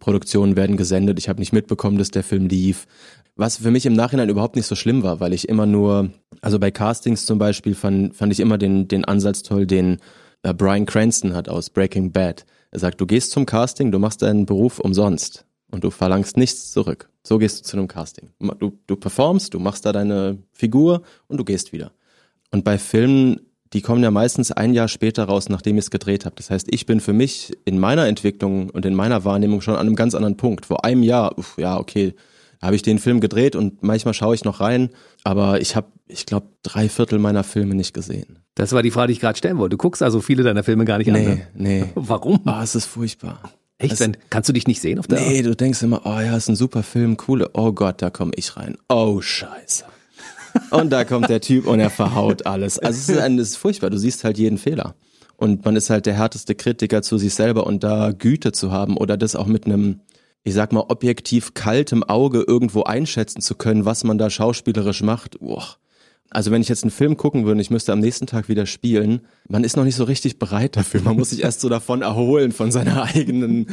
Produktionen 0.00 0.56
werden 0.56 0.78
gesendet, 0.78 1.18
ich 1.18 1.28
habe 1.28 1.40
nicht 1.40 1.52
mitbekommen, 1.52 1.98
dass 1.98 2.10
der 2.10 2.22
Film 2.22 2.46
lief. 2.46 2.86
Was 3.34 3.58
für 3.58 3.70
mich 3.70 3.84
im 3.84 3.92
Nachhinein 3.92 4.30
überhaupt 4.30 4.56
nicht 4.56 4.66
so 4.66 4.74
schlimm 4.74 5.02
war, 5.02 5.20
weil 5.20 5.34
ich 5.34 5.46
immer 5.46 5.66
nur, 5.66 6.08
also 6.40 6.58
bei 6.58 6.70
Castings 6.70 7.26
zum 7.26 7.38
Beispiel 7.38 7.74
fand, 7.74 8.16
fand 8.16 8.32
ich 8.32 8.40
immer 8.40 8.56
den, 8.56 8.88
den 8.88 9.04
Ansatz 9.04 9.42
toll, 9.42 9.66
den 9.66 9.98
äh, 10.42 10.54
Brian 10.54 10.86
Cranston 10.86 11.34
hat 11.34 11.50
aus 11.50 11.68
Breaking 11.68 12.12
Bad. 12.12 12.46
Er 12.70 12.78
sagt, 12.78 12.98
du 12.98 13.04
gehst 13.04 13.32
zum 13.32 13.44
Casting, 13.44 13.92
du 13.92 13.98
machst 13.98 14.22
deinen 14.22 14.46
Beruf 14.46 14.78
umsonst 14.78 15.45
und 15.70 15.84
du 15.84 15.90
verlangst 15.90 16.36
nichts 16.36 16.70
zurück. 16.70 17.08
So 17.22 17.38
gehst 17.38 17.60
du 17.60 17.62
zu 17.64 17.76
einem 17.76 17.88
Casting. 17.88 18.30
Du, 18.58 18.78
du 18.86 18.96
performst, 18.96 19.52
du 19.54 19.58
machst 19.58 19.84
da 19.84 19.92
deine 19.92 20.38
Figur 20.52 21.02
und 21.28 21.38
du 21.38 21.44
gehst 21.44 21.72
wieder. 21.72 21.92
Und 22.52 22.64
bei 22.64 22.78
Filmen, 22.78 23.40
die 23.72 23.82
kommen 23.82 24.02
ja 24.02 24.10
meistens 24.10 24.52
ein 24.52 24.74
Jahr 24.74 24.88
später 24.88 25.24
raus, 25.24 25.48
nachdem 25.48 25.76
ich 25.76 25.86
es 25.86 25.90
gedreht 25.90 26.24
habe. 26.24 26.36
Das 26.36 26.50
heißt, 26.50 26.68
ich 26.70 26.86
bin 26.86 27.00
für 27.00 27.12
mich 27.12 27.52
in 27.64 27.78
meiner 27.78 28.06
Entwicklung 28.06 28.70
und 28.70 28.86
in 28.86 28.94
meiner 28.94 29.24
Wahrnehmung 29.24 29.60
schon 29.60 29.74
an 29.74 29.86
einem 29.86 29.96
ganz 29.96 30.14
anderen 30.14 30.36
Punkt. 30.36 30.66
Vor 30.66 30.84
einem 30.84 31.02
Jahr, 31.02 31.36
uff, 31.36 31.58
ja, 31.58 31.78
okay, 31.78 32.14
habe 32.62 32.76
ich 32.76 32.82
den 32.82 32.98
Film 32.98 33.20
gedreht 33.20 33.56
und 33.56 33.82
manchmal 33.82 34.14
schaue 34.14 34.34
ich 34.34 34.44
noch 34.44 34.60
rein, 34.60 34.90
aber 35.24 35.60
ich 35.60 35.76
habe, 35.76 35.88
ich 36.06 36.26
glaube, 36.26 36.46
drei 36.62 36.88
Viertel 36.88 37.18
meiner 37.18 37.44
Filme 37.44 37.74
nicht 37.74 37.92
gesehen. 37.92 38.38
Das 38.54 38.72
war 38.72 38.82
die 38.82 38.90
Frage, 38.90 39.08
die 39.08 39.12
ich 39.14 39.20
gerade 39.20 39.36
stellen 39.36 39.58
wollte. 39.58 39.76
Du 39.76 39.78
guckst 39.78 40.02
also 40.02 40.20
viele 40.20 40.42
deiner 40.42 40.62
Filme 40.62 40.84
gar 40.84 40.98
nicht 40.98 41.08
nee, 41.08 41.26
an. 41.26 41.42
Nee, 41.54 41.80
nee. 41.80 41.84
Warum? 41.94 42.40
Ah, 42.46 42.62
es 42.62 42.74
ist 42.74 42.86
furchtbar. 42.86 43.40
Echt? 43.78 43.92
Also, 43.92 44.12
kannst 44.30 44.48
du 44.48 44.52
dich 44.52 44.66
nicht 44.66 44.80
sehen 44.80 44.98
auf 44.98 45.06
der 45.06 45.20
Nee, 45.20 45.42
du 45.42 45.54
denkst 45.54 45.82
immer, 45.82 46.02
oh 46.04 46.18
ja, 46.18 46.36
ist 46.36 46.48
ein 46.48 46.56
super 46.56 46.82
Film, 46.82 47.16
coole. 47.16 47.50
Oh 47.52 47.72
Gott, 47.72 48.00
da 48.00 48.10
komme 48.10 48.32
ich 48.36 48.56
rein. 48.56 48.78
Oh 48.88 49.20
Scheiße. 49.20 49.84
und 50.70 50.90
da 50.90 51.04
kommt 51.04 51.28
der 51.28 51.42
Typ 51.42 51.66
und 51.66 51.80
er 51.80 51.90
verhaut 51.90 52.46
alles. 52.46 52.78
Also 52.78 52.98
es 52.98 53.08
ist, 53.08 53.18
ein, 53.18 53.38
es 53.38 53.50
ist 53.50 53.56
furchtbar, 53.56 53.90
du 53.90 53.98
siehst 53.98 54.24
halt 54.24 54.38
jeden 54.38 54.56
Fehler. 54.56 54.94
Und 55.36 55.66
man 55.66 55.76
ist 55.76 55.90
halt 55.90 56.06
der 56.06 56.14
härteste 56.14 56.54
Kritiker 56.54 57.02
zu 57.02 57.18
sich 57.18 57.34
selber 57.34 57.66
und 57.66 57.84
da 57.84 58.12
Güte 58.12 58.52
zu 58.52 58.72
haben 58.72 58.96
oder 58.96 59.18
das 59.18 59.36
auch 59.36 59.46
mit 59.46 59.66
einem, 59.66 60.00
ich 60.44 60.54
sag 60.54 60.72
mal, 60.72 60.84
objektiv 60.88 61.52
kaltem 61.52 62.02
Auge 62.02 62.42
irgendwo 62.46 62.84
einschätzen 62.84 63.42
zu 63.42 63.54
können, 63.54 63.84
was 63.84 64.02
man 64.04 64.16
da 64.16 64.30
schauspielerisch 64.30 65.02
macht. 65.02 65.38
Boah 65.40 65.76
also 66.36 66.50
wenn 66.50 66.60
ich 66.60 66.68
jetzt 66.68 66.84
einen 66.84 66.90
Film 66.90 67.16
gucken 67.16 67.46
würde, 67.46 67.62
ich 67.62 67.70
müsste 67.70 67.94
am 67.94 68.00
nächsten 68.00 68.26
Tag 68.26 68.50
wieder 68.50 68.66
spielen, 68.66 69.22
man 69.48 69.64
ist 69.64 69.74
noch 69.74 69.84
nicht 69.84 69.96
so 69.96 70.04
richtig 70.04 70.38
bereit 70.38 70.76
dafür. 70.76 71.00
Man 71.00 71.16
muss 71.16 71.30
sich 71.30 71.42
erst 71.42 71.62
so 71.62 71.70
davon 71.70 72.02
erholen, 72.02 72.52
von 72.52 72.70
seiner 72.70 73.04
eigenen, 73.14 73.68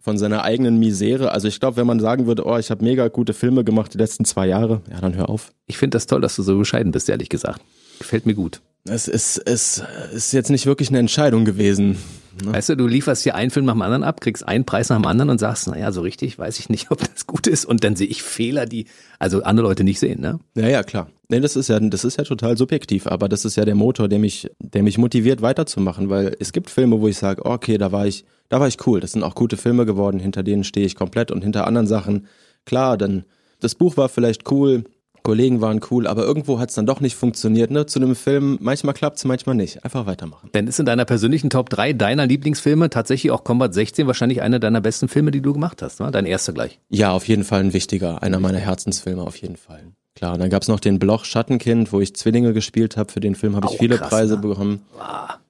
von 0.00 0.16
seiner 0.16 0.44
eigenen 0.44 0.78
Misere. 0.78 1.32
Also 1.32 1.48
ich 1.48 1.58
glaube, 1.58 1.76
wenn 1.76 1.88
man 1.88 1.98
sagen 1.98 2.28
würde, 2.28 2.46
oh, 2.46 2.56
ich 2.56 2.70
habe 2.70 2.84
mega 2.84 3.08
gute 3.08 3.32
Filme 3.34 3.64
gemacht 3.64 3.94
die 3.94 3.98
letzten 3.98 4.24
zwei 4.24 4.46
Jahre, 4.46 4.80
ja, 4.88 5.00
dann 5.00 5.16
hör 5.16 5.28
auf. 5.28 5.50
Ich 5.66 5.76
finde 5.76 5.96
das 5.96 6.06
toll, 6.06 6.20
dass 6.20 6.36
du 6.36 6.44
so 6.44 6.56
bescheiden 6.56 6.92
bist, 6.92 7.08
ehrlich 7.08 7.30
gesagt. 7.30 7.62
Gefällt 7.98 8.26
mir 8.26 8.34
gut. 8.34 8.60
Es 8.84 9.08
ist, 9.08 9.38
es 9.38 9.82
ist 10.12 10.32
jetzt 10.32 10.50
nicht 10.50 10.66
wirklich 10.66 10.90
eine 10.90 11.00
Entscheidung 11.00 11.44
gewesen. 11.44 11.98
Ne? 12.44 12.52
Weißt 12.52 12.68
du, 12.68 12.76
du 12.76 12.86
lieferst 12.86 13.24
hier 13.24 13.34
einen 13.34 13.50
Film 13.50 13.66
nach 13.66 13.72
dem 13.72 13.82
anderen 13.82 14.04
ab, 14.04 14.20
kriegst 14.20 14.46
einen 14.46 14.64
Preis 14.64 14.88
nach 14.88 14.98
dem 14.98 15.06
anderen 15.06 15.30
und 15.30 15.40
sagst, 15.40 15.66
naja, 15.66 15.90
so 15.90 16.02
richtig 16.02 16.38
weiß 16.38 16.60
ich 16.60 16.68
nicht, 16.68 16.86
ob 16.92 17.00
das 17.00 17.26
gut 17.26 17.48
ist. 17.48 17.64
Und 17.64 17.82
dann 17.82 17.96
sehe 17.96 18.06
ich 18.06 18.22
Fehler, 18.22 18.66
die 18.66 18.86
also 19.18 19.42
andere 19.42 19.66
Leute 19.66 19.82
nicht 19.82 19.98
sehen, 19.98 20.20
ne? 20.20 20.38
Ja, 20.54 20.68
ja, 20.68 20.84
klar. 20.84 21.08
Nee, 21.30 21.40
das 21.40 21.56
ist 21.56 21.68
ja, 21.68 21.78
das 21.78 22.04
ist 22.04 22.16
ja 22.16 22.24
total 22.24 22.56
subjektiv, 22.56 23.06
aber 23.06 23.28
das 23.28 23.44
ist 23.44 23.56
ja 23.56 23.66
der 23.66 23.74
Motor, 23.74 24.08
der 24.08 24.18
mich, 24.18 24.50
der 24.60 24.82
mich 24.82 24.96
motiviert 24.96 25.42
weiterzumachen, 25.42 26.08
weil 26.08 26.34
es 26.40 26.52
gibt 26.52 26.70
Filme, 26.70 27.00
wo 27.00 27.08
ich 27.08 27.18
sage, 27.18 27.44
okay, 27.44 27.76
da 27.76 27.92
war 27.92 28.06
ich, 28.06 28.24
da 28.48 28.60
war 28.60 28.68
ich 28.68 28.86
cool. 28.86 29.00
Das 29.00 29.12
sind 29.12 29.22
auch 29.22 29.34
gute 29.34 29.58
Filme 29.58 29.84
geworden, 29.84 30.18
hinter 30.18 30.42
denen 30.42 30.64
stehe 30.64 30.86
ich 30.86 30.96
komplett 30.96 31.30
und 31.30 31.42
hinter 31.42 31.66
anderen 31.66 31.86
Sachen, 31.86 32.26
klar, 32.64 32.96
dann, 32.96 33.24
das 33.60 33.74
Buch 33.74 33.98
war 33.98 34.08
vielleicht 34.08 34.50
cool, 34.50 34.84
Kollegen 35.22 35.60
waren 35.60 35.80
cool, 35.90 36.06
aber 36.06 36.24
irgendwo 36.24 36.58
hat 36.58 36.70
es 36.70 36.76
dann 36.76 36.86
doch 36.86 37.00
nicht 37.00 37.14
funktioniert. 37.14 37.70
Ne? 37.70 37.84
Zu 37.84 37.98
einem 37.98 38.16
Film, 38.16 38.56
manchmal 38.62 38.94
klappt 38.94 39.18
es, 39.18 39.26
manchmal 39.26 39.56
nicht. 39.56 39.84
Einfach 39.84 40.06
weitermachen. 40.06 40.48
Dann 40.52 40.66
ist 40.66 40.80
in 40.80 40.86
deiner 40.86 41.04
persönlichen 41.04 41.50
Top 41.50 41.68
3 41.68 41.92
deiner 41.92 42.26
Lieblingsfilme 42.26 42.88
tatsächlich 42.88 43.30
auch 43.32 43.44
Combat 43.44 43.74
16 43.74 44.06
wahrscheinlich 44.06 44.40
einer 44.40 44.58
deiner 44.58 44.80
besten 44.80 45.08
Filme, 45.08 45.30
die 45.30 45.42
du 45.42 45.52
gemacht 45.52 45.82
hast. 45.82 46.00
Ne? 46.00 46.10
Dein 46.10 46.24
erster 46.24 46.54
gleich. 46.54 46.80
Ja, 46.88 47.10
auf 47.10 47.28
jeden 47.28 47.44
Fall 47.44 47.60
ein 47.60 47.74
wichtiger. 47.74 48.22
Einer 48.22 48.40
meiner 48.40 48.58
Herzensfilme 48.58 49.22
auf 49.22 49.36
jeden 49.36 49.56
Fall. 49.56 49.92
Klar, 50.18 50.34
und 50.34 50.40
dann 50.40 50.50
gab's 50.50 50.66
noch 50.66 50.80
den 50.80 50.98
Bloch 50.98 51.24
Schattenkind, 51.24 51.92
wo 51.92 52.00
ich 52.00 52.12
Zwillinge 52.16 52.52
gespielt 52.52 52.96
habe. 52.96 53.12
Für 53.12 53.20
den 53.20 53.36
Film 53.36 53.54
habe 53.54 53.68
ich 53.70 53.78
viele 53.78 53.98
krass, 53.98 54.08
Preise 54.08 54.34
ne? 54.34 54.40
bekommen. 54.40 54.80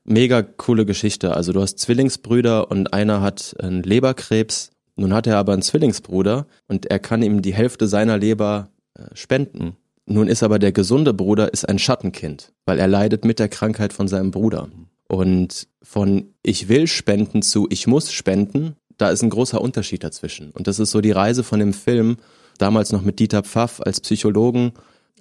Mega 0.04 0.42
coole 0.42 0.84
Geschichte. 0.84 1.34
Also 1.34 1.54
du 1.54 1.62
hast 1.62 1.78
Zwillingsbrüder 1.78 2.70
und 2.70 2.92
einer 2.92 3.22
hat 3.22 3.56
einen 3.60 3.82
Leberkrebs. 3.82 4.72
Nun 4.94 5.14
hat 5.14 5.26
er 5.26 5.38
aber 5.38 5.54
einen 5.54 5.62
Zwillingsbruder 5.62 6.46
und 6.66 6.84
er 6.84 6.98
kann 6.98 7.22
ihm 7.22 7.40
die 7.40 7.54
Hälfte 7.54 7.88
seiner 7.88 8.18
Leber 8.18 8.68
äh, 8.92 9.04
spenden. 9.14 9.76
Nun 10.04 10.28
ist 10.28 10.42
aber 10.42 10.58
der 10.58 10.72
gesunde 10.72 11.14
Bruder 11.14 11.50
ist 11.50 11.66
ein 11.66 11.78
Schattenkind, 11.78 12.52
weil 12.66 12.78
er 12.78 12.88
leidet 12.88 13.24
mit 13.24 13.38
der 13.38 13.48
Krankheit 13.48 13.94
von 13.94 14.06
seinem 14.06 14.32
Bruder. 14.32 14.68
Und 15.06 15.66
von 15.82 16.34
ich 16.42 16.68
will 16.68 16.88
spenden 16.88 17.40
zu 17.40 17.68
ich 17.70 17.86
muss 17.86 18.12
spenden, 18.12 18.76
da 18.98 19.08
ist 19.08 19.22
ein 19.22 19.30
großer 19.30 19.62
Unterschied 19.62 20.04
dazwischen. 20.04 20.50
Und 20.50 20.66
das 20.66 20.78
ist 20.78 20.90
so 20.90 21.00
die 21.00 21.12
Reise 21.12 21.42
von 21.42 21.58
dem 21.58 21.72
Film, 21.72 22.18
damals 22.58 22.92
noch 22.92 23.02
mit 23.02 23.18
Dieter 23.18 23.42
Pfaff 23.42 23.80
als 23.80 24.00
Psychologen, 24.00 24.72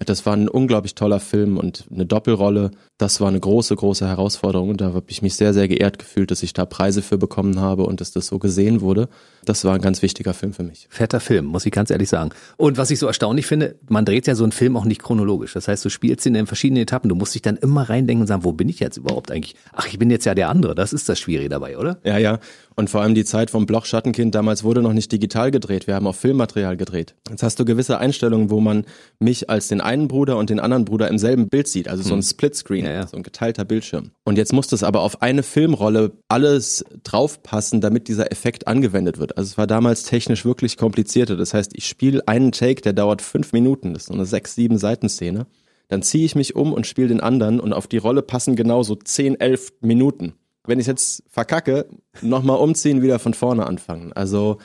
das 0.06 0.26
war 0.26 0.34
ein 0.34 0.48
unglaublich 0.48 0.96
toller 0.96 1.20
Film 1.20 1.58
und 1.58 1.86
eine 1.92 2.06
Doppelrolle. 2.06 2.72
Das 2.98 3.20
war 3.20 3.30
eine 3.30 3.40
große, 3.40 3.76
große 3.76 4.08
Herausforderung 4.08 4.70
und 4.70 4.82
da 4.82 4.94
habe 4.94 5.06
ich 5.08 5.22
mich 5.22 5.36
sehr, 5.36 5.54
sehr 5.54 5.68
geehrt 5.68 5.98
gefühlt, 5.98 6.30
dass 6.30 6.44
ich 6.44 6.54
da 6.54 6.66
Preise 6.66 7.02
für 7.02 7.18
bekommen 7.18 7.60
habe 7.60 7.84
und 7.84 8.00
dass 8.00 8.12
das 8.12 8.28
so 8.28 8.38
gesehen 8.38 8.82
wurde. 8.82 9.10
Das 9.48 9.64
war 9.64 9.74
ein 9.74 9.82
ganz 9.82 10.02
wichtiger 10.02 10.34
Film 10.34 10.52
für 10.52 10.64
mich. 10.64 10.88
Fetter 10.90 11.22
Film, 11.22 11.46
muss 11.46 11.66
ich 11.66 11.72
ganz 11.72 11.90
ehrlich 11.90 12.10
sagen. 12.10 12.32
Und 12.58 12.78
was 12.78 12.92
ich 12.92 13.00
so 13.00 13.08
erstaunlich 13.08 13.48
finde, 13.48 13.76
man 13.88 14.04
dreht 14.04 14.28
ja 14.28 14.36
so 14.36 14.44
einen 14.44 14.52
Film 14.52 14.76
auch 14.76 14.84
nicht 14.84 15.02
chronologisch. 15.02 15.54
Das 15.54 15.70
heißt, 15.70 15.86
du 15.86 15.90
spielst 15.90 16.26
ihn 16.26 16.36
in 16.36 16.48
verschiedenen 16.48 16.84
Etappen. 16.84 17.08
Du 17.08 17.16
musst 17.16 17.34
dich 17.34 17.42
dann 17.42 17.56
immer 17.56 17.90
reindenken 17.90 18.22
und 18.22 18.28
sagen, 18.28 18.44
wo 18.44 18.52
bin 18.52 18.68
ich 18.68 18.80
jetzt 18.80 18.98
überhaupt 18.98 19.32
eigentlich? 19.32 19.56
Ach, 19.72 19.88
ich 19.88 19.98
bin 19.98 20.12
jetzt 20.12 20.26
ja 20.26 20.36
der 20.36 20.50
andere. 20.50 20.76
Das 20.76 20.92
ist 20.92 21.08
das 21.08 21.18
Schwierige 21.18 21.48
dabei, 21.48 21.78
oder? 21.78 21.98
Ja, 22.04 22.18
ja. 22.18 22.40
Und 22.76 22.92
vor 22.92 23.02
allem 23.02 23.16
die 23.16 23.26
Zeit 23.26 23.50
vom 23.50 23.66
Bloch 23.66 23.86
Schattenkind, 23.86 24.36
damals 24.36 24.64
wurde 24.64 24.84
noch 24.84 24.94
nicht 24.94 25.12
digital 25.12 25.50
gedreht. 25.50 25.88
Wir 25.88 25.96
haben 25.96 26.06
auch 26.06 26.16
Filmmaterial 26.16 26.78
gedreht. 26.78 27.16
Jetzt 27.28 27.42
hast 27.42 27.60
du 27.60 27.66
gewisse 27.66 27.98
Einstellungen, 27.98 28.52
wo 28.52 28.60
man 28.60 28.86
mich 29.18 29.50
als 29.50 29.68
den 29.68 29.82
einen 29.82 30.08
Bruder 30.08 30.38
und 30.38 30.52
den 30.52 30.60
anderen 30.60 30.86
Bruder 30.86 31.08
im 31.08 31.18
selben 31.18 31.50
Bild 31.50 31.68
sieht. 31.68 31.88
Also 31.88 32.04
so 32.04 32.14
ein 32.14 32.20
hm. 32.20 32.24
Splitscreen, 32.24 32.86
ja, 32.86 32.92
ja. 32.92 33.08
so 33.08 33.18
ein 33.18 33.24
geteilter 33.24 33.66
Bildschirm. 33.66 34.12
Und 34.26 34.38
jetzt 34.38 34.54
muss 34.54 34.68
das 34.68 34.84
aber 34.84 35.02
auf 35.02 35.24
eine 35.24 35.42
Filmrolle 35.42 36.12
alles 36.28 36.86
draufpassen, 37.04 37.82
damit 37.82 38.10
dieser 38.10 38.32
Effekt 38.32 38.68
angewendet 38.68 39.18
wird. 39.18 39.37
Also 39.38 39.52
es 39.52 39.58
war 39.58 39.68
damals 39.68 40.04
technisch 40.04 40.46
wirklich 40.46 40.78
komplizierter. 40.78 41.38
Das 41.38 41.54
heißt, 41.54 41.72
ich 41.76 41.88
spiele 41.88 42.28
einen 42.28 42.52
Take, 42.52 42.82
der 42.82 42.94
dauert 42.94 43.22
fünf 43.22 43.54
Minuten. 43.54 43.94
Das 43.94 44.04
ist 44.04 44.08
so 44.08 44.14
eine 44.14 44.26
sechs, 44.26 44.56
sieben 44.56 44.78
Seiten 44.78 45.10
Szene. 45.10 45.46
Dann 45.90 46.02
ziehe 46.02 46.26
ich 46.26 46.36
mich 46.36 46.56
um 46.56 46.74
und 46.74 46.88
spiele 46.88 47.10
den 47.10 47.22
anderen 47.22 47.60
und 47.60 47.72
auf 47.72 47.88
die 47.88 47.98
Rolle 47.98 48.22
passen 48.22 48.56
genau 48.56 48.84
so 48.84 48.96
zehn, 48.96 49.40
elf 49.40 49.72
Minuten 49.82 50.34
wenn 50.68 50.80
ich 50.80 50.86
jetzt 50.86 51.24
verkacke, 51.30 51.88
nochmal 52.22 52.58
umziehen, 52.58 53.02
wieder 53.02 53.18
von 53.20 53.34
vorne 53.34 53.66
anfangen. 53.66 54.14
Also, 54.14 54.58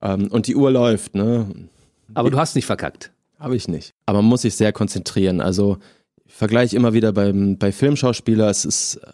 ähm, 0.00 0.28
und 0.28 0.46
die 0.46 0.56
Uhr 0.56 0.70
läuft, 0.70 1.14
ne? 1.14 1.46
Aber 2.14 2.30
du 2.30 2.38
hast 2.38 2.56
nicht 2.56 2.66
verkackt. 2.66 3.12
Habe 3.38 3.56
ich 3.56 3.68
nicht. 3.68 3.94
Aber 4.06 4.22
man 4.22 4.30
muss 4.30 4.42
sich 4.42 4.56
sehr 4.56 4.72
konzentrieren. 4.72 5.40
Also, 5.40 5.78
ich 6.24 6.34
vergleiche 6.34 6.76
immer 6.76 6.92
wieder 6.92 7.12
beim, 7.12 7.58
bei 7.58 7.72
Filmschauspieler, 7.72 8.48
es 8.48 8.64
ist 8.64 8.96
äh, 8.96 9.12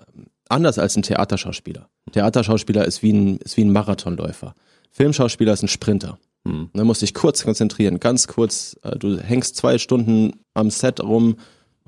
anders 0.49 0.79
als 0.79 0.97
ein 0.97 1.03
Theaterschauspieler. 1.03 1.89
Theaterschauspieler 2.13 2.85
ist 2.85 3.03
wie 3.03 3.13
ein, 3.13 3.37
ist 3.39 3.57
wie 3.57 3.65
ein 3.65 3.73
Marathonläufer. 3.73 4.55
Filmschauspieler 4.91 5.53
ist 5.53 5.63
ein 5.63 5.69
Sprinter. 5.69 6.19
Hm. 6.47 6.71
Da 6.73 6.85
musst 6.85 7.03
dich 7.03 7.15
kurz 7.15 7.45
konzentrieren, 7.45 8.01
ganz 8.01 8.27
kurz. 8.27 8.77
Äh, 8.83 8.99
du 8.99 9.19
hängst 9.19 9.57
zwei 9.57 9.79
Stunden 9.79 10.41
am 10.55 10.71
Set 10.71 11.03
rum, 11.03 11.37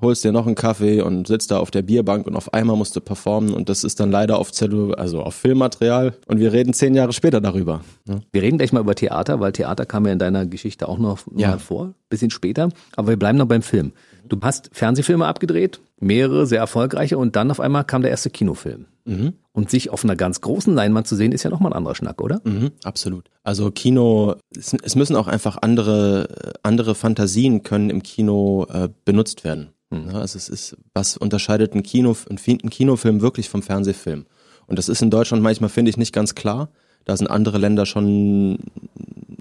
holst 0.01 0.25
dir 0.25 0.33
noch 0.33 0.47
einen 0.47 0.55
Kaffee 0.55 1.01
und 1.01 1.27
sitzt 1.27 1.51
da 1.51 1.59
auf 1.59 1.71
der 1.71 1.83
Bierbank 1.83 2.27
und 2.27 2.37
auf 2.37 2.55
einmal 2.55 2.77
musst 2.77 2.95
du 2.95 3.01
performen 3.01 3.53
und 3.53 3.69
das 3.69 3.85
ist 3.85 4.01
dann 4.01 4.11
leider 4.11 4.39
auf 4.39 4.53
Zellu, 4.53 4.93
also 4.93 5.23
auf 5.23 5.35
Filmmaterial 5.35 6.15
und 6.27 6.39
wir 6.39 6.53
reden 6.53 6.73
zehn 6.73 6.95
Jahre 6.95 7.13
später 7.13 7.41
darüber. 7.41 7.83
Ne? 8.07 8.21
Wir 8.33 8.43
reden 8.43 8.59
gleich 8.59 8.73
mal 8.73 8.81
über 8.81 8.95
Theater, 8.95 9.41
weil 9.41 9.53
Theater 9.53 9.87
kam 9.87 10.07
ja 10.07 10.13
in 10.13 10.19
deiner 10.19 10.47
Geschichte 10.47 10.89
auch 10.89 10.99
noch 10.99 11.21
ja. 11.35 11.51
mal 11.51 11.59
vor, 11.59 11.95
bisschen 12.09 12.31
später, 12.31 12.69
aber 12.97 13.09
wir 13.09 13.17
bleiben 13.17 13.39
noch 13.39 13.47
beim 13.47 13.63
Film. 13.63 13.93
Du 14.29 14.39
hast 14.43 14.71
Fernsehfilme 14.73 15.27
abgedreht, 15.27 15.81
mehrere, 16.01 16.47
sehr 16.47 16.61
erfolgreiche 16.61 17.19
und 17.19 17.35
dann 17.35 17.51
auf 17.51 17.61
einmal 17.61 17.85
kam 17.85 18.03
der 18.03 18.11
erste 18.11 18.31
Kinofilm. 18.31 18.87
Mhm. 19.09 19.35
Und 19.53 19.71
sich 19.71 19.91
auf 19.91 20.05
einer 20.05 20.17
ganz 20.17 20.41
großen 20.41 20.75
Leinwand 20.75 21.07
zu 21.07 21.17
sehen, 21.17 21.33
ist 21.33 21.43
ja 21.43 21.51
nochmal 21.51 21.73
ein 21.73 21.77
anderer 21.77 21.95
Schnack, 21.95 22.21
oder? 22.21 22.41
Mhm, 22.45 22.73
absolut. 22.85 23.31
Also 23.43 23.71
Kino, 23.71 24.37
es, 24.57 24.75
es, 24.83 24.95
müssen 24.95 25.17
auch 25.17 25.27
einfach 25.27 25.59
andere, 25.63 26.55
andere 26.63 26.95
Fantasien 26.95 27.63
können 27.63 27.91
im 27.91 28.03
Kino 28.03 28.67
äh, 28.71 28.89
benutzt 29.05 29.45
werden. 29.45 29.71
Mhm. 29.91 30.15
Also 30.15 30.37
es 30.37 30.49
ist, 30.49 30.77
was 30.93 31.17
unterscheidet 31.17 31.75
ein 31.75 31.83
Kino, 31.83 32.15
ein 32.29 32.71
Kinofilm 32.71 33.23
wirklich 33.23 33.49
vom 33.49 33.63
Fernsehfilm? 33.63 34.27
Und 34.67 34.79
das 34.79 34.91
ist 34.91 35.01
in 35.01 35.11
Deutschland 35.11 35.43
manchmal, 35.43 35.71
finde 35.71 35.89
ich, 35.89 35.97
nicht 35.97 36.13
ganz 36.13 36.35
klar. 36.35 36.69
Da 37.07 37.17
sind 37.17 37.29
andere 37.29 37.57
Länder 37.57 37.87
schon, 37.87 38.59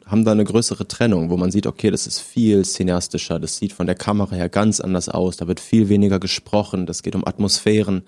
haben 0.05 0.23
da 0.23 0.31
eine 0.31 0.45
größere 0.45 0.87
Trennung, 0.87 1.29
wo 1.29 1.35
man 1.35 1.51
sieht, 1.51 1.67
okay, 1.67 1.91
das 1.91 2.07
ist 2.07 2.21
viel 2.21 2.63
cineastischer, 2.63 3.39
das 3.39 3.57
sieht 3.57 3.73
von 3.73 3.87
der 3.87 3.95
Kamera 3.95 4.35
her 4.35 4.47
ganz 4.47 4.79
anders 4.79 5.09
aus, 5.09 5.35
da 5.35 5.47
wird 5.49 5.59
viel 5.59 5.89
weniger 5.89 6.19
gesprochen, 6.19 6.85
das 6.85 7.03
geht 7.03 7.13
um 7.13 7.27
Atmosphären. 7.27 8.03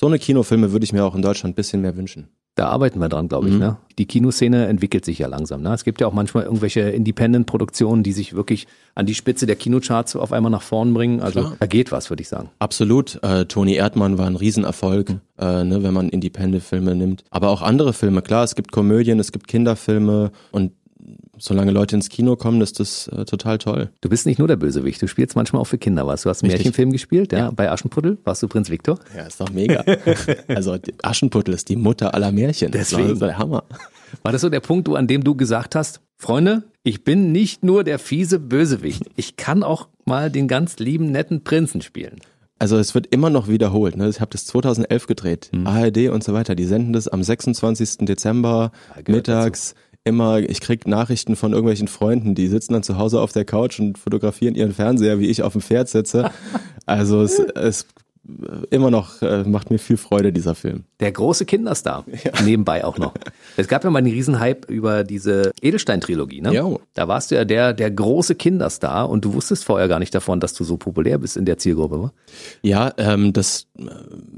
So 0.00 0.06
eine 0.06 0.18
Kinofilme 0.18 0.72
würde 0.72 0.84
ich 0.84 0.94
mir 0.94 1.04
auch 1.04 1.14
in 1.14 1.20
Deutschland 1.20 1.52
ein 1.52 1.56
bisschen 1.56 1.82
mehr 1.82 1.94
wünschen. 1.94 2.28
Da 2.54 2.68
arbeiten 2.68 3.00
wir 3.00 3.10
dran, 3.10 3.28
glaube 3.28 3.48
ich. 3.48 3.52
Mhm. 3.52 3.60
Ne? 3.60 3.76
Die 3.98 4.06
Kinoszene 4.06 4.66
entwickelt 4.66 5.04
sich 5.04 5.18
ja 5.18 5.28
langsam. 5.28 5.60
Ne? 5.60 5.74
Es 5.74 5.84
gibt 5.84 6.00
ja 6.00 6.06
auch 6.06 6.14
manchmal 6.14 6.44
irgendwelche 6.44 6.80
Independent-Produktionen, 6.80 8.02
die 8.02 8.12
sich 8.12 8.32
wirklich 8.32 8.66
an 8.94 9.04
die 9.04 9.14
Spitze 9.14 9.44
der 9.44 9.56
Kinocharts 9.56 10.16
auf 10.16 10.32
einmal 10.32 10.50
nach 10.50 10.62
vorn 10.62 10.94
bringen. 10.94 11.20
Also 11.20 11.40
Klar. 11.40 11.56
da 11.60 11.66
geht 11.66 11.92
was, 11.92 12.08
würde 12.08 12.22
ich 12.22 12.28
sagen. 12.28 12.48
Absolut. 12.60 13.22
Äh, 13.22 13.44
Toni 13.44 13.74
Erdmann 13.74 14.16
war 14.16 14.26
ein 14.26 14.36
Riesenerfolg, 14.36 15.10
mhm. 15.10 15.20
äh, 15.38 15.64
ne, 15.64 15.82
wenn 15.82 15.92
man 15.92 16.08
Independent-Filme 16.08 16.94
nimmt. 16.94 17.24
Aber 17.28 17.50
auch 17.50 17.60
andere 17.60 17.92
Filme. 17.92 18.22
Klar, 18.22 18.44
es 18.44 18.54
gibt 18.54 18.72
Komödien, 18.72 19.20
es 19.20 19.32
gibt 19.32 19.48
Kinderfilme 19.48 20.32
und 20.50 20.72
solange 21.40 21.72
Leute 21.72 21.96
ins 21.96 22.08
Kino 22.08 22.36
kommen, 22.36 22.60
ist 22.60 22.78
das 22.78 23.08
äh, 23.08 23.24
total 23.24 23.58
toll. 23.58 23.90
Du 24.00 24.08
bist 24.08 24.26
nicht 24.26 24.38
nur 24.38 24.46
der 24.46 24.56
Bösewicht, 24.56 25.02
du 25.02 25.08
spielst 25.08 25.36
manchmal 25.36 25.62
auch 25.62 25.66
für 25.66 25.78
Kinder 25.78 26.06
was. 26.06 26.22
Du 26.22 26.30
hast 26.30 26.42
einen 26.42 26.52
Märchenfilm 26.52 26.92
gespielt, 26.92 27.32
ja, 27.32 27.38
ja, 27.38 27.50
bei 27.50 27.70
Aschenputtel 27.70 28.18
warst 28.24 28.42
du 28.42 28.48
Prinz 28.48 28.70
Viktor. 28.70 28.98
Ja, 29.16 29.24
ist 29.24 29.40
doch 29.40 29.50
mega. 29.50 29.84
also 30.48 30.76
Aschenputtel 31.02 31.54
ist 31.54 31.68
die 31.68 31.76
Mutter 31.76 32.14
aller 32.14 32.30
Märchen. 32.30 32.70
Deswegen. 32.70 33.02
Das 33.02 33.12
ist 33.14 33.22
der 33.22 33.38
Hammer. 33.38 33.64
War 34.22 34.32
das 34.32 34.40
so 34.42 34.48
der 34.48 34.60
Punkt, 34.60 34.88
an 34.88 35.06
dem 35.06 35.24
du 35.24 35.34
gesagt 35.34 35.74
hast, 35.74 36.00
Freunde, 36.16 36.64
ich 36.82 37.04
bin 37.04 37.32
nicht 37.32 37.64
nur 37.64 37.84
der 37.84 37.98
fiese 37.98 38.38
Bösewicht, 38.38 39.04
ich 39.16 39.36
kann 39.36 39.62
auch 39.62 39.88
mal 40.04 40.30
den 40.30 40.48
ganz 40.48 40.78
lieben, 40.78 41.10
netten 41.10 41.44
Prinzen 41.44 41.80
spielen. 41.80 42.20
Also 42.60 42.76
es 42.76 42.94
wird 42.94 43.06
immer 43.06 43.30
noch 43.30 43.48
wiederholt. 43.48 43.96
Ne? 43.96 44.06
Ich 44.10 44.20
habe 44.20 44.30
das 44.30 44.44
2011 44.44 45.06
gedreht, 45.06 45.48
hm. 45.50 45.66
ARD 45.66 46.10
und 46.10 46.22
so 46.22 46.34
weiter. 46.34 46.54
Die 46.54 46.66
senden 46.66 46.92
das 46.92 47.08
am 47.08 47.22
26. 47.22 47.98
Dezember 48.00 48.70
mittags. 49.08 49.70
Dazu 49.70 49.89
immer, 50.04 50.38
ich 50.38 50.60
krieg 50.60 50.86
Nachrichten 50.86 51.36
von 51.36 51.52
irgendwelchen 51.52 51.88
Freunden, 51.88 52.34
die 52.34 52.48
sitzen 52.48 52.72
dann 52.72 52.82
zu 52.82 52.96
Hause 52.96 53.20
auf 53.20 53.32
der 53.32 53.44
Couch 53.44 53.80
und 53.80 53.98
fotografieren 53.98 54.54
ihren 54.54 54.72
Fernseher, 54.72 55.18
wie 55.18 55.28
ich 55.28 55.42
auf 55.42 55.52
dem 55.52 55.62
Pferd 55.62 55.88
sitze. 55.88 56.30
Also 56.86 57.22
es, 57.22 57.38
es 57.38 57.86
immer 58.70 58.90
noch 58.90 59.22
äh, 59.22 59.44
macht 59.44 59.70
mir 59.70 59.78
viel 59.78 59.96
Freude 59.96 60.32
dieser 60.32 60.54
Film. 60.54 60.84
Der 61.00 61.12
große 61.12 61.44
Kinderstar 61.44 62.04
ja. 62.24 62.42
nebenbei 62.42 62.84
auch 62.84 62.98
noch. 62.98 63.14
Es 63.56 63.68
gab 63.68 63.84
ja 63.84 63.90
mal 63.90 63.98
einen 63.98 64.12
Riesenhype 64.12 64.72
über 64.72 65.04
diese 65.04 65.52
Edelstein-Trilogie, 65.60 66.40
ne? 66.40 66.54
Jo. 66.54 66.80
Da 66.94 67.08
warst 67.08 67.30
du 67.30 67.34
ja 67.34 67.44
der 67.44 67.72
der 67.72 67.90
große 67.90 68.34
Kinderstar 68.34 69.08
und 69.08 69.24
du 69.24 69.34
wusstest 69.34 69.64
vorher 69.64 69.88
gar 69.88 69.98
nicht 69.98 70.14
davon, 70.14 70.40
dass 70.40 70.54
du 70.54 70.64
so 70.64 70.76
populär 70.76 71.18
bist 71.18 71.36
in 71.36 71.44
der 71.44 71.58
Zielgruppe, 71.58 71.98
oder? 71.98 72.12
Ja, 72.62 72.92
ähm, 72.96 73.32
das 73.32 73.66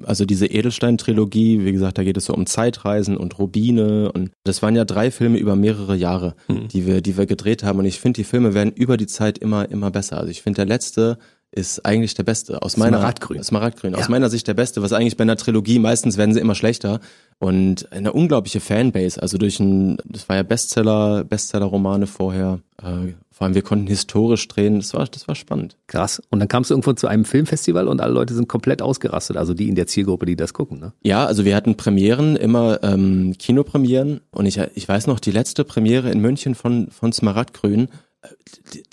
also 0.05 0.25
diese 0.25 0.47
Edelstein-Trilogie, 0.47 1.65
wie 1.65 1.73
gesagt, 1.73 1.99
da 1.99 2.05
geht 2.05 2.17
es 2.17 2.27
so 2.27 2.35
um 2.35 2.47
Zeitreisen 2.47 3.17
und 3.17 3.39
Rubine 3.39 4.13
und 4.13 4.31
das 4.45 4.63
waren 4.63 4.77
ja 4.77 4.85
drei 4.85 5.11
Filme 5.11 5.39
über 5.39 5.57
mehrere 5.57 5.97
Jahre, 5.97 6.35
mhm. 6.49 6.69
die 6.69 6.87
wir 6.87 7.01
die 7.01 7.17
wir 7.17 7.27
gedreht 7.27 7.63
haben 7.65 7.79
und 7.79 7.85
ich 7.85 8.01
finde 8.01 8.19
die 8.19 8.25
Filme 8.25 8.55
werden 8.55 8.73
über 8.73 8.97
die 8.97 9.07
Zeit 9.07 9.39
immer 9.39 9.71
immer 9.71 9.91
besser. 9.91 10.19
Also 10.19 10.31
ich 10.31 10.43
finde 10.43 10.57
der 10.57 10.67
letzte 10.67 11.19
ist 11.53 11.85
eigentlich 11.85 12.15
der 12.15 12.23
beste. 12.23 12.63
Aus 12.63 12.77
meiner 12.77 12.99
Smaragdgrün. 12.99 13.43
Smaragdgrün. 13.43 13.93
Ja. 13.93 13.99
Aus 13.99 14.09
meiner 14.09 14.31
Sicht 14.31 14.49
der 14.49 14.55
beste, 14.55 14.83
was 14.83 14.93
eigentlich 14.93 15.17
bei 15.17 15.23
einer 15.23 15.37
Trilogie, 15.37 15.79
meistens 15.79 16.17
werden 16.17 16.33
sie 16.33 16.41
immer 16.41 16.55
schlechter. 16.55 17.01
Und 17.39 17.93
eine 17.93 18.13
unglaubliche 18.13 18.61
Fanbase. 18.61 19.21
Also 19.21 19.37
durch 19.37 19.61
ein, 19.61 19.99
das 20.05 20.29
war 20.29 20.37
ja 20.37 20.43
Bestseller, 20.43 21.25
Bestseller-Romane 21.25 22.07
vorher. 22.07 22.61
Äh, 22.83 23.13
vor 23.31 23.47
allem 23.47 23.55
wir 23.55 23.63
konnten 23.63 23.87
historisch 23.87 24.49
drehen. 24.49 24.77
Das 24.77 24.95
war, 24.95 25.07
das 25.07 25.29
war 25.29 25.35
spannend. 25.35 25.77
Krass. 25.89 26.23
Und 26.31 26.39
dann 26.41 26.49
kamst 26.49 26.71
du 26.71 26.75
irgendwo 26.75 26.93
zu 26.95 27.07
einem 27.07 27.25
Filmfestival 27.25 27.87
und 27.87 28.01
alle 28.01 28.15
Leute 28.15 28.35
sind 28.35 28.49
komplett 28.49 28.81
ausgerastet. 28.81 29.37
Also 29.37 29.53
die 29.53 29.69
in 29.69 29.75
der 29.75 29.87
Zielgruppe, 29.87 30.25
die 30.25 30.37
das 30.37 30.55
gucken, 30.55 30.79
ne? 30.79 30.93
Ja, 31.03 31.27
also 31.27 31.45
wir 31.45 31.55
hatten 31.55 31.77
Premieren, 31.77 32.37
immer 32.37 32.83
ähm, 32.83 33.35
Kinopremieren. 33.39 34.21
Und 34.31 34.47
ich, 34.47 34.59
ich 34.75 34.89
weiß 34.89 35.07
noch, 35.07 35.21
die 35.21 35.33
letzte 35.33 35.65
Premiere 35.65 36.11
in 36.11 36.21
München 36.21 36.55
von, 36.55 36.91
von 36.91 37.13
Smaragdgrün, 37.13 37.89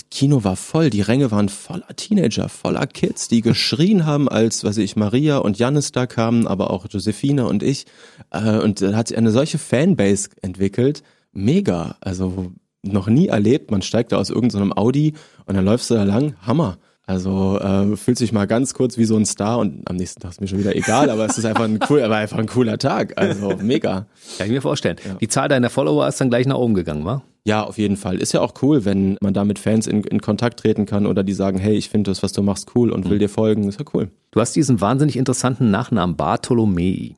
Kino 0.10 0.44
war 0.44 0.56
voll, 0.56 0.89
die 0.89 1.02
Ränge 1.02 1.32
waren 1.32 1.50
voller 1.50 1.96
Teenager, 1.96 2.50
voller 2.50 2.88
Kids, 2.88 3.28
die 3.28 3.42
geschrien 3.42 4.06
haben, 4.06 4.28
als, 4.28 4.63
weiß 4.63 4.78
ich, 4.78 4.96
Maria 4.96 5.38
und 5.38 5.60
Janis 5.60 5.92
da 5.92 6.08
kamen, 6.08 6.48
aber 6.48 6.72
auch 6.72 6.88
Josephine 6.89 7.46
und 7.46 7.62
ich. 7.62 7.86
Äh, 8.32 8.58
und 8.58 8.82
da 8.82 8.94
hat 8.94 9.10
sich 9.10 9.18
eine 9.18 9.32
solche 9.32 9.58
Fanbase 9.58 10.30
entwickelt. 10.42 11.04
Mega. 11.32 11.96
Also 12.02 12.52
noch 12.82 13.08
nie 13.08 13.28
erlebt. 13.28 13.72
Man 13.72 13.82
steigt 13.82 14.12
da 14.12 14.18
aus 14.18 14.30
irgendeinem 14.30 14.74
Audi 14.74 15.13
und 15.46 15.56
dann 15.56 15.65
läufst 15.65 15.89
du 15.89 15.96
da 15.96 16.04
lang. 16.04 16.36
Hammer. 16.42 16.78
Also 17.06 17.60
äh, 17.60 17.98
fühlt 17.98 18.20
sich 18.20 18.32
mal 18.32 18.46
ganz 18.46 18.76
kurz 18.76 18.98
wie 19.00 19.06
so 19.06 19.15
ein 19.15 19.26
Star 19.26 19.58
und 19.58 19.89
am 19.89 19.96
nächsten 19.96 20.20
Tag 20.20 20.30
ist 20.30 20.42
mir 20.42 20.48
schon 20.48 20.60
wieder 20.60 20.76
egal, 20.76 21.10
aber 21.10 21.26
es 21.26 21.39
ist 21.39 21.46
einfach 21.46 21.63
ein 21.63 21.80
cool, 21.89 22.04
aber 22.04 22.18
einfach 22.18 22.38
ein 22.38 22.46
cooler 22.46 22.78
Tag. 22.78 23.18
Also 23.18 23.58
mega. 23.60 24.06
Kann 24.38 24.46
ich 24.46 24.54
mir 24.54 24.62
vorstellen. 24.62 24.98
Die 25.20 25.28
Zahl 25.28 25.50
deiner 25.50 25.72
Follower 25.72 26.08
ist 26.08 26.22
dann 26.22 26.30
gleich 26.30 26.46
nach 26.46 26.58
oben 26.58 26.76
gegangen, 26.76 27.06
wa? 27.06 27.24
Ja, 27.49 27.63
auf 27.63 27.77
jeden 27.79 27.97
Fall. 27.97 28.17
Ist 28.17 28.31
ja 28.31 28.41
auch 28.41 28.53
cool, 28.62 28.85
wenn 28.85 29.17
man 29.21 29.33
da 29.33 29.43
mit 29.43 29.57
Fans 29.57 29.88
in, 29.88 30.03
in 30.03 30.21
Kontakt 30.21 30.59
treten 30.59 30.85
kann 30.85 31.07
oder 31.07 31.23
die 31.23 31.33
sagen, 31.33 31.57
hey, 31.57 31.75
ich 31.75 31.89
finde 31.89 32.12
das, 32.12 32.21
was 32.21 32.31
du 32.31 32.43
machst, 32.43 32.75
cool 32.75 32.91
und 32.91 33.09
will 33.09 33.17
dir 33.17 33.27
folgen. 33.27 33.67
Ist 33.67 33.79
ja 33.79 33.85
cool. 33.93 34.09
Du 34.31 34.39
hast 34.39 34.55
diesen 34.55 34.79
wahnsinnig 34.81 35.17
interessanten 35.17 35.71
Nachnamen 35.71 36.15
Bartholomei. 36.15 37.15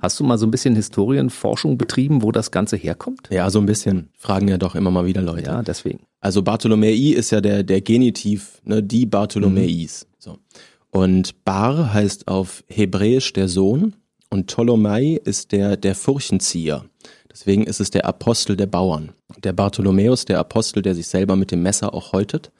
Hast 0.00 0.18
du 0.18 0.24
mal 0.24 0.38
so 0.38 0.46
ein 0.46 0.50
bisschen 0.50 0.74
Historienforschung 0.74 1.76
betrieben, 1.76 2.22
wo 2.22 2.32
das 2.32 2.50
Ganze 2.50 2.76
herkommt? 2.76 3.28
Ja, 3.30 3.50
so 3.50 3.58
ein 3.58 3.66
bisschen. 3.66 4.08
Fragen 4.16 4.48
ja 4.48 4.56
doch 4.56 4.74
immer 4.74 4.90
mal 4.90 5.04
wieder 5.04 5.20
Leute. 5.20 5.50
Ja, 5.50 5.62
deswegen. 5.62 6.00
Also 6.20 6.42
Bartholomei 6.42 6.92
ist 6.92 7.30
ja 7.32 7.42
der, 7.42 7.62
der 7.62 7.82
Genitiv, 7.82 8.62
ne, 8.64 8.82
die 8.82 9.04
Bartholomäis. 9.04 10.06
So. 10.18 10.38
Und 10.90 11.44
Bar 11.44 11.92
heißt 11.92 12.28
auf 12.28 12.64
Hebräisch 12.68 13.34
der 13.34 13.48
Sohn 13.48 13.94
und 14.30 14.46
Ptolomei 14.46 15.20
ist 15.24 15.52
der, 15.52 15.76
der 15.76 15.94
Furchenzieher. 15.94 16.84
Deswegen 17.34 17.64
ist 17.64 17.80
es 17.80 17.90
der 17.90 18.06
Apostel 18.06 18.56
der 18.56 18.66
Bauern. 18.66 19.12
Der 19.42 19.52
Bartholomäus, 19.52 20.24
der 20.24 20.38
Apostel, 20.38 20.82
der 20.82 20.94
sich 20.94 21.08
selber 21.08 21.34
mit 21.34 21.50
dem 21.50 21.62
Messer 21.62 21.92
auch 21.92 22.12
häutet. 22.12 22.52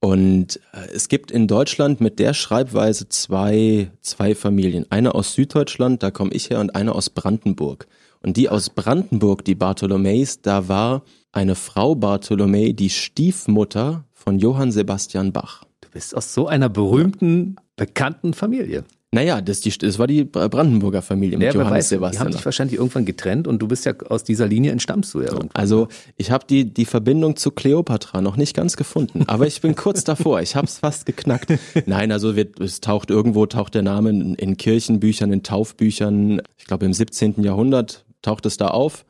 Und 0.00 0.60
äh, 0.74 0.86
es 0.94 1.08
gibt 1.08 1.30
in 1.30 1.48
Deutschland 1.48 2.02
mit 2.02 2.18
der 2.18 2.34
Schreibweise 2.34 3.08
zwei, 3.08 3.90
zwei 4.02 4.34
Familien. 4.34 4.84
Eine 4.90 5.14
aus 5.14 5.32
Süddeutschland, 5.32 6.02
da 6.02 6.10
komme 6.10 6.32
ich 6.32 6.50
her, 6.50 6.60
und 6.60 6.74
eine 6.74 6.94
aus 6.94 7.08
Brandenburg. 7.08 7.86
Und 8.20 8.36
die 8.36 8.50
aus 8.50 8.68
Brandenburg, 8.68 9.42
die 9.46 9.54
Bartholomäis, 9.54 10.42
da 10.42 10.68
war 10.68 11.02
eine 11.32 11.54
Frau 11.54 11.94
Bartholomä, 11.94 12.74
die 12.74 12.90
Stiefmutter 12.90 14.04
von 14.12 14.38
Johann 14.38 14.72
Sebastian 14.72 15.32
Bach. 15.32 15.64
Du 15.80 15.88
bist 15.88 16.14
aus 16.14 16.34
so 16.34 16.46
einer 16.46 16.68
berühmten, 16.68 17.56
bekannten 17.76 18.34
Familie. 18.34 18.84
Naja, 19.14 19.40
das, 19.40 19.60
die, 19.60 19.70
das 19.70 20.00
war 20.00 20.08
die 20.08 20.24
Brandenburger 20.24 21.00
Familie 21.00 21.38
mit 21.38 21.46
Ja, 21.46 21.52
Johannes 21.52 21.72
weiß, 21.72 21.88
die 21.88 21.94
haben 21.94 22.02
Sebastian 22.02 22.32
sich 22.32 22.44
wahrscheinlich 22.44 22.78
irgendwann 22.78 23.04
getrennt 23.04 23.46
und 23.46 23.60
du 23.60 23.68
bist 23.68 23.84
ja 23.84 23.94
aus 24.08 24.24
dieser 24.24 24.48
Linie 24.48 24.72
entstammst 24.72 25.14
du 25.14 25.20
ja 25.20 25.28
irgendwann. 25.28 25.50
Also 25.54 25.86
ich 26.16 26.32
habe 26.32 26.44
die, 26.50 26.64
die 26.64 26.84
Verbindung 26.84 27.36
zu 27.36 27.52
Cleopatra 27.52 28.20
noch 28.20 28.36
nicht 28.36 28.56
ganz 28.56 28.76
gefunden, 28.76 29.22
aber 29.28 29.46
ich 29.46 29.60
bin 29.60 29.76
kurz 29.76 30.02
davor. 30.04 30.42
Ich 30.42 30.56
habe 30.56 30.66
es 30.66 30.78
fast 30.78 31.06
geknackt. 31.06 31.52
Nein, 31.86 32.10
also 32.10 32.34
wird, 32.34 32.58
es 32.58 32.80
taucht 32.80 33.08
irgendwo 33.08 33.46
taucht 33.46 33.74
der 33.74 33.82
Name 33.82 34.10
in, 34.10 34.34
in 34.34 34.56
Kirchenbüchern, 34.56 35.32
in 35.32 35.44
Taufbüchern. 35.44 36.42
Ich 36.58 36.64
glaube 36.64 36.84
im 36.84 36.92
17. 36.92 37.42
Jahrhundert 37.44 38.04
taucht 38.20 38.46
es 38.46 38.56
da 38.56 38.68
auf. 38.68 39.04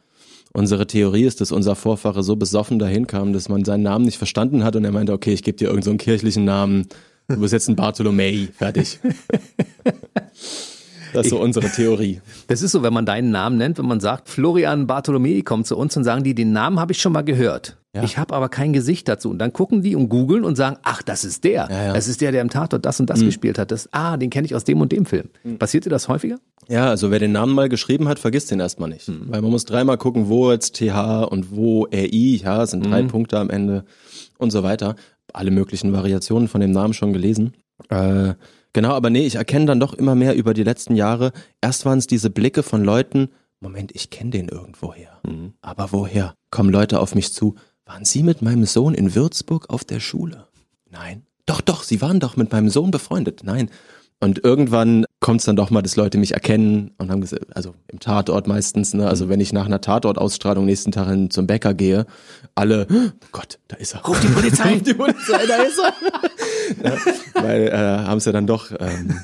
Unsere 0.52 0.86
Theorie 0.86 1.24
ist, 1.24 1.40
dass 1.40 1.50
unser 1.50 1.76
Vorfahre 1.76 2.22
so 2.22 2.36
besoffen 2.36 2.78
dahin 2.78 3.06
kam, 3.06 3.32
dass 3.32 3.48
man 3.48 3.64
seinen 3.64 3.82
Namen 3.82 4.04
nicht 4.04 4.18
verstanden 4.18 4.64
hat 4.64 4.76
und 4.76 4.84
er 4.84 4.92
meinte, 4.92 5.14
okay, 5.14 5.32
ich 5.32 5.42
gebe 5.42 5.56
dir 5.56 5.64
irgendeinen 5.64 5.84
so 5.84 5.90
einen 5.90 5.98
kirchlichen 5.98 6.44
Namen. 6.44 6.88
Du 7.28 7.40
bist 7.40 7.52
jetzt 7.52 7.68
ein 7.68 7.76
Bartholomä, 7.76 8.48
fertig. 8.56 8.98
Das 11.12 11.26
ist 11.26 11.30
so 11.30 11.40
unsere 11.40 11.70
Theorie. 11.70 12.20
Das 12.48 12.60
ist 12.60 12.72
so, 12.72 12.82
wenn 12.82 12.92
man 12.92 13.06
deinen 13.06 13.30
Namen 13.30 13.56
nennt, 13.56 13.78
wenn 13.78 13.86
man 13.86 14.00
sagt, 14.00 14.28
Florian 14.28 14.88
Bartholomei 14.88 15.42
kommt 15.44 15.66
zu 15.66 15.76
uns 15.76 15.96
und 15.96 16.02
sagen 16.02 16.24
die, 16.24 16.34
den 16.34 16.52
Namen 16.52 16.80
habe 16.80 16.90
ich 16.92 17.00
schon 17.00 17.12
mal 17.12 17.22
gehört. 17.22 17.76
Ja. 17.94 18.02
Ich 18.02 18.18
habe 18.18 18.34
aber 18.34 18.48
kein 18.48 18.72
Gesicht 18.72 19.06
dazu. 19.06 19.30
Und 19.30 19.38
dann 19.38 19.52
gucken 19.52 19.80
die 19.82 19.94
und 19.94 20.08
googeln 20.08 20.42
und 20.42 20.56
sagen, 20.56 20.76
ach, 20.82 21.02
das 21.02 21.24
ist 21.24 21.44
der. 21.44 21.52
Ja, 21.52 21.64
Mhm. 21.66 21.72
ja. 21.86 21.92
Das 21.92 22.08
ist 22.08 22.20
der, 22.20 22.32
der 22.32 22.42
im 22.42 22.50
Tatort 22.50 22.84
das 22.84 22.98
und 22.98 23.08
das 23.08 23.20
gespielt 23.20 23.58
hat. 23.58 23.70
Das, 23.70 23.88
ah, 23.92 24.16
den 24.16 24.30
kenne 24.30 24.44
ich 24.46 24.56
aus 24.56 24.64
dem 24.64 24.80
und 24.80 24.90
dem 24.90 25.06
Film. 25.06 25.28
Mhm. 25.44 25.58
Passiert 25.58 25.84
dir 25.86 25.90
das 25.90 26.08
häufiger? 26.08 26.38
Ja, 26.68 26.88
also 26.88 27.12
wer 27.12 27.20
den 27.20 27.30
Namen 27.30 27.54
mal 27.54 27.68
geschrieben 27.68 28.08
hat, 28.08 28.18
vergisst 28.18 28.50
den 28.50 28.58
erstmal 28.58 28.88
nicht. 28.88 29.08
Weil 29.28 29.40
man 29.40 29.52
muss 29.52 29.64
dreimal 29.66 29.98
gucken, 29.98 30.28
wo 30.28 30.50
jetzt 30.50 30.74
TH 30.74 31.22
und 31.30 31.54
wo 31.54 31.84
RI, 31.84 32.38
ja, 32.42 32.64
es 32.64 32.72
sind 32.72 32.84
drei 32.86 33.02
Punkte 33.04 33.38
am 33.38 33.50
Ende 33.50 33.84
und 34.38 34.50
so 34.50 34.64
weiter. 34.64 34.96
Alle 35.32 35.50
möglichen 35.50 35.92
Variationen 35.92 36.48
von 36.48 36.60
dem 36.60 36.72
Namen 36.72 36.94
schon 36.94 37.12
gelesen. 37.12 37.54
Äh, 37.88 38.34
genau, 38.72 38.90
aber 38.90 39.10
nee, 39.10 39.26
ich 39.26 39.36
erkenne 39.36 39.66
dann 39.66 39.80
doch 39.80 39.94
immer 39.94 40.14
mehr 40.14 40.36
über 40.36 40.54
die 40.54 40.62
letzten 40.62 40.94
Jahre. 40.94 41.32
Erst 41.60 41.84
waren 41.84 41.98
es 41.98 42.06
diese 42.06 42.30
Blicke 42.30 42.62
von 42.62 42.84
Leuten, 42.84 43.28
Moment, 43.60 43.92
ich 43.94 44.10
kenne 44.10 44.30
den 44.30 44.48
irgendwoher. 44.48 45.20
Aber 45.62 45.90
woher? 45.90 46.34
Kommen 46.50 46.70
Leute 46.70 47.00
auf 47.00 47.14
mich 47.14 47.32
zu, 47.32 47.54
waren 47.86 48.04
Sie 48.04 48.22
mit 48.22 48.42
meinem 48.42 48.66
Sohn 48.66 48.94
in 48.94 49.14
Würzburg 49.14 49.70
auf 49.70 49.84
der 49.84 50.00
Schule? 50.00 50.48
Nein. 50.90 51.24
Doch, 51.46 51.60
doch, 51.60 51.82
Sie 51.82 52.00
waren 52.00 52.20
doch 52.20 52.36
mit 52.36 52.52
meinem 52.52 52.68
Sohn 52.68 52.90
befreundet. 52.90 53.40
Nein. 53.42 53.70
Und 54.20 54.44
irgendwann 54.44 55.06
kommt 55.24 55.40
es 55.40 55.46
dann 55.46 55.56
doch 55.56 55.70
mal, 55.70 55.80
dass 55.80 55.96
Leute 55.96 56.18
mich 56.18 56.34
erkennen 56.34 56.90
und 56.98 57.10
haben 57.10 57.22
gesagt, 57.22 57.46
also 57.56 57.74
im 57.88 57.98
Tatort 57.98 58.46
meistens, 58.46 58.92
ne, 58.92 59.08
also 59.08 59.30
wenn 59.30 59.40
ich 59.40 59.54
nach 59.54 59.64
einer 59.64 59.80
Tatortausstrahlung 59.80 60.66
nächsten 60.66 60.92
Tag 60.92 61.08
hin 61.08 61.30
zum 61.30 61.46
Bäcker 61.46 61.72
gehe, 61.72 62.04
alle, 62.54 62.86
oh 62.90 63.10
Gott, 63.32 63.58
da 63.68 63.76
ist 63.76 63.94
er. 63.94 64.04
Ruf 64.04 64.20
die 64.20 64.26
Polizei! 64.26 64.72
Ruf 64.74 64.82
die 64.82 64.92
Polizei, 64.92 65.46
da 65.46 65.62
ist 65.62 65.78
er. 65.78 66.84
ja, 66.90 67.42
weil 67.42 67.68
äh, 67.68 67.72
haben 68.04 68.18
es 68.18 68.26
ja 68.26 68.32
dann 68.32 68.46
doch, 68.46 68.70
ähm, 68.78 69.18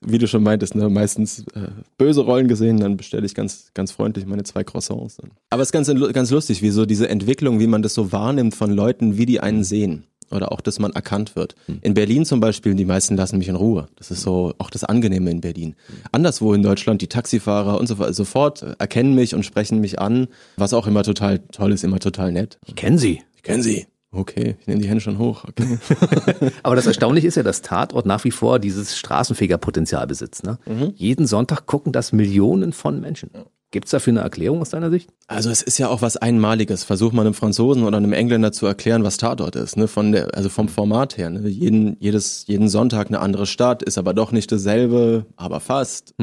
wie 0.00 0.18
du 0.18 0.26
schon 0.26 0.42
meintest, 0.42 0.74
ne, 0.74 0.88
meistens 0.88 1.44
äh, 1.54 1.68
böse 1.98 2.22
Rollen 2.22 2.48
gesehen, 2.48 2.80
dann 2.80 2.96
bestelle 2.96 3.24
ich 3.24 3.36
ganz, 3.36 3.70
ganz 3.74 3.92
freundlich 3.92 4.26
meine 4.26 4.42
zwei 4.42 4.64
Croissants. 4.64 5.18
Aber 5.50 5.62
es 5.62 5.68
ist 5.68 5.72
ganz, 5.72 5.88
ganz 6.14 6.32
lustig, 6.32 6.62
wie 6.62 6.70
so 6.70 6.84
diese 6.84 7.08
Entwicklung, 7.08 7.60
wie 7.60 7.68
man 7.68 7.82
das 7.82 7.94
so 7.94 8.10
wahrnimmt 8.10 8.56
von 8.56 8.72
Leuten, 8.72 9.18
wie 9.18 9.26
die 9.26 9.38
einen 9.38 9.62
sehen. 9.62 10.02
Oder 10.30 10.52
auch, 10.52 10.60
dass 10.60 10.78
man 10.78 10.92
erkannt 10.92 11.36
wird. 11.36 11.54
In 11.80 11.94
Berlin 11.94 12.24
zum 12.24 12.40
Beispiel, 12.40 12.74
die 12.74 12.84
meisten 12.84 13.16
lassen 13.16 13.38
mich 13.38 13.48
in 13.48 13.56
Ruhe. 13.56 13.88
Das 13.96 14.10
ist 14.10 14.22
so 14.22 14.54
auch 14.58 14.70
das 14.70 14.84
Angenehme 14.84 15.30
in 15.30 15.40
Berlin. 15.40 15.74
Anderswo 16.12 16.52
in 16.52 16.62
Deutschland, 16.62 17.00
die 17.00 17.08
Taxifahrer 17.08 17.78
und 17.78 17.86
so 17.86 17.96
fort, 17.96 18.14
sofort 18.14 18.62
erkennen 18.78 19.14
mich 19.14 19.34
und 19.34 19.44
sprechen 19.44 19.80
mich 19.80 19.98
an, 19.98 20.28
was 20.56 20.74
auch 20.74 20.86
immer 20.86 21.02
total 21.02 21.38
toll 21.38 21.72
ist, 21.72 21.84
immer 21.84 21.98
total 21.98 22.32
nett. 22.32 22.58
Ich 22.66 22.76
kenne 22.76 22.98
sie. 22.98 23.22
Ich 23.36 23.42
kenne 23.42 23.62
sie. 23.62 23.86
Okay, 24.10 24.56
ich 24.58 24.66
nehme 24.66 24.80
die 24.80 24.88
Hände 24.88 25.02
schon 25.02 25.18
hoch. 25.18 25.44
Okay. 25.46 25.78
Aber 26.62 26.76
das 26.76 26.86
Erstaunliche 26.86 27.28
ist 27.28 27.36
ja, 27.36 27.42
dass 27.42 27.60
Tatort 27.60 28.06
nach 28.06 28.24
wie 28.24 28.30
vor 28.30 28.58
dieses 28.58 28.96
Straßenfegerpotenzial 28.96 30.06
besitzt. 30.06 30.44
Ne? 30.44 30.58
Mhm. 30.66 30.92
Jeden 30.96 31.26
Sonntag 31.26 31.66
gucken 31.66 31.92
das 31.92 32.12
Millionen 32.12 32.72
von 32.72 33.00
Menschen. 33.00 33.30
Gibt 33.70 33.84
es 33.84 33.90
dafür 33.90 34.12
eine 34.12 34.20
Erklärung 34.20 34.62
aus 34.62 34.70
deiner 34.70 34.90
Sicht? 34.90 35.10
Also 35.26 35.50
es 35.50 35.60
ist 35.60 35.76
ja 35.76 35.88
auch 35.88 36.00
was 36.00 36.16
Einmaliges. 36.16 36.84
Versuch 36.84 37.12
mal 37.12 37.22
einem 37.22 37.34
Franzosen 37.34 37.84
oder 37.84 37.98
einem 37.98 38.14
Engländer 38.14 38.50
zu 38.50 38.64
erklären, 38.64 39.04
was 39.04 39.18
Tatort 39.18 39.56
ist. 39.56 39.76
Ne? 39.76 39.88
Von 39.88 40.12
der, 40.12 40.34
also 40.34 40.48
vom 40.48 40.68
Format 40.68 41.18
her. 41.18 41.28
Ne? 41.28 41.46
Jeden, 41.48 41.96
jedes, 42.00 42.46
jeden 42.46 42.70
Sonntag 42.70 43.08
eine 43.08 43.20
andere 43.20 43.46
Stadt, 43.46 43.82
ist 43.82 43.98
aber 43.98 44.14
doch 44.14 44.32
nicht 44.32 44.50
dasselbe, 44.50 45.26
aber 45.36 45.60
fast. 45.60 46.14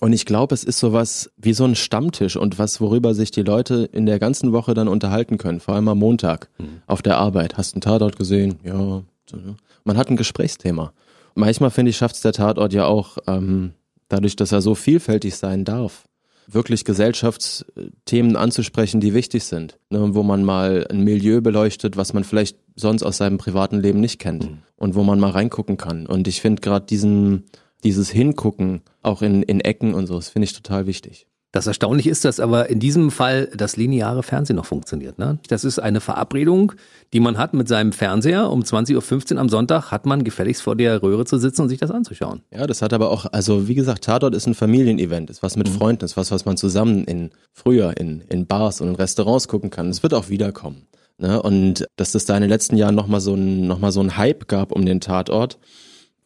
Und 0.00 0.12
ich 0.14 0.24
glaube, 0.24 0.54
es 0.54 0.64
ist 0.64 0.78
sowas 0.78 1.30
wie 1.36 1.52
so 1.52 1.64
ein 1.64 1.74
Stammtisch 1.74 2.36
und 2.36 2.58
was, 2.58 2.80
worüber 2.80 3.12
sich 3.12 3.30
die 3.30 3.42
Leute 3.42 3.88
in 3.92 4.06
der 4.06 4.18
ganzen 4.18 4.52
Woche 4.52 4.72
dann 4.72 4.88
unterhalten 4.88 5.36
können. 5.36 5.60
Vor 5.60 5.74
allem 5.74 5.88
am 5.88 5.98
Montag 5.98 6.48
auf 6.86 7.02
der 7.02 7.18
Arbeit. 7.18 7.58
Hast 7.58 7.72
du 7.72 7.76
einen 7.76 7.82
Tatort 7.82 8.16
gesehen? 8.16 8.58
Ja. 8.64 9.02
Ne? 9.32 9.56
Man 9.84 9.98
hat 9.98 10.08
ein 10.08 10.16
Gesprächsthema. 10.16 10.94
Manchmal 11.34 11.70
finde 11.70 11.90
ich, 11.90 11.98
schafft 11.98 12.14
es 12.14 12.22
der 12.22 12.32
Tatort 12.32 12.72
ja 12.72 12.86
auch, 12.86 13.18
ähm, 13.26 13.72
dadurch, 14.08 14.34
dass 14.36 14.52
er 14.52 14.62
so 14.62 14.74
vielfältig 14.74 15.36
sein 15.36 15.64
darf, 15.64 16.06
wirklich 16.46 16.84
Gesellschaftsthemen 16.84 18.36
anzusprechen, 18.36 19.00
die 19.00 19.14
wichtig 19.14 19.44
sind. 19.44 19.78
Ne, 19.90 20.14
wo 20.14 20.22
man 20.22 20.44
mal 20.44 20.86
ein 20.90 21.04
Milieu 21.04 21.40
beleuchtet, 21.40 21.96
was 21.96 22.12
man 22.12 22.24
vielleicht 22.24 22.56
sonst 22.76 23.02
aus 23.02 23.18
seinem 23.18 23.38
privaten 23.38 23.80
Leben 23.80 24.00
nicht 24.00 24.18
kennt. 24.18 24.48
Und 24.76 24.94
wo 24.94 25.02
man 25.02 25.20
mal 25.20 25.30
reingucken 25.30 25.76
kann. 25.76 26.06
Und 26.06 26.26
ich 26.26 26.40
finde 26.40 26.62
gerade 26.62 26.86
diesen, 26.86 27.44
dieses 27.84 28.10
Hingucken, 28.10 28.82
auch 29.02 29.22
in, 29.22 29.42
in 29.42 29.60
Ecken 29.60 29.94
und 29.94 30.06
so, 30.06 30.16
das 30.16 30.30
finde 30.30 30.44
ich 30.44 30.52
total 30.52 30.86
wichtig. 30.86 31.26
Das 31.52 31.66
Erstaunliche 31.66 32.10
ist, 32.10 32.24
dass 32.24 32.38
aber 32.38 32.70
in 32.70 32.78
diesem 32.78 33.10
Fall 33.10 33.50
das 33.56 33.76
lineare 33.76 34.22
Fernsehen 34.22 34.54
noch 34.54 34.66
funktioniert. 34.66 35.18
Ne? 35.18 35.38
Das 35.48 35.64
ist 35.64 35.80
eine 35.80 36.00
Verabredung, 36.00 36.72
die 37.12 37.18
man 37.18 37.38
hat 37.38 37.54
mit 37.54 37.66
seinem 37.66 37.92
Fernseher. 37.92 38.50
Um 38.50 38.62
20.15 38.62 39.34
Uhr 39.34 39.40
am 39.40 39.48
Sonntag 39.48 39.90
hat 39.90 40.06
man 40.06 40.22
gefälligst 40.22 40.62
vor 40.62 40.76
der 40.76 41.02
Röhre 41.02 41.24
zu 41.24 41.38
sitzen 41.38 41.62
und 41.62 41.68
sich 41.68 41.80
das 41.80 41.90
anzuschauen. 41.90 42.42
Ja, 42.52 42.68
das 42.68 42.82
hat 42.82 42.92
aber 42.92 43.10
auch, 43.10 43.26
also 43.32 43.66
wie 43.66 43.74
gesagt, 43.74 44.04
Tatort 44.04 44.36
ist 44.36 44.46
ein 44.46 44.54
Familienevent, 44.54 45.28
ist 45.28 45.42
was 45.42 45.56
mit 45.56 45.68
Freunden, 45.68 46.04
ist 46.04 46.16
was, 46.16 46.30
was 46.30 46.44
man 46.44 46.56
zusammen 46.56 47.04
in 47.04 47.30
früher 47.52 47.96
in, 47.96 48.22
in 48.28 48.46
Bars 48.46 48.80
und 48.80 48.88
in 48.88 48.94
Restaurants 48.94 49.48
gucken 49.48 49.70
kann. 49.70 49.88
Es 49.88 50.04
wird 50.04 50.14
auch 50.14 50.28
wiederkommen. 50.28 50.86
Ne? 51.18 51.42
Und 51.42 51.84
dass 51.96 52.14
es 52.14 52.26
da 52.26 52.36
in 52.36 52.42
den 52.42 52.50
letzten 52.50 52.76
Jahren 52.76 52.94
nochmal 52.94 53.20
so 53.20 53.34
ein, 53.34 53.66
noch 53.66 53.80
mal 53.80 53.90
so 53.90 54.00
ein 54.00 54.16
Hype 54.16 54.46
gab 54.46 54.70
um 54.70 54.86
den 54.86 55.00
Tatort, 55.00 55.58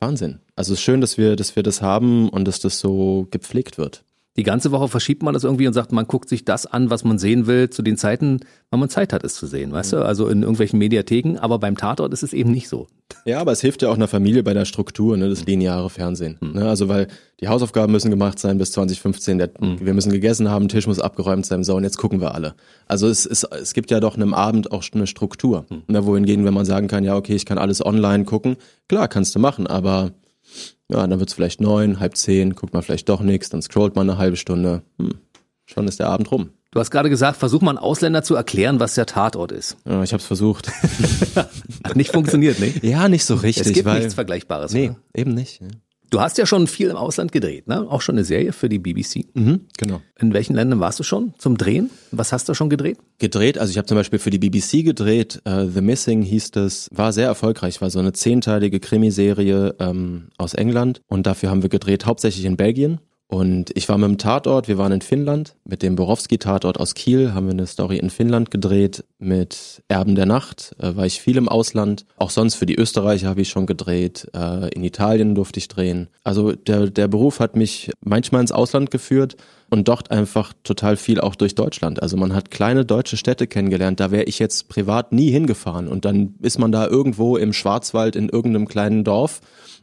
Wahnsinn. 0.01 0.41
Also 0.55 0.75
es 0.75 0.81
ist 0.81 0.85
schön, 0.85 1.01
dass 1.01 1.17
wir, 1.17 1.35
dass 1.35 1.57
wir 1.57 1.63
das 1.63 1.81
haben 1.81 2.29
und 2.29 2.47
dass 2.47 2.61
das 2.61 2.79
so 2.79 3.27
gepflegt 3.31 3.79
wird. 3.79 4.05
Die 4.37 4.43
ganze 4.43 4.73
Woche 4.73 4.89
verschiebt 4.89 5.23
man 5.23 5.33
das 5.33 5.45
irgendwie 5.45 5.69
und 5.69 5.75
sagt, 5.75 5.93
man 5.93 6.07
guckt 6.07 6.29
sich 6.29 6.45
das 6.45 6.67
an, 6.67 6.91
was 6.91 7.05
man 7.05 7.19
sehen 7.19 7.47
will, 7.47 7.71
zu 7.71 7.83
den 7.83 7.97
Zeiten, 7.97 8.41
wann 8.71 8.81
man 8.81 8.89
Zeit 8.89 9.13
hat, 9.13 9.23
es 9.23 9.35
zu 9.35 9.47
sehen, 9.47 9.71
weißt 9.71 9.93
du? 9.93 9.99
Also 9.99 10.29
in 10.29 10.43
irgendwelchen 10.43 10.79
Mediatheken, 10.79 11.39
aber 11.39 11.61
beim 11.61 11.77
Tatort 11.77 12.13
ist 12.13 12.25
es 12.25 12.33
eben 12.33 12.51
nicht 12.51 12.69
so. 12.69 12.89
Ja, 13.27 13.41
aber 13.41 13.53
es 13.53 13.61
hilft 13.61 13.83
ja 13.83 13.91
auch 13.91 13.95
einer 13.95 14.09
Familie 14.09 14.43
bei 14.43 14.53
der 14.53 14.65
Struktur, 14.65 15.17
ne, 15.17 15.29
das 15.29 15.47
lineare 15.47 15.89
Fernsehen. 15.89 16.37
Mhm. 16.41 16.53
Ne? 16.55 16.69
Also 16.69 16.89
weil 16.89 17.07
die 17.41 17.47
Hausaufgaben 17.47 17.93
müssen 17.93 18.11
gemacht 18.11 18.41
sein 18.41 18.59
bis 18.59 18.73
2015, 18.73 19.39
der, 19.39 19.51
mhm. 19.61 19.79
wir 19.81 19.95
müssen 19.95 20.11
gegessen 20.11 20.51
haben, 20.51 20.67
Tisch 20.67 20.89
muss 20.89 20.99
abgeräumt 20.99 21.47
sein, 21.47 21.63
so 21.63 21.77
und 21.77 21.85
jetzt 21.85 21.99
gucken 21.99 22.21
wir 22.21 22.35
alle. 22.35 22.55
Also 22.87 23.07
es, 23.07 23.27
es, 23.27 23.45
es 23.45 23.73
gibt 23.73 23.93
ja 23.93 24.01
doch 24.01 24.17
einem 24.17 24.35
Abend 24.35 24.73
auch 24.73 24.83
eine 24.93 25.07
Struktur. 25.07 25.67
Mhm. 25.71 25.83
Ne, 25.87 26.07
wohingegen, 26.07 26.45
wenn 26.45 26.55
man 26.55 26.65
sagen 26.65 26.89
kann, 26.89 27.05
ja, 27.05 27.15
okay, 27.15 27.37
ich 27.37 27.47
kann 27.47 27.59
alles 27.59 27.85
online 27.85 28.25
gucken, 28.25 28.57
klar, 28.89 29.07
kannst 29.07 29.35
du 29.37 29.39
machen, 29.39 29.69
aber 29.69 30.11
ja, 30.91 31.07
dann 31.07 31.19
wird 31.19 31.29
es 31.29 31.35
vielleicht 31.35 31.61
neun, 31.61 32.01
halb 32.01 32.17
zehn, 32.17 32.55
guckt 32.55 32.75
man 32.75 32.83
vielleicht 32.83 33.09
doch 33.09 33.21
nichts, 33.21 33.49
dann 33.49 33.63
scrollt 33.63 33.97
man 33.97 34.09
eine 34.09 34.19
halbe 34.19 34.37
Stunde. 34.37 34.83
Hm, 34.99 35.15
schon 35.67 35.89
ist 35.89 36.01
der 36.01 36.09
Abend 36.09 36.31
rum. 36.31 36.51
Du 36.75 36.81
hast 36.81 36.91
gerade 36.91 37.09
gesagt, 37.09 37.37
versuch 37.37 37.61
mal 37.61 37.71
einen 37.71 37.79
Ausländer 37.79 38.25
zu 38.25 38.35
erklären, 38.35 38.81
was 38.81 38.97
der 38.97 39.07
Tatort 39.07 39.53
ist. 39.53 39.77
Ja, 39.85 40.03
ich 40.03 40.13
habe 40.13 40.21
es 40.21 40.27
versucht. 40.27 40.73
Hat 41.85 41.95
nicht 41.95 42.11
funktioniert, 42.11 42.59
ne? 42.59 42.75
Ja, 42.83 43.09
nicht 43.09 43.25
so 43.25 43.37
richtig. 43.37 43.69
Es 43.69 43.73
gibt 43.73 43.87
weil, 43.87 43.99
nichts 43.99 44.15
Vergleichbares. 44.15 44.73
Nee, 44.73 44.91
oder? 44.91 44.99
eben 45.15 45.35
nicht. 45.35 45.61
Du 46.11 46.21
hast 46.21 46.39
ja 46.39 46.47
schon 46.47 46.67
viel 46.67 46.91
im 46.91 46.97
Ausland 46.97 47.33
gedreht, 47.33 47.67
ne? 47.67 47.91
Auch 47.91 48.01
schon 48.01 48.15
eine 48.15 48.25
Serie 48.25 48.53
für 48.53 48.69
die 48.69 48.79
BBC. 48.79 49.25
Mhm, 49.35 49.63
genau. 49.77 50.01
In 50.21 50.33
welchen 50.33 50.55
Ländern 50.55 50.81
warst 50.81 50.99
du 51.01 51.03
schon 51.03 51.35
zum 51.39 51.57
Drehen? 51.57 51.91
Was 52.13 52.33
hast 52.33 52.49
du 52.49 52.55
schon 52.55 52.71
gedreht? 52.71 52.99
Gedreht, 53.19 53.59
also 53.59 53.71
ich 53.71 53.79
habe 53.79 53.87
zum 53.87 53.97
Beispiel 53.97 54.19
für 54.19 54.31
die 54.31 54.39
BBC 54.39 54.85
gedreht. 54.85 55.43
Uh, 55.49 55.67
The 55.67 55.81
Missing 55.81 56.23
hieß 56.23 56.53
das, 56.53 56.89
war 56.93 57.13
sehr 57.13 57.27
erfolgreich, 57.27 57.81
war 57.81 57.91
so 57.91 57.99
eine 57.99 58.13
zehnteilige 58.13 58.81
Krimiserie 58.81 59.75
ähm, 59.81 60.29
aus 60.39 60.55
England 60.55 61.01
und 61.09 61.27
dafür 61.27 61.51
haben 61.51 61.63
wir 61.63 61.71
gedreht, 61.71 62.07
hauptsächlich 62.07 62.45
in 62.45 62.57
Belgien. 62.57 63.01
Und 63.35 63.73
ich 63.75 63.89
war 63.89 63.99
mit 63.99 64.09
dem 64.09 64.19
Tatort, 64.19 64.69
wir 64.69 64.79
waren 64.79 64.93
in 64.93 65.01
Finnland, 65.01 65.57
mit 65.65 65.83
dem 65.83 65.97
Borowski-Tatort 65.97 66.79
aus 66.79 66.95
Kiel 66.95 67.35
haben 67.35 67.47
wir 67.47 67.51
eine 67.51 67.67
Story 67.67 67.97
in 67.97 68.09
Finnland 68.09 68.53
gedreht. 68.53 69.03
Mit 69.19 69.83
Erben 69.89 70.15
der 70.15 70.27
Nacht 70.27 70.77
äh, 70.79 70.95
war 70.95 71.05
ich 71.05 71.21
viel 71.21 71.37
im 71.37 71.49
Ausland. 71.49 72.07
Auch 72.17 72.31
sonst 72.31 72.55
für 72.55 72.65
die 72.65 72.77
Österreicher 72.77 73.27
habe 73.27 73.41
ich 73.41 73.49
schon 73.49 73.67
gedreht. 73.67 74.31
Äh, 74.37 74.69
in 74.69 74.85
Italien 74.85 75.35
durfte 75.35 75.59
ich 75.59 75.67
drehen. 75.67 76.07
Also 76.23 76.53
der, 76.53 76.91
der 76.91 77.09
Beruf 77.09 77.41
hat 77.41 77.57
mich 77.57 77.91
manchmal 78.05 78.41
ins 78.41 78.53
Ausland 78.53 78.93
geführt 78.93 79.35
und 79.69 79.89
dort 79.89 80.13
einfach 80.13 80.53
total 80.63 80.97
viel 80.97 81.21
auch 81.21 81.35
durch 81.35 81.57
Deutschland. 81.57 82.01
Also 82.01 82.17
man 82.17 82.35
hat 82.35 82.53
kleine 82.53 82.85
deutsche 82.85 83.17
Städte 83.17 83.49
kennengelernt, 83.49 83.99
da 83.99 84.13
wäre 84.13 84.25
ich 84.25 84.39
jetzt 84.39 84.69
privat 84.69 85.11
nie 85.11 85.33
hingefahren. 85.33 85.89
Und 85.89 86.05
dann 86.05 86.35
ist 86.41 86.61
man 86.61 86.71
da 86.71 86.87
irgendwo 86.87 87.37
im 87.37 87.53
Schwarzwald 87.53 88.15
in 88.15 88.29
irgendeinem 88.29 88.69
kleinen 88.69 89.03
Dorf 89.03 89.41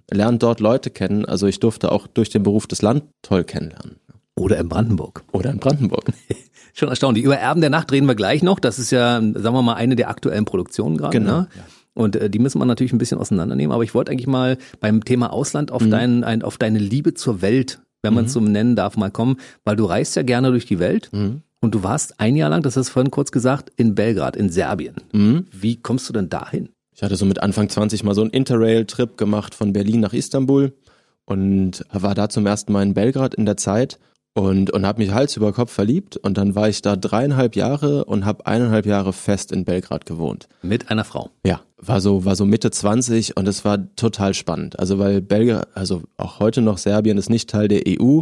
lernt 0.09 0.43
dort 0.43 0.59
Leute 0.59 0.89
kennen. 0.89 1.25
Also 1.25 1.47
ich 1.47 1.59
durfte 1.59 1.91
auch 1.91 2.07
durch 2.07 2.29
den 2.29 2.43
Beruf 2.43 2.67
das 2.67 2.81
Land 2.81 3.03
toll 3.21 3.43
kennenlernen. 3.43 3.97
Oder 4.35 4.57
in 4.57 4.69
Brandenburg. 4.69 5.23
Oder 5.31 5.51
in 5.51 5.59
Brandenburg. 5.59 6.05
Schon 6.73 6.89
erstaunlich. 6.89 7.23
Über 7.23 7.37
Erben 7.37 7.61
der 7.61 7.69
Nacht 7.69 7.91
reden 7.91 8.07
wir 8.07 8.15
gleich 8.15 8.43
noch. 8.43 8.59
Das 8.59 8.79
ist 8.79 8.91
ja, 8.91 9.15
sagen 9.19 9.55
wir 9.55 9.61
mal, 9.61 9.73
eine 9.73 9.95
der 9.95 10.09
aktuellen 10.09 10.45
Produktionen 10.45 10.97
gerade. 10.97 11.19
Genau. 11.19 11.41
Ne? 11.41 11.47
Und 11.93 12.15
äh, 12.15 12.29
die 12.29 12.39
müssen 12.39 12.59
wir 12.59 12.65
natürlich 12.65 12.93
ein 12.93 12.97
bisschen 12.97 13.19
auseinandernehmen. 13.19 13.73
Aber 13.73 13.83
ich 13.83 13.93
wollte 13.93 14.11
eigentlich 14.11 14.27
mal 14.27 14.57
beim 14.79 15.03
Thema 15.03 15.33
Ausland 15.33 15.71
auf, 15.71 15.83
mhm. 15.83 15.91
dein, 15.91 16.23
ein, 16.23 16.41
auf 16.43 16.57
deine 16.57 16.79
Liebe 16.79 17.13
zur 17.13 17.41
Welt, 17.41 17.81
wenn 18.01 18.13
man 18.13 18.25
es 18.25 18.31
mhm. 18.31 18.45
so 18.45 18.51
nennen 18.51 18.75
darf, 18.75 18.95
mal 18.95 19.11
kommen. 19.11 19.37
Weil 19.65 19.75
du 19.75 19.85
reist 19.85 20.15
ja 20.15 20.23
gerne 20.23 20.49
durch 20.51 20.65
die 20.65 20.79
Welt. 20.79 21.09
Mhm. 21.11 21.41
Und 21.59 21.75
du 21.75 21.83
warst 21.83 22.19
ein 22.19 22.35
Jahr 22.35 22.49
lang, 22.49 22.63
das 22.63 22.75
hast 22.75 22.87
du 22.87 22.93
vorhin 22.93 23.11
kurz 23.11 23.31
gesagt, 23.31 23.71
in 23.75 23.93
Belgrad, 23.93 24.35
in 24.35 24.49
Serbien. 24.49 24.95
Mhm. 25.11 25.45
Wie 25.51 25.75
kommst 25.75 26.09
du 26.09 26.13
denn 26.13 26.29
dahin? 26.29 26.69
Ich 27.01 27.03
hatte 27.03 27.15
so 27.15 27.25
mit 27.25 27.41
Anfang 27.41 27.67
20 27.67 28.03
mal 28.03 28.13
so 28.13 28.21
einen 28.21 28.29
Interrail-Trip 28.29 29.17
gemacht 29.17 29.55
von 29.55 29.73
Berlin 29.73 30.01
nach 30.01 30.13
Istanbul 30.13 30.71
und 31.25 31.83
war 31.91 32.13
da 32.13 32.29
zum 32.29 32.45
ersten 32.45 32.71
Mal 32.71 32.83
in 32.83 32.93
Belgrad 32.93 33.33
in 33.33 33.47
der 33.47 33.57
Zeit 33.57 33.97
und, 34.35 34.69
und 34.69 34.85
habe 34.85 35.01
mich 35.01 35.11
Hals 35.11 35.35
über 35.35 35.51
Kopf 35.51 35.71
verliebt 35.71 36.15
und 36.17 36.37
dann 36.37 36.53
war 36.53 36.69
ich 36.69 36.83
da 36.83 36.95
dreieinhalb 36.95 37.55
Jahre 37.55 38.05
und 38.05 38.23
habe 38.23 38.45
eineinhalb 38.45 38.85
Jahre 38.85 39.13
fest 39.13 39.51
in 39.51 39.65
Belgrad 39.65 40.05
gewohnt. 40.05 40.47
Mit 40.61 40.91
einer 40.91 41.03
Frau? 41.03 41.31
Ja, 41.43 41.61
war 41.77 42.01
so, 42.01 42.23
war 42.23 42.35
so 42.35 42.45
Mitte 42.45 42.69
20 42.69 43.35
und 43.35 43.47
es 43.47 43.65
war 43.65 43.79
total 43.95 44.35
spannend. 44.35 44.77
Also 44.77 44.99
weil 44.99 45.21
Belgrad, 45.23 45.69
also 45.73 46.03
auch 46.17 46.39
heute 46.39 46.61
noch 46.61 46.77
Serbien 46.77 47.17
ist 47.17 47.31
nicht 47.31 47.49
Teil 47.49 47.67
der 47.67 47.81
EU, 47.87 48.21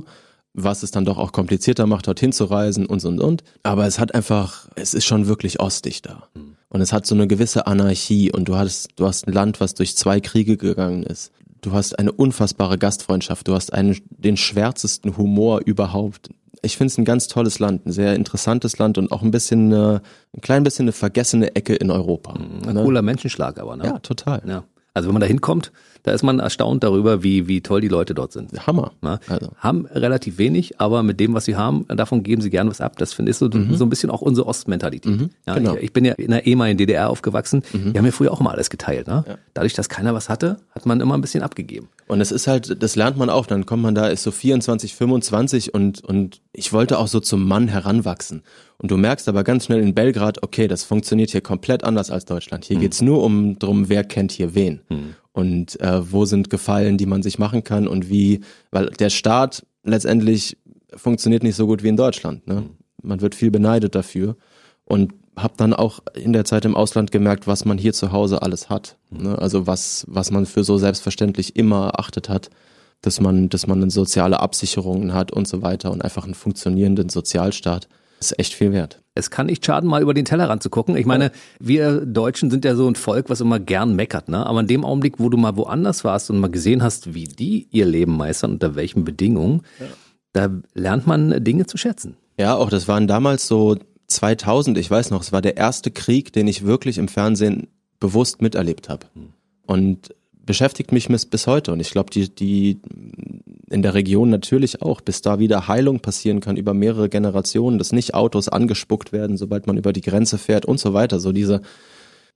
was 0.54 0.84
es 0.84 0.92
dann 0.92 1.06
doch 1.06 1.18
auch 1.18 1.32
komplizierter 1.32 1.86
macht, 1.86 2.08
dorthin 2.08 2.32
zu 2.32 2.46
reisen 2.46 2.86
und 2.86 3.04
und 3.06 3.20
und. 3.20 3.44
Aber 3.64 3.86
es 3.86 4.00
hat 4.00 4.16
einfach, 4.16 4.68
es 4.76 4.94
ist 4.94 5.06
schon 5.06 5.28
wirklich 5.28 5.60
ostig 5.60 6.02
da. 6.02 6.28
Mhm. 6.34 6.56
Und 6.70 6.82
es 6.82 6.94
hat 6.94 7.06
so 7.06 7.16
eine 7.16 7.28
gewisse 7.28 7.66
Anarchie 7.66 8.32
und 8.32 8.46
du 8.46 8.56
hast, 8.56 8.90
du 8.96 9.06
hast 9.08 9.28
ein 9.28 9.34
Land, 9.34 9.60
was 9.60 9.74
durch 9.74 9.98
zwei 9.98 10.20
Kriege 10.20 10.56
gegangen 10.56 11.04
ist. 11.04 11.32
Du 11.62 11.74
hast 11.74 11.98
eine 11.98 12.12
unfassbare 12.12 12.78
Gastfreundschaft, 12.78 13.48
du 13.48 13.54
hast 13.54 13.74
einen, 13.74 13.98
den 14.10 14.38
schwärzesten 14.38 15.18
Humor 15.18 15.62
überhaupt. 15.66 16.30
Ich 16.62 16.78
finde 16.78 16.92
es 16.92 16.98
ein 16.98 17.06
ganz 17.06 17.28
tolles 17.28 17.60
Land, 17.60 17.86
ein 17.86 17.92
sehr 17.92 18.16
interessantes 18.16 18.78
Land 18.78 18.98
und 18.98 19.12
auch 19.12 19.24
ein 19.24 19.32
bisschen, 19.32 19.72
äh, 19.72 20.00
ein 20.34 20.42
klein 20.42 20.64
bisschen 20.64 20.84
eine 20.84 20.92
vergessene 20.92 21.56
Ecke 21.56 21.76
in 21.76 21.90
Europa. 21.90 22.34
Ein 22.34 22.74
ne? 22.74 22.84
cooler 22.84 23.02
Menschenschlag 23.02 23.60
aber, 23.60 23.76
ne? 23.76 23.86
Ja, 23.86 24.00
total. 24.00 24.42
Ja. 24.48 24.64
Also 24.94 25.08
wenn 25.08 25.14
man 25.14 25.22
da 25.22 25.28
hinkommt, 25.28 25.72
da 26.04 26.12
ist 26.12 26.24
man 26.24 26.40
erstaunt 26.40 26.84
darüber, 26.84 27.24
wie, 27.24 27.48
wie 27.48 27.62
toll 27.62 27.82
die 27.82 27.88
Leute 27.88 28.14
dort 28.14 28.32
sind. 28.32 28.66
Hammer. 28.66 28.94
Na, 29.02 29.20
also. 29.28 29.50
Haben 29.58 29.86
relativ 29.88 30.38
wenig, 30.38 30.80
aber 30.80 31.04
mit 31.04 31.20
dem, 31.20 31.34
was 31.34 31.46
sie 31.46 31.56
haben, 31.56 31.86
davon 31.88 32.24
geben 32.24 32.42
sie 32.42 32.50
gern 32.50 32.70
was 32.70 32.82
ab. 32.82 32.98
Das 32.98 33.14
finde 33.14 33.32
ich 33.32 33.38
so, 33.38 33.48
mhm. 33.48 33.76
so 33.76 33.86
ein 33.86 33.90
bisschen 33.90 34.10
auch 34.10 34.22
unsere 34.22 34.48
Ostmentalität. 34.48 35.12
Mhm, 35.12 35.30
ja, 35.46 35.56
genau. 35.56 35.76
ich, 35.76 35.84
ich, 35.84 35.94
bin 35.94 36.06
ja 36.06 36.14
in 36.14 36.32
der 36.32 36.46
ehemaligen 36.46 36.78
DDR 36.78 37.10
aufgewachsen. 37.10 37.64
Mhm. 37.74 37.94
Wir 37.94 38.00
haben 38.00 38.06
ja 38.06 38.12
früher 38.12 38.32
auch 38.32 38.40
immer 38.40 38.52
alles 38.52 38.70
geteilt. 38.70 39.08
Ne? 39.08 39.26
Ja. 39.28 39.38
Dadurch, 39.54 39.74
dass 39.74 39.90
keiner 39.90 40.14
was 40.14 40.30
hatte, 40.30 40.58
hat 40.72 40.86
man 40.86 41.02
immer 41.02 41.16
ein 41.16 41.22
bisschen 41.22 41.44
abgegeben. 41.44 41.90
Und 42.08 42.22
es 42.22 42.32
ist 42.32 42.48
halt, 42.48 42.82
das 42.82 42.96
lernt 42.96 43.18
man 43.18 43.30
auch. 43.30 43.46
Dann 43.46 43.66
kommt 43.66 43.84
man 43.84 43.96
da, 43.96 44.08
ist 44.08 44.24
so 44.24 44.32
24, 44.32 44.96
25 44.96 45.74
und, 45.74 46.04
und 46.04 46.42
ich 46.54 46.72
wollte 46.72 46.98
auch 46.98 47.08
so 47.08 47.20
zum 47.20 47.48
Mann 47.48 47.68
heranwachsen. 47.68 48.44
Und 48.78 48.92
du 48.92 48.98
merkst 48.98 49.28
aber 49.28 49.44
ganz 49.44 49.66
schnell 49.66 49.82
in 49.82 49.94
Belgrad, 49.94 50.42
okay, 50.42 50.70
das 50.70 50.86
funktioniert 50.86 51.32
hier 51.32 51.42
komplett 51.42 51.84
anders 51.84 52.10
als 52.12 52.24
Deutschland. 52.24 52.64
Hier 52.64 52.78
mhm. 52.78 52.82
geht's 52.82 53.02
nur 53.02 53.22
um 53.24 53.60
drum, 53.60 53.90
wer 53.90 54.06
kennt 54.06 54.32
hier 54.32 54.56
wen. 54.56 54.82
Mhm 54.90 55.16
und 55.40 55.80
äh, 55.80 56.12
wo 56.12 56.26
sind 56.26 56.50
Gefallen, 56.50 56.98
die 56.98 57.06
man 57.06 57.24
sich 57.24 57.40
machen 57.40 57.64
kann 57.64 57.88
und 57.88 58.10
wie, 58.10 58.42
weil 58.72 58.88
der 58.88 59.10
Staat 59.10 59.66
letztendlich 59.84 60.58
funktioniert 60.96 61.44
nicht 61.44 61.56
so 61.56 61.66
gut 61.66 61.82
wie 61.82 61.88
in 61.88 61.98
Deutschland. 61.98 62.46
Ne? 62.46 62.56
Mhm. 62.56 62.70
Man 63.02 63.22
wird 63.22 63.36
viel 63.36 63.50
beneidet 63.50 63.96
dafür 63.96 64.36
und 64.84 65.14
habe 65.38 65.54
dann 65.56 65.74
auch 65.74 66.02
in 66.14 66.34
der 66.34 66.44
Zeit 66.44 66.66
im 66.66 66.76
Ausland 66.76 67.12
gemerkt, 67.12 67.48
was 67.48 67.64
man 67.64 67.78
hier 67.78 67.94
zu 67.94 68.12
Hause 68.12 68.42
alles 68.42 68.70
hat. 68.70 68.98
Mhm. 69.12 69.24
Ne? 69.24 69.40
Also 69.40 69.66
was, 69.66 70.06
was 70.10 70.30
man 70.32 70.46
für 70.46 70.66
so 70.66 70.78
selbstverständlich 70.78 71.56
immer 71.56 71.88
erachtet 71.88 72.28
hat, 72.28 72.50
dass 73.02 73.22
man, 73.22 73.48
dass 73.48 73.66
man 73.66 73.82
eine 73.82 73.92
soziale 73.92 74.42
Absicherungen 74.42 75.14
hat 75.14 75.32
und 75.32 75.48
so 75.48 75.62
weiter 75.62 75.92
und 75.92 76.04
einfach 76.04 76.26
einen 76.26 76.34
funktionierenden 76.34 77.08
Sozialstaat 77.08 77.88
ist 78.20 78.38
echt 78.40 78.54
viel 78.54 78.72
wert. 78.72 79.02
Es 79.16 79.32
kann 79.32 79.48
nicht 79.48 79.66
schaden, 79.66 79.90
mal 79.90 80.02
über 80.02 80.14
den 80.14 80.26
Tellerrand 80.26 80.64
zu 80.64 80.70
gucken. 80.70 80.96
Ich 80.96 81.06
meine, 81.06 81.32
wir 81.60 82.06
Deutschen 82.06 82.52
sind 82.52 82.66
ja 82.66 82.76
so 82.76 82.88
ein 82.88 82.96
Volk, 82.96 83.30
was 83.30 83.42
immer 83.42 83.60
gern 83.60 83.96
meckert, 83.96 84.30
ne? 84.30 84.46
Aber 84.46 84.60
in 84.62 84.68
dem 84.68 84.86
Augenblick, 84.86 85.16
wo 85.18 85.30
du 85.30 85.38
mal 85.38 85.58
woanders 85.58 86.04
warst 86.04 86.30
und 86.30 86.40
mal 86.40 86.50
gesehen 86.50 86.84
hast, 86.84 87.14
wie 87.14 87.26
die 87.26 87.68
ihr 87.72 87.86
Leben 87.86 88.16
meistern, 88.16 88.52
unter 88.52 88.76
welchen 88.76 89.04
Bedingungen, 89.04 89.62
ja. 89.80 89.86
da 90.34 90.62
lernt 90.74 91.08
man 91.08 91.44
Dinge 91.44 91.66
zu 91.66 91.78
schätzen. 91.78 92.16
Ja, 92.38 92.56
auch 92.56 92.70
das 92.70 92.88
waren 92.88 93.08
damals 93.08 93.48
so 93.48 93.78
2000, 94.08 94.78
ich 94.78 94.90
weiß 94.90 95.12
noch, 95.12 95.22
es 95.22 95.32
war 95.32 95.42
der 95.42 95.58
erste 95.58 95.92
Krieg, 95.92 96.32
den 96.34 96.48
ich 96.48 96.66
wirklich 96.66 96.98
im 96.98 97.08
Fernsehen 97.08 97.68
bewusst 98.00 98.42
miterlebt 98.42 98.90
habe. 98.90 99.08
Hm. 99.14 99.34
Und 99.66 100.16
beschäftigt 100.50 100.92
mich 100.92 101.08
bis 101.08 101.46
heute. 101.46 101.72
Und 101.72 101.80
ich 101.80 101.92
glaube, 101.92 102.10
die, 102.10 102.34
die 102.34 102.80
in 103.70 103.82
der 103.82 103.94
Region 103.94 104.30
natürlich 104.30 104.82
auch, 104.82 105.02
bis 105.02 105.22
da 105.22 105.40
wieder 105.40 105.68
Heilung 105.68 106.00
passieren 106.00 106.40
kann 106.40 106.58
über 106.58 106.74
mehrere 106.74 107.10
Generationen, 107.10 107.78
dass 107.78 107.92
nicht 107.92 108.14
Autos 108.14 108.50
angespuckt 108.50 109.12
werden, 109.12 109.38
sobald 109.38 109.68
man 109.68 109.78
über 109.78 109.94
die 109.94 110.02
Grenze 110.02 110.38
fährt 110.38 110.66
und 110.66 110.80
so 110.80 110.94
weiter. 110.94 111.20
So 111.20 111.32
diese, 111.32 111.62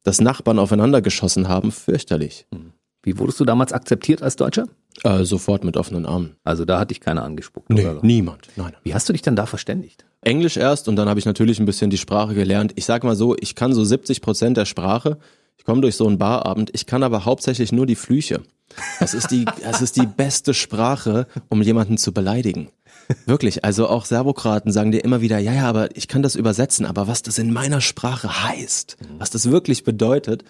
dass 0.04 0.22
Nachbarn 0.22 0.60
aufeinander 0.60 1.02
geschossen 1.02 1.48
haben, 1.48 1.72
fürchterlich. 1.72 2.46
Hm. 2.54 2.74
Wie 3.04 3.20
wurdest 3.20 3.40
du 3.40 3.46
damals 3.46 3.74
akzeptiert 3.74 4.22
als 4.22 4.38
Deutscher? 4.38 4.68
Äh, 5.04 5.26
sofort 5.26 5.64
mit 5.66 5.76
offenen 5.76 6.06
Armen. 6.06 6.38
Also 6.44 6.64
da 6.64 6.80
hat 6.80 6.90
dich 6.90 7.02
keiner 7.02 7.24
angespuckt? 7.24 7.70
Nee, 7.70 7.86
oder? 7.86 8.00
niemand. 8.02 8.48
Nein. 8.56 8.74
Wie 8.84 8.94
hast 8.94 9.10
du 9.10 9.14
dich 9.14 9.22
dann 9.22 9.36
da 9.36 9.46
verständigt? 9.46 10.06
Englisch 10.22 10.56
erst 10.56 10.88
und 10.88 10.96
dann 10.96 11.10
habe 11.10 11.20
ich 11.20 11.26
natürlich 11.26 11.60
ein 11.60 11.66
bisschen 11.66 11.90
die 11.90 11.98
Sprache 11.98 12.34
gelernt. 12.34 12.72
Ich 12.76 12.86
sage 12.86 13.06
mal 13.06 13.16
so, 13.16 13.36
ich 13.40 13.56
kann 13.56 13.74
so 13.74 13.84
70 13.84 14.22
Prozent 14.22 14.56
der 14.56 14.66
Sprache. 14.66 15.18
Ich 15.58 15.66
komme 15.66 15.82
durch 15.82 15.96
so 15.96 16.08
einen 16.08 16.18
Barabend. 16.18 16.72
Ich 16.74 16.86
kann 16.86 17.04
aber 17.04 17.26
hauptsächlich 17.26 17.72
nur 17.72 17.86
die 17.86 17.96
Flüche. 17.96 18.42
Das 19.00 19.14
ist 19.14 19.32
die, 19.32 19.46
das 19.64 19.82
ist 19.82 19.96
die 19.96 20.06
beste 20.06 20.54
Sprache, 20.54 21.28
um 21.50 21.62
jemanden 21.62 21.98
zu 21.98 22.14
beleidigen. 22.14 22.70
Wirklich. 23.26 23.66
Also 23.66 23.88
auch 23.88 24.06
Serbokraten 24.06 24.72
sagen 24.72 24.92
dir 24.92 25.04
immer 25.04 25.22
wieder, 25.22 25.40
ja, 25.40 25.54
ja, 25.54 25.68
aber 25.68 25.96
ich 25.96 26.08
kann 26.08 26.24
das 26.24 26.36
übersetzen, 26.36 26.86
aber 26.86 27.08
was 27.08 27.22
das 27.22 27.38
in 27.38 27.52
meiner 27.52 27.82
Sprache 27.82 28.44
heißt, 28.44 28.98
was 29.18 29.30
das 29.30 29.50
wirklich 29.52 29.84
bedeutet. 29.84 30.44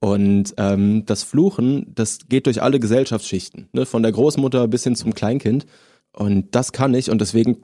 Und 0.00 0.54
ähm, 0.56 1.06
das 1.06 1.22
Fluchen, 1.22 1.92
das 1.94 2.18
geht 2.28 2.46
durch 2.46 2.60
alle 2.60 2.80
Gesellschaftsschichten, 2.80 3.68
ne? 3.72 3.86
von 3.86 4.02
der 4.02 4.10
Großmutter 4.10 4.66
bis 4.66 4.82
hin 4.82 4.96
zum 4.96 5.14
Kleinkind. 5.14 5.64
Und 6.12 6.56
das 6.56 6.72
kann 6.72 6.92
ich 6.94 7.08
und 7.08 7.20
deswegen 7.20 7.58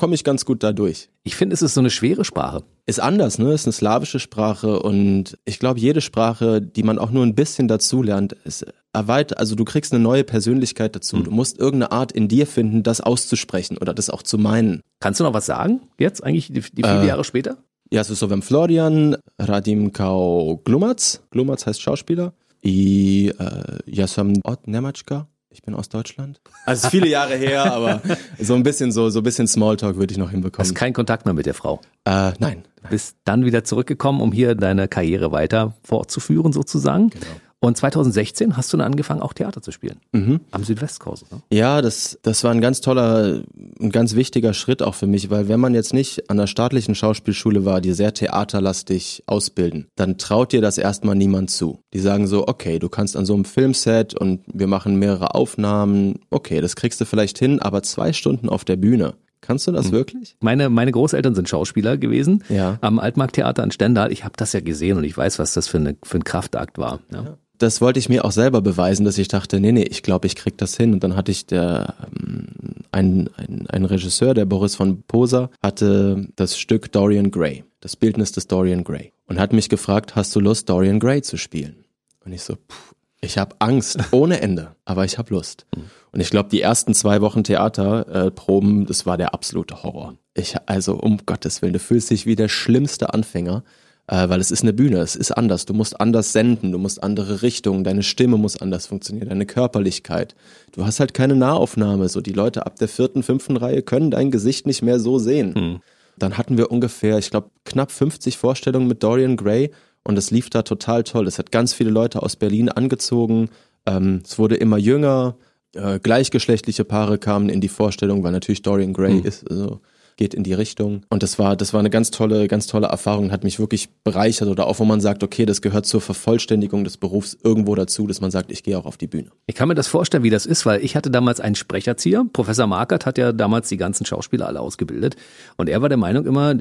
komme 0.00 0.14
ich 0.14 0.24
ganz 0.24 0.46
gut 0.46 0.62
da 0.62 0.72
durch. 0.72 1.10
Ich 1.24 1.36
finde, 1.36 1.52
es 1.52 1.60
ist 1.60 1.74
so 1.74 1.80
eine 1.80 1.90
schwere 1.90 2.24
Sprache. 2.24 2.62
Ist 2.86 3.00
anders, 3.00 3.38
ne? 3.38 3.52
Ist 3.52 3.66
eine 3.66 3.74
slawische 3.74 4.18
Sprache 4.18 4.80
und 4.80 5.36
ich 5.44 5.58
glaube, 5.58 5.78
jede 5.78 6.00
Sprache, 6.00 6.62
die 6.62 6.82
man 6.82 6.98
auch 6.98 7.10
nur 7.10 7.22
ein 7.22 7.34
bisschen 7.34 7.68
dazulernt, 7.68 8.32
ist 8.44 8.64
erweitert, 8.94 9.38
also 9.38 9.56
du 9.56 9.66
kriegst 9.66 9.92
eine 9.92 10.02
neue 10.02 10.24
Persönlichkeit 10.24 10.96
dazu. 10.96 11.18
Mhm. 11.18 11.24
Du 11.24 11.30
musst 11.32 11.58
irgendeine 11.58 11.92
Art 11.92 12.12
in 12.12 12.28
dir 12.28 12.46
finden, 12.46 12.82
das 12.82 13.02
auszusprechen 13.02 13.76
oder 13.76 13.92
das 13.92 14.08
auch 14.08 14.22
zu 14.22 14.38
meinen. 14.38 14.80
Kannst 15.00 15.20
du 15.20 15.24
noch 15.24 15.34
was 15.34 15.44
sagen? 15.44 15.82
Jetzt 15.98 16.24
eigentlich 16.24 16.46
die, 16.46 16.60
die 16.62 16.82
viele 16.82 17.02
äh, 17.02 17.06
Jahre 17.06 17.24
später? 17.24 17.58
Ja, 17.92 18.00
es 18.00 18.08
ist 18.08 18.20
so, 18.20 18.30
wenn 18.30 18.40
Florian 18.40 19.18
Radim 19.38 19.92
Kau 19.92 20.62
Glumatz, 20.64 21.20
Glumatz 21.30 21.66
heißt 21.66 21.82
Schauspieler, 21.82 22.32
i 22.64 23.34
äh, 23.38 23.78
Jasam 23.84 24.32
Ot 24.44 24.66
Nematschka, 24.66 25.28
ich 25.50 25.62
bin 25.62 25.74
aus 25.74 25.88
Deutschland. 25.88 26.40
Also 26.64 26.88
viele 26.88 27.08
Jahre 27.08 27.34
her, 27.34 27.72
aber 27.72 28.00
so 28.38 28.54
ein 28.54 28.62
bisschen 28.62 28.92
so, 28.92 29.10
so 29.10 29.20
ein 29.20 29.22
bisschen 29.22 29.48
Smalltalk 29.48 29.96
würde 29.96 30.12
ich 30.12 30.18
noch 30.18 30.30
hinbekommen. 30.30 30.66
Hast 30.66 30.74
keinen 30.74 30.92
Kontakt 30.92 31.24
mehr 31.24 31.34
mit 31.34 31.46
der 31.46 31.54
Frau? 31.54 31.80
Äh, 32.04 32.32
nein. 32.38 32.62
Bist 32.88 33.16
dann 33.24 33.44
wieder 33.44 33.64
zurückgekommen, 33.64 34.20
um 34.20 34.32
hier 34.32 34.54
deine 34.54 34.88
Karriere 34.88 35.32
weiter 35.32 35.74
fortzuführen 35.82 36.52
sozusagen. 36.52 37.10
Genau. 37.10 37.26
Und 37.62 37.76
2016 37.76 38.56
hast 38.56 38.72
du 38.72 38.78
dann 38.78 38.86
angefangen, 38.86 39.20
auch 39.20 39.34
Theater 39.34 39.60
zu 39.60 39.70
spielen. 39.70 40.00
Mhm. 40.12 40.40
Am 40.50 40.64
Südwestkurs. 40.64 41.26
Ne? 41.30 41.42
Ja, 41.52 41.82
das, 41.82 42.18
das 42.22 42.42
war 42.42 42.52
ein 42.52 42.62
ganz 42.62 42.80
toller, 42.80 43.42
ein 43.78 43.90
ganz 43.90 44.14
wichtiger 44.14 44.54
Schritt 44.54 44.82
auch 44.82 44.94
für 44.94 45.06
mich, 45.06 45.28
weil 45.28 45.48
wenn 45.48 45.60
man 45.60 45.74
jetzt 45.74 45.92
nicht 45.92 46.30
an 46.30 46.38
der 46.38 46.46
staatlichen 46.46 46.94
Schauspielschule 46.94 47.66
war, 47.66 47.82
die 47.82 47.92
sehr 47.92 48.14
theaterlastig 48.14 49.24
ausbilden, 49.26 49.88
dann 49.94 50.16
traut 50.16 50.52
dir 50.52 50.62
das 50.62 50.78
erstmal 50.78 51.16
niemand 51.16 51.50
zu. 51.50 51.80
Die 51.92 52.00
sagen 52.00 52.26
so, 52.26 52.48
okay, 52.48 52.78
du 52.78 52.88
kannst 52.88 53.14
an 53.14 53.26
so 53.26 53.34
einem 53.34 53.44
Filmset 53.44 54.14
und 54.14 54.40
wir 54.50 54.66
machen 54.66 54.96
mehrere 54.96 55.34
Aufnahmen, 55.34 56.20
okay, 56.30 56.62
das 56.62 56.76
kriegst 56.76 56.98
du 57.02 57.04
vielleicht 57.04 57.38
hin, 57.38 57.60
aber 57.60 57.82
zwei 57.82 58.14
Stunden 58.14 58.48
auf 58.48 58.64
der 58.64 58.76
Bühne, 58.76 59.14
Kannst 59.42 59.66
du 59.66 59.72
das 59.72 59.86
hm. 59.86 59.92
wirklich? 59.92 60.36
Meine, 60.40 60.68
meine 60.68 60.92
Großeltern 60.92 61.34
sind 61.34 61.48
Schauspieler 61.48 61.96
gewesen 61.96 62.44
ja. 62.50 62.76
am 62.82 62.98
Altmarkttheater 62.98 63.64
in 63.64 63.70
Stendal. 63.70 64.12
Ich 64.12 64.22
habe 64.22 64.34
das 64.36 64.52
ja 64.52 64.60
gesehen 64.60 64.98
und 64.98 65.04
ich 65.04 65.16
weiß, 65.16 65.38
was 65.38 65.54
das 65.54 65.66
für, 65.66 65.78
eine, 65.78 65.96
für 66.02 66.18
ein 66.18 66.24
Kraftakt 66.24 66.76
war. 66.76 67.00
Ja. 67.10 67.22
Ja 67.22 67.38
das 67.60 67.80
wollte 67.80 67.98
ich 67.98 68.08
mir 68.08 68.24
auch 68.24 68.32
selber 68.32 68.62
beweisen, 68.62 69.04
dass 69.04 69.18
ich 69.18 69.28
dachte, 69.28 69.60
nee, 69.60 69.72
nee, 69.72 69.82
ich 69.82 70.02
glaube, 70.02 70.26
ich 70.26 70.34
krieg 70.34 70.56
das 70.56 70.76
hin. 70.76 70.94
Und 70.94 71.04
dann 71.04 71.14
hatte 71.14 71.30
ich 71.30 71.46
der, 71.46 71.94
ähm, 72.04 72.46
ein, 72.90 73.28
ein, 73.36 73.66
ein 73.68 73.84
Regisseur, 73.84 74.34
der 74.34 74.46
Boris 74.46 74.76
von 74.76 75.02
Poser, 75.02 75.50
hatte 75.62 76.28
das 76.36 76.58
Stück 76.58 76.90
Dorian 76.90 77.30
Gray, 77.30 77.64
das 77.80 77.96
Bildnis 77.96 78.32
des 78.32 78.46
Dorian 78.46 78.82
Gray. 78.82 79.12
Und 79.26 79.38
hat 79.38 79.52
mich 79.52 79.68
gefragt, 79.68 80.16
hast 80.16 80.34
du 80.34 80.40
Lust, 80.40 80.68
Dorian 80.70 80.98
Gray 81.00 81.20
zu 81.22 81.36
spielen? 81.36 81.84
Und 82.24 82.32
ich 82.32 82.42
so, 82.42 82.54
pff, 82.54 82.94
ich 83.20 83.36
habe 83.36 83.54
Angst 83.58 83.98
ohne 84.10 84.40
Ende, 84.40 84.74
aber 84.86 85.04
ich 85.04 85.18
habe 85.18 85.34
Lust. 85.34 85.66
Und 86.12 86.20
ich 86.20 86.30
glaube, 86.30 86.48
die 86.48 86.62
ersten 86.62 86.94
zwei 86.94 87.20
Wochen 87.20 87.44
Theaterproben, 87.44 88.82
äh, 88.82 88.86
das 88.86 89.04
war 89.04 89.18
der 89.18 89.34
absolute 89.34 89.82
Horror. 89.82 90.14
Ich, 90.34 90.56
also 90.66 90.94
um 90.94 91.18
Gottes 91.26 91.60
Willen, 91.60 91.74
du 91.74 91.78
fühlst 91.78 92.10
dich 92.10 92.24
wie 92.24 92.36
der 92.36 92.48
schlimmste 92.48 93.12
Anfänger 93.12 93.64
äh, 94.10 94.28
weil 94.28 94.40
es 94.40 94.50
ist 94.50 94.62
eine 94.62 94.72
Bühne, 94.72 94.98
es 94.98 95.14
ist 95.14 95.30
anders. 95.30 95.66
Du 95.66 95.72
musst 95.72 96.00
anders 96.00 96.32
senden, 96.32 96.72
du 96.72 96.78
musst 96.78 97.00
andere 97.00 97.42
Richtungen, 97.42 97.84
deine 97.84 98.02
Stimme 98.02 98.38
muss 98.38 98.60
anders 98.60 98.86
funktionieren, 98.86 99.28
deine 99.28 99.46
Körperlichkeit. 99.46 100.34
Du 100.72 100.84
hast 100.84 100.98
halt 100.98 101.14
keine 101.14 101.36
Nahaufnahme. 101.36 102.08
So 102.08 102.20
die 102.20 102.32
Leute 102.32 102.66
ab 102.66 102.76
der 102.76 102.88
vierten, 102.88 103.22
fünften 103.22 103.56
Reihe 103.56 103.82
können 103.82 104.10
dein 104.10 104.32
Gesicht 104.32 104.66
nicht 104.66 104.82
mehr 104.82 104.98
so 104.98 105.20
sehen. 105.20 105.54
Mhm. 105.56 105.80
Dann 106.18 106.36
hatten 106.36 106.58
wir 106.58 106.72
ungefähr, 106.72 107.18
ich 107.18 107.30
glaube, 107.30 107.50
knapp 107.64 107.92
50 107.92 108.36
Vorstellungen 108.36 108.88
mit 108.88 109.00
Dorian 109.04 109.36
Gray 109.36 109.70
und 110.02 110.18
es 110.18 110.32
lief 110.32 110.50
da 110.50 110.62
total 110.62 111.04
toll. 111.04 111.28
Es 111.28 111.38
hat 111.38 111.52
ganz 111.52 111.72
viele 111.72 111.90
Leute 111.90 112.20
aus 112.24 112.34
Berlin 112.34 112.68
angezogen. 112.68 113.48
Ähm, 113.86 114.22
es 114.24 114.40
wurde 114.40 114.56
immer 114.56 114.76
jünger. 114.76 115.36
Äh, 115.72 116.00
gleichgeschlechtliche 116.00 116.84
Paare 116.84 117.18
kamen 117.18 117.48
in 117.48 117.60
die 117.60 117.68
Vorstellung, 117.68 118.24
weil 118.24 118.32
natürlich 118.32 118.62
Dorian 118.62 118.92
Gray 118.92 119.20
mhm. 119.20 119.24
ist. 119.24 119.48
Also, 119.48 119.80
geht 120.20 120.34
in 120.34 120.44
die 120.44 120.52
Richtung. 120.52 121.00
Und 121.08 121.22
das 121.22 121.38
war, 121.38 121.56
das 121.56 121.72
war 121.72 121.80
eine 121.80 121.88
ganz 121.88 122.10
tolle, 122.10 122.46
ganz 122.46 122.66
tolle 122.66 122.88
Erfahrung, 122.88 123.32
hat 123.32 123.42
mich 123.42 123.58
wirklich 123.58 123.88
bereichert 124.04 124.48
oder 124.48 124.66
auch, 124.66 124.78
wo 124.78 124.84
man 124.84 125.00
sagt, 125.00 125.24
okay, 125.24 125.46
das 125.46 125.62
gehört 125.62 125.86
zur 125.86 126.02
Vervollständigung 126.02 126.84
des 126.84 126.98
Berufs 126.98 127.38
irgendwo 127.42 127.74
dazu, 127.74 128.06
dass 128.06 128.20
man 128.20 128.30
sagt, 128.30 128.52
ich 128.52 128.62
gehe 128.62 128.76
auch 128.78 128.84
auf 128.84 128.98
die 128.98 129.06
Bühne. 129.06 129.30
Ich 129.46 129.54
kann 129.54 129.66
mir 129.66 129.74
das 129.74 129.88
vorstellen, 129.88 130.22
wie 130.22 130.30
das 130.30 130.44
ist, 130.44 130.66
weil 130.66 130.84
ich 130.84 130.94
hatte 130.94 131.10
damals 131.10 131.40
einen 131.40 131.54
Sprecherzieher. 131.54 132.26
Professor 132.34 132.66
Markert 132.66 133.06
hat 133.06 133.16
ja 133.16 133.32
damals 133.32 133.70
die 133.70 133.78
ganzen 133.78 134.04
Schauspieler 134.04 134.46
alle 134.46 134.60
ausgebildet. 134.60 135.16
Und 135.56 135.70
er 135.70 135.80
war 135.80 135.88
der 135.88 135.96
Meinung 135.96 136.26
immer, 136.26 136.54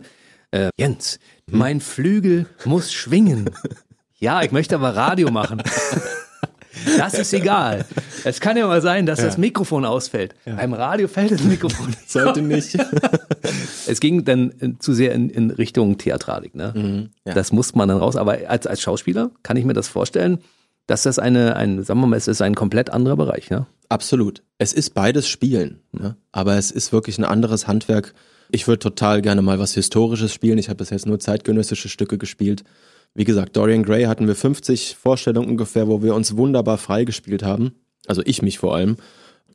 äh, 0.51 0.69
Jens, 0.79 1.19
hm? 1.49 1.59
mein 1.59 1.81
Flügel 1.81 2.45
muss 2.63 2.93
schwingen. 2.93 3.49
ja, 4.19 4.41
ich 4.41 4.53
möchte 4.53 4.75
aber 4.75 4.95
Radio 4.95 5.31
machen. 5.31 5.61
Das 6.97 7.13
ist 7.13 7.33
egal. 7.33 7.85
Es 8.23 8.39
kann 8.39 8.57
ja 8.57 8.67
mal 8.67 8.81
sein, 8.81 9.05
dass 9.05 9.19
ja. 9.19 9.25
das 9.25 9.37
Mikrofon 9.37 9.85
ausfällt. 9.85 10.35
Ja. 10.45 10.55
Beim 10.55 10.73
Radio 10.73 11.07
fällt 11.07 11.31
das 11.31 11.43
Mikrofon 11.43 11.87
nicht. 11.87 12.09
Sollte 12.09 12.41
nicht. 12.41 12.77
es 13.87 13.99
ging 13.99 14.25
dann 14.25 14.77
zu 14.79 14.93
sehr 14.93 15.13
in, 15.13 15.29
in 15.29 15.51
Richtung 15.51 15.97
Theatralik. 15.97 16.55
Ne? 16.55 16.73
Mhm, 16.75 17.09
ja. 17.25 17.33
Das 17.33 17.51
muss 17.51 17.75
man 17.75 17.89
dann 17.89 17.97
raus. 17.97 18.15
Aber 18.15 18.37
als, 18.47 18.67
als 18.67 18.81
Schauspieler 18.81 19.31
kann 19.43 19.57
ich 19.57 19.65
mir 19.65 19.73
das 19.73 19.87
vorstellen, 19.87 20.39
dass 20.87 21.03
das 21.03 21.19
eine, 21.19 21.55
ein, 21.55 21.83
sagen 21.83 21.99
wir 21.99 22.07
mal, 22.07 22.17
es 22.17 22.27
ist 22.27 22.41
ein 22.41 22.55
komplett 22.55 22.89
anderer 22.89 23.15
Bereich. 23.15 23.49
Ne? 23.49 23.67
Absolut. 23.89 24.43
Es 24.57 24.73
ist 24.73 24.93
beides 24.93 25.27
Spielen. 25.27 25.81
Ne? 25.91 26.15
Aber 26.31 26.57
es 26.57 26.71
ist 26.71 26.91
wirklich 26.91 27.17
ein 27.17 27.25
anderes 27.25 27.67
Handwerk. 27.67 28.13
Ich 28.51 28.67
würde 28.67 28.79
total 28.79 29.21
gerne 29.21 29.41
mal 29.41 29.59
was 29.59 29.73
Historisches 29.73 30.33
spielen. 30.33 30.57
Ich 30.57 30.69
habe 30.69 30.77
bis 30.77 30.89
jetzt 30.89 31.05
nur 31.05 31.19
zeitgenössische 31.19 31.89
Stücke 31.89 32.17
gespielt. 32.17 32.63
Wie 33.13 33.23
gesagt, 33.23 33.57
Dorian 33.57 33.83
Gray 33.83 34.05
hatten 34.05 34.27
wir 34.27 34.35
50 34.35 34.95
Vorstellungen 34.95 35.49
ungefähr, 35.49 35.87
wo 35.87 36.01
wir 36.01 36.15
uns 36.15 36.37
wunderbar 36.37 36.77
freigespielt 36.77 37.43
haben. 37.43 37.73
Also 38.07 38.21
ich 38.25 38.41
mich 38.41 38.59
vor 38.59 38.75
allem. 38.75 38.97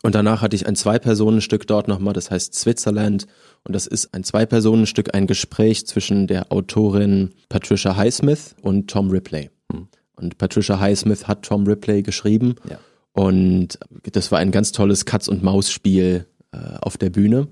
Und 0.03 0.15
danach 0.15 0.43
hatte 0.43 0.55
ich 0.55 0.67
ein 0.67 0.77
Zwei-Personen-Stück 0.77 1.67
dort 1.67 1.89
nochmal, 1.89 2.13
das 2.13 2.31
heißt 2.31 2.55
Switzerland. 2.55 3.27
Und 3.63 3.75
das 3.75 3.87
ist 3.87 4.13
ein 4.13 4.23
Zwei-Personen-Stück, 4.23 5.15
ein 5.15 5.27
Gespräch 5.27 5.87
zwischen 5.87 6.27
der 6.27 6.53
Autorin 6.53 7.31
Patricia 7.49 7.97
Highsmith 7.97 8.55
und 8.61 8.91
Tom 8.91 9.11
Ripley. 9.11 9.49
Hm. 9.73 9.89
Und 10.17 10.37
Patricia 10.37 10.79
Highsmith 10.79 11.27
hat 11.27 11.43
Tom 11.43 11.67
Ripley 11.67 12.03
geschrieben. 12.03 12.57
Ja. 12.69 12.79
Und 13.13 13.79
das 14.13 14.31
war 14.31 14.41
ein 14.41 14.51
ganz 14.51 14.73
tolles 14.73 15.07
Katz-und-Maus-Spiel 15.07 16.27
äh, 16.53 16.59
auf 16.83 16.99
der 16.99 17.11
Bühne. 17.11 17.49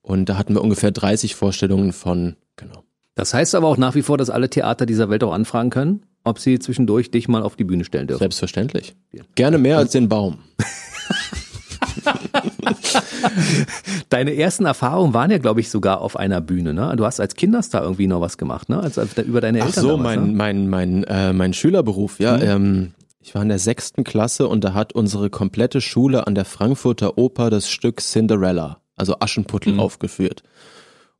Und 0.00 0.28
da 0.30 0.38
hatten 0.38 0.54
wir 0.54 0.62
ungefähr 0.62 0.92
30 0.92 1.34
Vorstellungen 1.34 1.92
von, 1.92 2.36
genau. 2.56 2.82
Das 3.20 3.34
heißt 3.34 3.54
aber 3.54 3.68
auch 3.68 3.76
nach 3.76 3.94
wie 3.94 4.00
vor, 4.00 4.16
dass 4.16 4.30
alle 4.30 4.48
Theater 4.48 4.86
dieser 4.86 5.10
Welt 5.10 5.22
auch 5.22 5.34
anfragen 5.34 5.68
können, 5.68 6.06
ob 6.24 6.38
sie 6.38 6.58
zwischendurch 6.58 7.10
dich 7.10 7.28
mal 7.28 7.42
auf 7.42 7.54
die 7.54 7.64
Bühne 7.64 7.84
stellen 7.84 8.06
dürfen. 8.06 8.20
Selbstverständlich. 8.20 8.96
Gerne 9.34 9.58
mehr 9.58 9.76
als 9.76 9.90
den 9.90 10.08
Baum. 10.08 10.38
Deine 14.08 14.34
ersten 14.34 14.64
Erfahrungen 14.64 15.12
waren 15.12 15.30
ja, 15.30 15.36
glaube 15.36 15.60
ich, 15.60 15.68
sogar 15.68 16.00
auf 16.00 16.16
einer 16.16 16.40
Bühne. 16.40 16.72
Ne? 16.72 16.94
Du 16.96 17.04
hast 17.04 17.20
als 17.20 17.34
Kinderstar 17.34 17.82
irgendwie 17.82 18.06
noch 18.06 18.22
was 18.22 18.38
gemacht, 18.38 18.70
ne? 18.70 18.80
Als, 18.80 18.96
als 18.96 19.18
über 19.18 19.42
deine 19.42 19.58
Eltern. 19.58 19.74
Ach 19.76 19.82
so, 19.82 19.96
damals, 19.98 20.16
mein, 20.16 20.30
ne? 20.30 20.32
mein, 20.32 20.70
mein, 20.70 21.04
äh, 21.04 21.34
mein 21.34 21.52
Schülerberuf, 21.52 22.20
ja. 22.20 22.38
Mhm. 22.38 22.42
Ähm, 22.42 22.94
ich 23.20 23.34
war 23.34 23.42
in 23.42 23.50
der 23.50 23.58
sechsten 23.58 24.02
Klasse 24.02 24.48
und 24.48 24.64
da 24.64 24.72
hat 24.72 24.94
unsere 24.94 25.28
komplette 25.28 25.82
Schule 25.82 26.26
an 26.26 26.34
der 26.34 26.46
Frankfurter 26.46 27.18
Oper 27.18 27.50
das 27.50 27.68
Stück 27.68 28.00
Cinderella, 28.00 28.78
also 28.96 29.16
Aschenputtel, 29.20 29.74
mhm. 29.74 29.80
aufgeführt. 29.80 30.42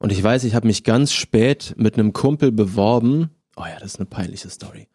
Und 0.01 0.13
ich 0.13 0.23
weiß, 0.23 0.45
ich 0.45 0.55
habe 0.55 0.67
mich 0.67 0.83
ganz 0.83 1.13
spät 1.13 1.75
mit 1.77 1.95
einem 1.95 2.13
Kumpel 2.15 2.51
beworben. 2.51 3.31
Oh 3.57 3.65
ja, 3.67 3.79
das 3.79 3.93
ist 3.93 4.01
eine 4.01 4.07
peinliche 4.07 4.49
Story. 4.49 4.89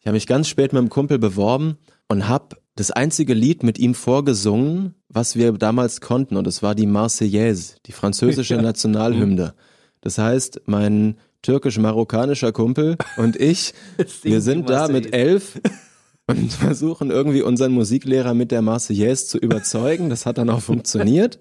Ich 0.00 0.06
habe 0.06 0.14
mich 0.14 0.26
ganz 0.26 0.48
spät 0.48 0.72
mit 0.72 0.80
einem 0.80 0.90
Kumpel 0.90 1.18
beworben 1.18 1.78
und 2.08 2.28
habe 2.28 2.56
das 2.76 2.90
einzige 2.90 3.32
Lied 3.32 3.62
mit 3.62 3.78
ihm 3.78 3.94
vorgesungen, 3.94 4.94
was 5.08 5.34
wir 5.34 5.52
damals 5.52 6.02
konnten. 6.02 6.36
Und 6.36 6.46
es 6.46 6.62
war 6.62 6.74
die 6.74 6.86
Marseillaise, 6.86 7.76
die 7.86 7.92
französische 7.92 8.54
ja. 8.56 8.62
Nationalhymne. 8.62 9.54
Das 10.02 10.18
heißt, 10.18 10.62
mein 10.66 11.16
türkisch-marokkanischer 11.40 12.52
Kumpel 12.52 12.98
und 13.16 13.36
ich, 13.36 13.72
wir 14.22 14.42
sind 14.42 14.68
da 14.68 14.88
mit 14.88 15.14
elf 15.14 15.58
und 16.26 16.52
versuchen 16.52 17.10
irgendwie 17.10 17.40
unseren 17.40 17.72
Musiklehrer 17.72 18.34
mit 18.34 18.50
der 18.50 18.60
Marseillaise 18.60 19.26
zu 19.26 19.38
überzeugen. 19.38 20.10
Das 20.10 20.26
hat 20.26 20.36
dann 20.36 20.50
auch 20.50 20.60
funktioniert. 20.60 21.38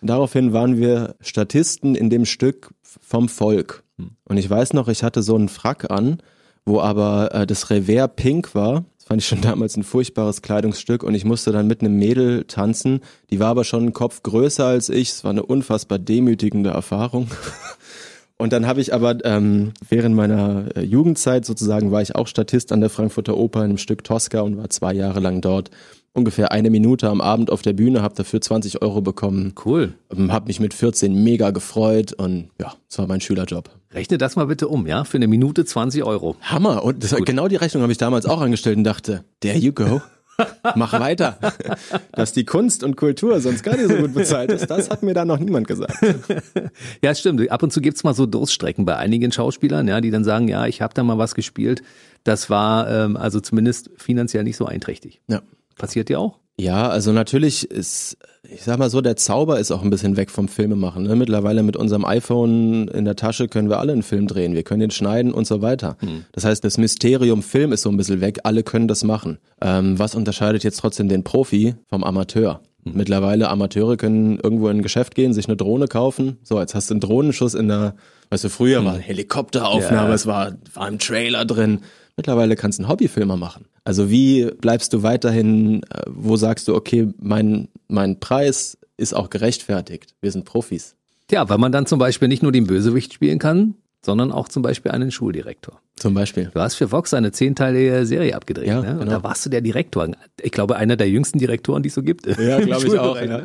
Daraufhin 0.00 0.52
waren 0.52 0.78
wir 0.78 1.16
Statisten 1.20 1.94
in 1.94 2.10
dem 2.10 2.24
Stück 2.24 2.70
vom 2.82 3.28
Volk. 3.28 3.82
Und 4.24 4.36
ich 4.36 4.48
weiß 4.48 4.74
noch, 4.74 4.88
ich 4.88 5.02
hatte 5.02 5.22
so 5.22 5.34
einen 5.34 5.48
Frack 5.48 5.90
an, 5.90 6.22
wo 6.64 6.80
aber 6.80 7.34
äh, 7.34 7.46
das 7.46 7.70
Revers 7.70 8.10
pink 8.14 8.54
war. 8.54 8.84
Das 8.96 9.06
fand 9.06 9.20
ich 9.20 9.26
schon 9.26 9.40
damals 9.42 9.76
ein 9.76 9.82
furchtbares 9.82 10.42
Kleidungsstück 10.42 11.02
und 11.02 11.14
ich 11.14 11.24
musste 11.24 11.50
dann 11.50 11.66
mit 11.66 11.80
einem 11.80 11.96
Mädel 11.96 12.44
tanzen. 12.44 13.00
Die 13.30 13.40
war 13.40 13.48
aber 13.48 13.64
schon 13.64 13.80
einen 13.80 13.92
Kopf 13.92 14.22
größer 14.22 14.66
als 14.66 14.88
ich. 14.88 15.10
Es 15.10 15.24
war 15.24 15.30
eine 15.30 15.44
unfassbar 15.44 15.98
demütigende 15.98 16.70
Erfahrung. 16.70 17.28
Und 18.40 18.52
dann 18.52 18.68
habe 18.68 18.80
ich 18.80 18.94
aber 18.94 19.24
ähm, 19.24 19.72
während 19.88 20.14
meiner 20.14 20.66
äh, 20.76 20.82
Jugendzeit 20.82 21.44
sozusagen 21.44 21.90
war 21.90 22.02
ich 22.02 22.14
auch 22.14 22.28
Statist 22.28 22.70
an 22.70 22.80
der 22.80 22.88
Frankfurter 22.88 23.36
Oper 23.36 23.60
in 23.60 23.70
einem 23.70 23.78
Stück 23.78 24.04
Tosca 24.04 24.42
und 24.42 24.56
war 24.56 24.70
zwei 24.70 24.92
Jahre 24.92 25.18
lang 25.18 25.40
dort 25.40 25.72
ungefähr 26.12 26.52
eine 26.52 26.70
Minute 26.70 27.08
am 27.08 27.20
Abend 27.20 27.50
auf 27.50 27.62
der 27.62 27.72
Bühne, 27.72 28.02
habe 28.02 28.14
dafür 28.14 28.40
20 28.40 28.82
Euro 28.82 29.00
bekommen. 29.00 29.54
Cool. 29.64 29.94
Ähm, 30.14 30.32
habe 30.32 30.46
mich 30.46 30.60
mit 30.60 30.74
14 30.74 31.14
mega 31.22 31.50
gefreut 31.50 32.12
und 32.12 32.50
ja, 32.60 32.74
das 32.88 32.98
war 32.98 33.06
mein 33.06 33.20
Schülerjob. 33.20 33.70
Rechne 33.92 34.18
das 34.18 34.36
mal 34.36 34.46
bitte 34.46 34.68
um, 34.68 34.86
ja? 34.86 35.04
Für 35.04 35.16
eine 35.16 35.28
Minute 35.28 35.64
20 35.64 36.04
Euro. 36.04 36.36
Hammer. 36.42 36.84
Und 36.84 37.02
das, 37.02 37.14
genau 37.24 37.48
die 37.48 37.56
Rechnung 37.56 37.82
habe 37.82 37.92
ich 37.92 37.98
damals 37.98 38.26
auch 38.26 38.40
angestellt 38.40 38.76
und 38.76 38.84
dachte, 38.84 39.24
there 39.40 39.56
you 39.56 39.72
go. 39.72 40.02
Mach 40.76 40.92
weiter. 40.92 41.38
Dass 42.12 42.32
die 42.32 42.44
Kunst 42.44 42.84
und 42.84 42.96
Kultur 42.96 43.40
sonst 43.40 43.62
gar 43.64 43.76
nicht 43.76 43.88
so 43.88 43.96
gut 43.96 44.14
bezahlt 44.14 44.52
ist, 44.52 44.68
das 44.68 44.88
hat 44.88 45.02
mir 45.02 45.14
da 45.14 45.24
noch 45.24 45.38
niemand 45.38 45.66
gesagt. 45.66 45.98
Ja, 47.02 47.14
stimmt. 47.14 47.50
Ab 47.50 47.62
und 47.62 47.72
zu 47.72 47.80
gibt's 47.80 48.04
mal 48.04 48.14
so 48.14 48.26
Durststrecken 48.26 48.84
bei 48.84 48.96
einigen 48.96 49.32
Schauspielern, 49.32 49.88
ja, 49.88 50.00
die 50.00 50.10
dann 50.10 50.24
sagen, 50.24 50.48
ja, 50.48 50.66
ich 50.66 50.80
habe 50.80 50.94
da 50.94 51.02
mal 51.02 51.18
was 51.18 51.34
gespielt. 51.34 51.82
Das 52.24 52.50
war 52.50 52.88
ähm, 52.90 53.16
also 53.16 53.40
zumindest 53.40 53.90
finanziell 53.96 54.44
nicht 54.44 54.56
so 54.56 54.66
einträchtig. 54.66 55.20
Ja. 55.28 55.42
Passiert 55.78 56.08
dir 56.08 56.20
auch? 56.20 56.38
Ja, 56.60 56.88
also 56.88 57.12
natürlich 57.12 57.70
ist, 57.70 58.18
ich 58.42 58.64
sag 58.64 58.80
mal 58.80 58.90
so, 58.90 59.00
der 59.00 59.14
Zauber 59.14 59.60
ist 59.60 59.70
auch 59.70 59.82
ein 59.82 59.90
bisschen 59.90 60.16
weg 60.16 60.28
vom 60.28 60.48
Filmemachen. 60.48 61.04
Ne? 61.04 61.14
Mittlerweile 61.14 61.62
mit 61.62 61.76
unserem 61.76 62.04
iPhone 62.04 62.88
in 62.88 63.04
der 63.04 63.14
Tasche 63.14 63.46
können 63.46 63.68
wir 63.68 63.78
alle 63.78 63.92
einen 63.92 64.02
Film 64.02 64.26
drehen. 64.26 64.54
Wir 64.54 64.64
können 64.64 64.82
ihn 64.82 64.90
schneiden 64.90 65.32
und 65.32 65.46
so 65.46 65.62
weiter. 65.62 65.96
Hm. 66.00 66.24
Das 66.32 66.44
heißt, 66.44 66.64
das 66.64 66.76
Mysterium 66.76 67.44
Film 67.44 67.72
ist 67.72 67.82
so 67.82 67.90
ein 67.90 67.96
bisschen 67.96 68.20
weg. 68.20 68.40
Alle 68.42 68.64
können 68.64 68.88
das 68.88 69.04
machen. 69.04 69.38
Ähm, 69.60 70.00
was 70.00 70.16
unterscheidet 70.16 70.64
jetzt 70.64 70.80
trotzdem 70.80 71.08
den 71.08 71.22
Profi 71.22 71.76
vom 71.88 72.02
Amateur? 72.02 72.60
Hm. 72.84 72.94
Mittlerweile 72.96 73.50
Amateure 73.50 73.96
können 73.96 74.40
irgendwo 74.40 74.68
in 74.68 74.78
ein 74.78 74.82
Geschäft 74.82 75.14
gehen, 75.14 75.32
sich 75.32 75.46
eine 75.46 75.56
Drohne 75.56 75.86
kaufen. 75.86 76.38
So, 76.42 76.58
jetzt 76.58 76.74
hast 76.74 76.90
du 76.90 76.94
einen 76.94 77.00
Drohnenschuss 77.00 77.54
in 77.54 77.68
der, 77.68 77.94
weißt 78.30 78.42
du, 78.42 78.48
früher 78.48 78.80
hm. 78.80 78.84
war 78.84 78.98
Helikopteraufnahme, 78.98 80.08
ja. 80.08 80.14
es 80.14 80.26
war, 80.26 80.56
war 80.74 80.88
im 80.88 80.98
Trailer 80.98 81.44
drin. 81.44 81.82
Mittlerweile 82.16 82.56
kannst 82.56 82.80
du 82.80 82.82
einen 82.82 82.90
Hobbyfilmer 82.90 83.36
machen. 83.36 83.66
Also 83.88 84.10
wie 84.10 84.50
bleibst 84.60 84.92
du 84.92 85.02
weiterhin, 85.02 85.82
äh, 85.84 86.02
wo 86.08 86.36
sagst 86.36 86.68
du, 86.68 86.74
okay, 86.74 87.08
mein, 87.18 87.68
mein 87.88 88.20
Preis 88.20 88.76
ist 88.98 89.14
auch 89.14 89.30
gerechtfertigt. 89.30 90.14
Wir 90.20 90.30
sind 90.30 90.44
Profis. 90.44 90.94
Ja, 91.30 91.48
weil 91.48 91.56
man 91.56 91.72
dann 91.72 91.86
zum 91.86 91.98
Beispiel 91.98 92.28
nicht 92.28 92.42
nur 92.42 92.52
den 92.52 92.66
Bösewicht 92.66 93.14
spielen 93.14 93.38
kann, 93.38 93.76
sondern 94.04 94.30
auch 94.30 94.48
zum 94.48 94.62
Beispiel 94.62 94.92
einen 94.92 95.10
Schuldirektor. 95.10 95.80
Zum 95.96 96.12
Beispiel. 96.12 96.50
Du 96.52 96.60
hast 96.60 96.74
für 96.74 96.92
Vox 96.92 97.14
eine 97.14 97.32
zehnteilige 97.32 98.04
Serie 98.04 98.36
abgedreht, 98.36 98.66
ja, 98.66 98.82
ne? 98.82 98.92
Und 98.92 98.98
genau. 98.98 99.10
da 99.12 99.22
warst 99.22 99.46
du 99.46 99.50
der 99.50 99.62
Direktor. 99.62 100.06
Ich 100.42 100.52
glaube, 100.52 100.76
einer 100.76 100.96
der 100.96 101.08
jüngsten 101.08 101.38
Direktoren, 101.38 101.82
die 101.82 101.88
es 101.88 101.94
so 101.94 102.02
gibt. 102.02 102.26
Ja, 102.26 102.60
glaube 102.60 102.88
ich 102.88 102.98
auch. 102.98 103.18
Ja. 103.18 103.40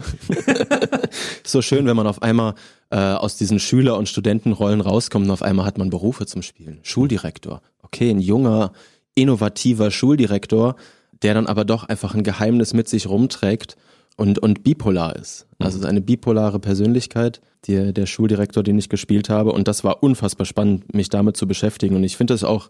so 1.46 1.62
schön, 1.62 1.86
wenn 1.86 1.96
man 1.96 2.06
auf 2.06 2.22
einmal 2.22 2.56
äh, 2.89 2.98
aus 2.98 3.38
diesen 3.38 3.60
Schüler- 3.60 3.98
und 3.98 4.10
Studentenrollen 4.10 4.82
rauskommt 4.82 5.26
und 5.26 5.32
auf 5.32 5.41
einmal 5.41 5.66
hat 5.66 5.78
man 5.78 5.89
Berufe 5.89 6.26
zum 6.26 6.41
Spielen. 6.41 6.80
Schuldirektor. 6.84 7.62
Okay, 7.82 8.10
ein 8.10 8.20
junger, 8.20 8.74
innovativer 9.16 9.91
Schuldirektor, 9.91 10.76
der 11.22 11.34
dann 11.34 11.47
aber 11.47 11.66
doch 11.66 11.84
einfach 11.84 12.16
ein 12.16 12.24
Geheimnis 12.24 12.74
mit 12.74 12.88
sich 12.88 13.07
rumträgt 13.07 13.78
und, 14.18 14.39
und 14.39 14.64
bipolar 14.64 15.16
ist. 15.16 15.47
Also 15.59 15.80
mhm. 15.80 15.86
eine 15.86 16.01
bipolare 16.01 16.59
Persönlichkeit, 16.59 17.41
die, 17.66 17.93
der 17.93 18.05
Schuldirektor, 18.05 18.64
den 18.64 18.78
ich 18.78 18.89
gespielt 18.89 19.30
habe. 19.30 19.51
Und 19.51 19.68
das 19.68 19.84
war 19.84 20.03
unfassbar 20.03 20.45
spannend, 20.45 20.93
mich 20.93 21.09
damit 21.09 21.38
zu 21.38 21.47
beschäftigen. 21.47 21.95
Und 21.95 22.03
ich 22.03 22.18
finde 22.18 22.34
es 22.34 22.43
auch 22.43 22.70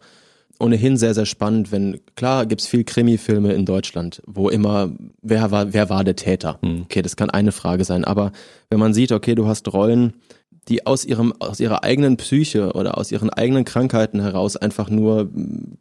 ohnehin 0.60 0.98
sehr, 0.98 1.14
sehr 1.14 1.26
spannend, 1.26 1.72
wenn, 1.72 2.00
klar 2.16 2.46
gibt's 2.46 2.68
viel 2.68 2.84
Krimi-Filme 2.84 3.54
in 3.54 3.66
Deutschland, 3.66 4.22
wo 4.28 4.50
immer, 4.50 4.92
wer 5.22 5.52
war, 5.52 5.74
wer 5.74 5.90
war 5.90 6.04
der 6.04 6.16
Täter? 6.16 6.60
Mhm. 6.62 6.84
Okay, 6.84 7.02
das 7.02 7.16
kann 7.16 7.30
eine 7.30 7.52
Frage 7.52 7.84
sein. 7.86 8.06
Aber 8.06 8.32
wenn 8.70 8.80
man 8.80 8.94
sieht, 8.94 9.12
okay, 9.12 9.36
du 9.36 9.48
hast 9.48 9.72
Rollen, 9.74 10.14
die 10.70 10.86
aus 10.86 11.06
ihrem, 11.06 11.34
aus 11.40 11.60
ihrer 11.60 11.84
eigenen 11.84 12.18
Psyche 12.18 12.74
oder 12.74 12.98
aus 12.98 13.12
ihren 13.12 13.30
eigenen 13.30 13.66
Krankheiten 13.66 14.22
heraus 14.22 14.56
einfach 14.56 14.90
nur 14.90 15.30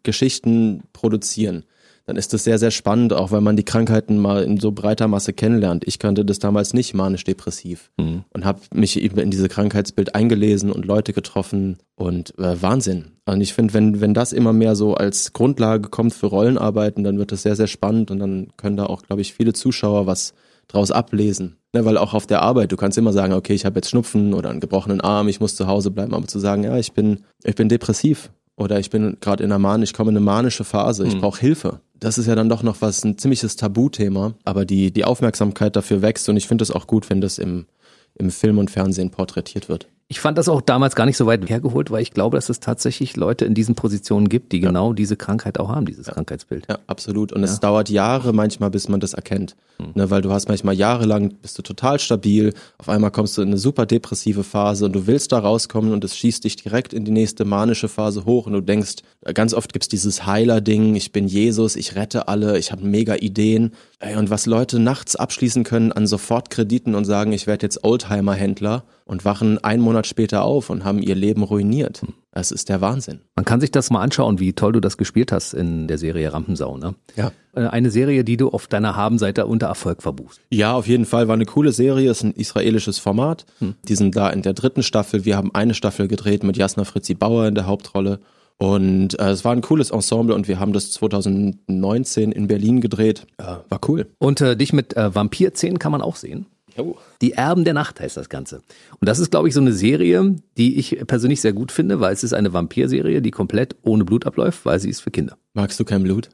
Geschichten 0.03 0.83
produzieren 0.93 1.64
dann 2.07 2.16
ist 2.16 2.33
das 2.33 2.43
sehr, 2.45 2.59
sehr 2.59 2.72
spannend, 2.72 3.12
auch 3.12 3.30
weil 3.30 3.41
man 3.41 3.57
die 3.57 3.64
Krankheiten 3.64 4.18
mal 4.18 4.43
in 4.43 4.59
so 4.59 4.72
breiter 4.72 5.07
Masse 5.07 5.33
kennenlernt. 5.33 5.85
Ich 5.87 5.99
kannte 5.99 6.24
das 6.24 6.41
damals 6.41 6.74
nicht 6.74 6.95
manisch-depressiv 6.95 7.91
mhm. 7.97 8.24
und 8.30 8.45
habe 8.45 8.61
mich 8.74 9.01
eben 9.01 9.18
in 9.18 9.30
diese 9.30 9.49
Krankheitsbild 9.49 10.14
eingelesen 10.14 10.72
und 10.72 10.85
Leute 10.85 11.12
getroffen 11.12 11.78
und 11.95 12.37
äh, 12.39 12.61
Wahnsinn. 12.61 13.12
Und 13.24 13.41
ich 13.41 13.55
finde, 13.55 13.74
wenn, 13.74 14.01
wenn 14.01 14.14
das 14.14 14.33
immer 14.33 14.53
mehr 14.53 14.74
so 14.74 14.95
als 14.95 15.33
Grundlage 15.33 15.91
kommt 15.91 16.12
für 16.12 16.26
Rollenarbeiten, 16.26 17.05
dann 17.05 17.18
wird 17.18 17.30
das 17.30 17.43
sehr, 17.43 17.55
sehr 17.55 17.68
spannend 17.68 18.11
und 18.11 18.18
dann 18.18 18.49
können 18.57 18.76
da 18.76 18.87
auch, 18.87 19.03
glaube 19.03 19.22
ich, 19.22 19.33
viele 19.33 19.53
Zuschauer 19.53 20.07
was 20.07 20.35
draus 20.72 20.90
ablesen. 20.90 21.56
Ne, 21.74 21.84
weil 21.84 21.96
auch 21.96 22.12
auf 22.12 22.26
der 22.26 22.42
Arbeit, 22.42 22.70
du 22.70 22.76
kannst 22.76 22.98
immer 22.98 23.12
sagen, 23.12 23.32
okay, 23.32 23.54
ich 23.54 23.64
habe 23.64 23.76
jetzt 23.76 23.88
Schnupfen 23.88 24.34
oder 24.34 24.50
einen 24.50 24.60
gebrochenen 24.60 25.00
Arm, 25.00 25.28
ich 25.28 25.40
muss 25.40 25.56
zu 25.56 25.66
Hause 25.66 25.90
bleiben, 25.90 26.12
aber 26.12 26.26
zu 26.26 26.38
sagen, 26.38 26.64
ja, 26.64 26.76
ich 26.76 26.92
bin, 26.92 27.20
ich 27.44 27.54
bin 27.54 27.70
depressiv 27.70 28.30
oder 28.56 28.78
ich 28.78 28.90
bin 28.90 29.16
gerade 29.20 29.42
in 29.42 29.50
einer 29.50 29.58
Mann, 29.58 29.82
ich 29.82 29.94
komme 29.94 30.10
in 30.10 30.16
eine 30.16 30.24
manische 30.24 30.64
Phase, 30.64 31.06
ich 31.06 31.14
mhm. 31.14 31.20
brauche 31.20 31.40
Hilfe 31.40 31.80
das 32.02 32.18
ist 32.18 32.26
ja 32.26 32.34
dann 32.34 32.48
doch 32.48 32.64
noch 32.64 32.80
was, 32.80 33.04
ein 33.04 33.16
ziemliches 33.16 33.54
Tabuthema, 33.54 34.34
aber 34.44 34.64
die, 34.64 34.90
die 34.90 35.04
Aufmerksamkeit 35.04 35.76
dafür 35.76 36.02
wächst 36.02 36.28
und 36.28 36.36
ich 36.36 36.48
finde 36.48 36.62
es 36.62 36.72
auch 36.72 36.88
gut, 36.88 37.08
wenn 37.10 37.20
das 37.20 37.38
im, 37.38 37.66
im 38.14 38.30
Film 38.30 38.58
und 38.58 38.70
Fernsehen 38.70 39.10
porträtiert 39.10 39.68
wird. 39.68 39.86
Ich 40.09 40.20
fand 40.20 40.36
das 40.36 40.48
auch 40.48 40.61
damals 40.61 40.94
gar 40.94 41.07
nicht 41.07 41.16
so 41.16 41.24
weit 41.26 41.48
hergeholt, 41.48 41.90
weil 41.90 42.03
ich 42.03 42.12
glaube, 42.12 42.36
dass 42.36 42.50
es 42.50 42.61
tatsächlich 42.61 43.16
Leute 43.16 43.44
in 43.44 43.55
diesen 43.55 43.74
Positionen 43.74 44.28
gibt, 44.28 44.53
die 44.53 44.61
ja. 44.61 44.68
genau 44.68 44.92
diese 44.92 45.16
Krankheit 45.16 45.59
auch 45.59 45.70
haben, 45.70 45.86
dieses 45.86 46.07
ja. 46.07 46.12
Krankheitsbild. 46.12 46.66
Ja, 46.68 46.78
absolut. 46.86 47.32
Und 47.32 47.40
ja. 47.40 47.46
es 47.46 47.61
dauert 47.61 47.88
Jahre 47.88 48.32
manchmal, 48.32 48.70
bis 48.70 48.88
man 48.88 49.00
das 49.00 49.14
erkennt. 49.14 49.57
Mhm. 49.78 49.92
Ne, 49.94 50.11
weil 50.11 50.22
du 50.22 50.30
hast 50.30 50.48
manchmal 50.48 50.74
jahrelang, 50.74 51.34
bist 51.40 51.59
du 51.59 51.62
total 51.62 51.98
stabil, 51.98 52.53
auf 52.78 52.88
einmal 52.88 53.11
kommst 53.11 53.38
du 53.38 53.42
in 53.42 53.48
eine 53.48 53.59
super 53.59 53.86
depressive 53.86 54.44
Phase 54.44 54.84
und 54.84 54.92
du 54.92 55.07
willst 55.07 55.32
da 55.32 55.38
rauskommen 55.38 55.92
und 55.92 56.05
es 56.05 56.16
schießt 56.16 56.44
dich 56.44 56.57
direkt 56.57 56.92
in 56.92 57.05
die 57.05 57.11
nächste 57.11 57.44
manische 57.44 57.88
Phase 57.88 58.24
hoch 58.24 58.46
und 58.46 58.53
du 58.53 58.61
denkst, 58.61 58.96
ganz 59.34 59.55
oft 59.55 59.72
gibt's 59.72 59.88
dieses 59.88 60.26
Heiler-Ding, 60.26 60.94
ich 60.94 61.12
bin 61.12 61.26
Jesus, 61.26 61.76
ich 61.76 61.94
rette 61.94 62.28
alle, 62.28 62.59
ich 62.59 62.72
habe 62.72 62.84
mega 62.84 63.16
Ideen. 63.16 63.72
Ey, 63.98 64.16
und 64.16 64.30
was 64.30 64.46
Leute 64.46 64.78
nachts 64.78 65.16
abschließen 65.16 65.64
können 65.64 65.92
an 65.92 66.07
Sofortkrediten 66.07 66.94
und 66.94 67.05
sagen, 67.05 67.32
ich 67.32 67.46
werde 67.46 67.64
jetzt 67.64 67.84
Oldtimer-Händler 67.84 68.84
und 69.12 69.26
wachen 69.26 69.62
einen 69.62 69.82
Monat 69.82 70.06
später 70.06 70.42
auf 70.42 70.70
und 70.70 70.84
haben 70.84 71.02
ihr 71.02 71.14
Leben 71.14 71.42
ruiniert. 71.42 72.00
Das 72.30 72.50
ist 72.50 72.70
der 72.70 72.80
Wahnsinn. 72.80 73.20
Man 73.36 73.44
kann 73.44 73.60
sich 73.60 73.70
das 73.70 73.90
mal 73.90 74.00
anschauen, 74.00 74.40
wie 74.40 74.54
toll 74.54 74.72
du 74.72 74.80
das 74.80 74.96
gespielt 74.96 75.32
hast 75.32 75.52
in 75.52 75.86
der 75.86 75.98
Serie 75.98 76.32
Rampensau, 76.32 76.78
ne? 76.78 76.94
Ja. 77.14 77.30
Äh, 77.54 77.66
eine 77.66 77.90
Serie, 77.90 78.24
die 78.24 78.38
du 78.38 78.48
auf 78.48 78.68
deiner 78.68 78.96
Habenseite 78.96 79.44
unter 79.44 79.66
Erfolg 79.66 80.02
verbuchst. 80.02 80.40
Ja, 80.48 80.72
auf 80.72 80.88
jeden 80.88 81.04
Fall. 81.04 81.28
War 81.28 81.34
eine 81.34 81.44
coole 81.44 81.72
Serie, 81.72 82.10
ist 82.10 82.22
ein 82.22 82.32
israelisches 82.32 82.98
Format. 82.98 83.44
Hm. 83.58 83.74
Die 83.86 83.96
sind 83.96 84.16
da 84.16 84.30
in 84.30 84.40
der 84.40 84.54
dritten 84.54 84.82
Staffel. 84.82 85.26
Wir 85.26 85.36
haben 85.36 85.54
eine 85.54 85.74
Staffel 85.74 86.08
gedreht 86.08 86.42
mit 86.42 86.56
Jasna 86.56 86.84
Fritzi 86.84 87.12
Bauer 87.12 87.46
in 87.46 87.54
der 87.54 87.66
Hauptrolle. 87.66 88.18
Und 88.56 89.18
äh, 89.20 89.28
es 89.28 89.44
war 89.44 89.52
ein 89.52 89.60
cooles 89.60 89.90
Ensemble 89.90 90.34
und 90.34 90.48
wir 90.48 90.58
haben 90.58 90.72
das 90.72 90.90
2019 90.92 92.32
in 92.32 92.46
Berlin 92.46 92.80
gedreht. 92.80 93.26
Äh, 93.36 93.56
war 93.68 93.80
cool. 93.88 94.06
Und 94.18 94.40
äh, 94.40 94.56
dich 94.56 94.72
mit 94.72 94.96
äh, 94.96 95.14
Vampirzähnen 95.14 95.78
kann 95.78 95.92
man 95.92 96.00
auch 96.00 96.16
sehen. 96.16 96.46
Oh. 96.78 96.96
Die 97.20 97.32
Erben 97.32 97.64
der 97.64 97.74
Nacht 97.74 98.00
heißt 98.00 98.16
das 98.16 98.28
Ganze. 98.28 98.62
Und 99.00 99.08
das 99.08 99.18
ist, 99.18 99.30
glaube 99.30 99.48
ich, 99.48 99.54
so 99.54 99.60
eine 99.60 99.72
Serie, 99.72 100.36
die 100.56 100.78
ich 100.78 100.98
persönlich 101.06 101.40
sehr 101.40 101.52
gut 101.52 101.72
finde, 101.72 102.00
weil 102.00 102.12
es 102.12 102.24
ist 102.24 102.32
eine 102.32 102.52
Vampirserie, 102.52 103.20
die 103.20 103.30
komplett 103.30 103.76
ohne 103.82 104.04
Blut 104.04 104.26
abläuft, 104.26 104.64
weil 104.64 104.78
sie 104.78 104.90
ist 104.90 105.00
für 105.00 105.10
Kinder. 105.10 105.36
Magst 105.54 105.78
du 105.78 105.84
kein 105.84 106.02
Blut? 106.02 106.30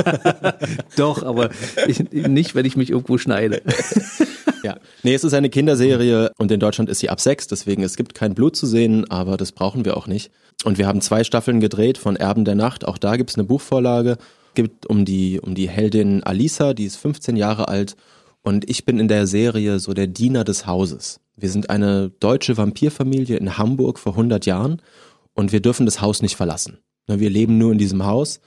Doch, 0.96 1.22
aber 1.22 1.50
ich, 1.86 2.10
nicht, 2.10 2.54
wenn 2.54 2.66
ich 2.66 2.76
mich 2.76 2.90
irgendwo 2.90 3.18
schneide. 3.18 3.62
ja. 4.62 4.76
Nee, 5.02 5.14
es 5.14 5.24
ist 5.24 5.34
eine 5.34 5.50
Kinderserie 5.50 6.30
und 6.38 6.52
in 6.52 6.60
Deutschland 6.60 6.88
ist 6.88 7.00
sie 7.00 7.10
ab 7.10 7.20
sechs, 7.20 7.48
deswegen 7.48 7.82
es 7.82 7.96
gibt 7.96 8.14
kein 8.14 8.34
Blut 8.34 8.54
zu 8.54 8.66
sehen, 8.66 9.10
aber 9.10 9.36
das 9.36 9.52
brauchen 9.52 9.84
wir 9.84 9.96
auch 9.96 10.06
nicht. 10.06 10.30
Und 10.64 10.78
wir 10.78 10.86
haben 10.86 11.00
zwei 11.00 11.24
Staffeln 11.24 11.60
gedreht 11.60 11.98
von 11.98 12.16
Erben 12.16 12.44
der 12.44 12.54
Nacht. 12.54 12.86
Auch 12.86 12.98
da 12.98 13.16
gibt's 13.16 13.36
eine 13.36 13.44
Buchvorlage. 13.44 14.18
Gibt 14.54 14.86
um 14.86 15.04
die, 15.04 15.40
um 15.40 15.54
die 15.54 15.68
Heldin 15.68 16.22
Alisa, 16.24 16.74
die 16.74 16.84
ist 16.84 16.96
15 16.96 17.36
Jahre 17.36 17.68
alt 17.68 17.96
und 18.42 18.68
ich 18.68 18.84
bin 18.84 18.98
in 18.98 19.08
der 19.08 19.26
Serie 19.26 19.78
so 19.78 19.94
der 19.94 20.06
Diener 20.06 20.44
des 20.44 20.66
Hauses. 20.66 21.20
Wir 21.36 21.50
sind 21.50 21.70
eine 21.70 22.10
deutsche 22.10 22.56
Vampirfamilie 22.56 23.36
in 23.36 23.58
Hamburg 23.58 23.98
vor 23.98 24.12
100 24.12 24.46
Jahren 24.46 24.82
und 25.34 25.52
wir 25.52 25.60
dürfen 25.60 25.86
das 25.86 26.00
Haus 26.00 26.22
nicht 26.22 26.36
verlassen. 26.36 26.78
Wir 27.06 27.30
leben 27.30 27.58
nur 27.58 27.72
in 27.72 27.78
diesem 27.78 28.04
Haus 28.04 28.40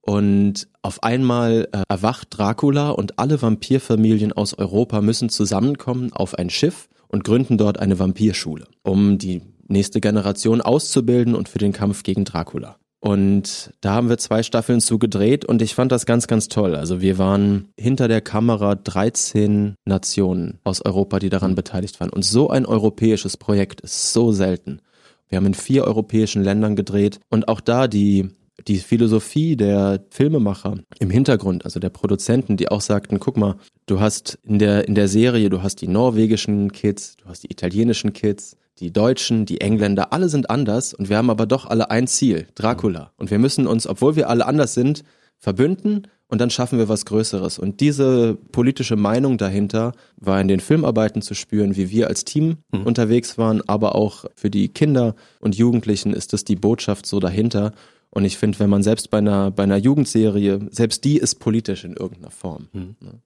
und 0.00 0.68
auf 0.82 1.02
einmal 1.02 1.68
äh, 1.72 1.82
erwacht 1.88 2.28
Dracula 2.30 2.90
und 2.90 3.18
alle 3.18 3.40
Vampirfamilien 3.40 4.32
aus 4.32 4.54
Europa 4.54 5.02
müssen 5.02 5.28
zusammenkommen 5.28 6.12
auf 6.12 6.34
ein 6.34 6.50
Schiff 6.50 6.88
und 7.08 7.24
gründen 7.24 7.58
dort 7.58 7.78
eine 7.78 7.98
Vampirschule, 7.98 8.66
um 8.82 9.18
die 9.18 9.42
nächste 9.66 10.00
Generation 10.00 10.60
auszubilden 10.62 11.34
und 11.34 11.48
für 11.48 11.58
den 11.58 11.72
Kampf 11.72 12.02
gegen 12.02 12.24
Dracula. 12.24 12.78
Und 13.00 13.72
da 13.80 13.94
haben 13.94 14.08
wir 14.08 14.18
zwei 14.18 14.42
Staffeln 14.42 14.80
zu 14.80 14.98
gedreht 14.98 15.44
und 15.44 15.62
ich 15.62 15.74
fand 15.74 15.92
das 15.92 16.04
ganz, 16.04 16.26
ganz 16.26 16.48
toll. 16.48 16.74
Also 16.74 17.00
wir 17.00 17.16
waren 17.16 17.68
hinter 17.78 18.08
der 18.08 18.20
Kamera 18.20 18.74
13 18.74 19.76
Nationen 19.84 20.58
aus 20.64 20.84
Europa, 20.84 21.20
die 21.20 21.28
daran 21.28 21.54
beteiligt 21.54 22.00
waren. 22.00 22.10
Und 22.10 22.24
so 22.24 22.50
ein 22.50 22.66
europäisches 22.66 23.36
Projekt 23.36 23.80
ist 23.82 24.12
so 24.12 24.32
selten. 24.32 24.82
Wir 25.28 25.36
haben 25.36 25.46
in 25.46 25.54
vier 25.54 25.84
europäischen 25.84 26.42
Ländern 26.42 26.74
gedreht 26.74 27.20
und 27.28 27.48
auch 27.48 27.60
da 27.60 27.86
die 27.86 28.30
die 28.66 28.78
Philosophie 28.78 29.56
der 29.56 30.04
Filmemacher 30.10 30.78
im 30.98 31.10
Hintergrund, 31.10 31.64
also 31.64 31.78
der 31.78 31.90
Produzenten, 31.90 32.56
die 32.56 32.68
auch 32.68 32.80
sagten, 32.80 33.20
guck 33.20 33.36
mal, 33.36 33.56
du 33.86 34.00
hast 34.00 34.38
in 34.42 34.58
der, 34.58 34.88
in 34.88 34.94
der 34.94 35.08
Serie, 35.08 35.48
du 35.48 35.62
hast 35.62 35.76
die 35.76 35.88
norwegischen 35.88 36.72
Kids, 36.72 37.16
du 37.16 37.26
hast 37.26 37.44
die 37.44 37.52
italienischen 37.52 38.12
Kids, 38.12 38.56
die 38.80 38.92
Deutschen, 38.92 39.46
die 39.46 39.60
Engländer, 39.60 40.12
alle 40.12 40.28
sind 40.28 40.50
anders 40.50 40.94
und 40.94 41.08
wir 41.08 41.16
haben 41.16 41.30
aber 41.30 41.46
doch 41.46 41.66
alle 41.66 41.90
ein 41.90 42.06
Ziel, 42.06 42.46
Dracula. 42.54 43.12
Und 43.16 43.30
wir 43.30 43.38
müssen 43.38 43.66
uns, 43.66 43.86
obwohl 43.86 44.16
wir 44.16 44.28
alle 44.28 44.46
anders 44.46 44.74
sind, 44.74 45.04
verbünden 45.38 46.06
und 46.28 46.40
dann 46.40 46.50
schaffen 46.50 46.78
wir 46.78 46.88
was 46.88 47.06
Größeres. 47.06 47.58
Und 47.58 47.80
diese 47.80 48.36
politische 48.52 48.96
Meinung 48.96 49.38
dahinter 49.38 49.92
war 50.16 50.40
in 50.40 50.48
den 50.48 50.60
Filmarbeiten 50.60 51.22
zu 51.22 51.34
spüren, 51.34 51.76
wie 51.76 51.90
wir 51.90 52.08
als 52.08 52.24
Team 52.24 52.58
mhm. 52.70 52.82
unterwegs 52.82 53.38
waren, 53.38 53.62
aber 53.66 53.94
auch 53.94 54.26
für 54.36 54.50
die 54.50 54.68
Kinder 54.68 55.14
und 55.40 55.56
Jugendlichen 55.56 56.12
ist 56.12 56.32
das 56.32 56.44
die 56.44 56.56
Botschaft 56.56 57.06
so 57.06 57.18
dahinter. 57.18 57.72
Und 58.10 58.24
ich 58.24 58.38
finde, 58.38 58.58
wenn 58.58 58.70
man 58.70 58.82
selbst 58.82 59.10
bei 59.10 59.18
einer, 59.18 59.50
bei 59.50 59.62
einer 59.62 59.76
Jugendserie, 59.76 60.60
selbst 60.70 61.04
die 61.04 61.16
ist 61.16 61.36
politisch 61.36 61.84
in 61.84 61.94
irgendeiner 61.94 62.30
Form. 62.30 62.68
Mhm. 62.72 62.96
Ne? 63.00 63.20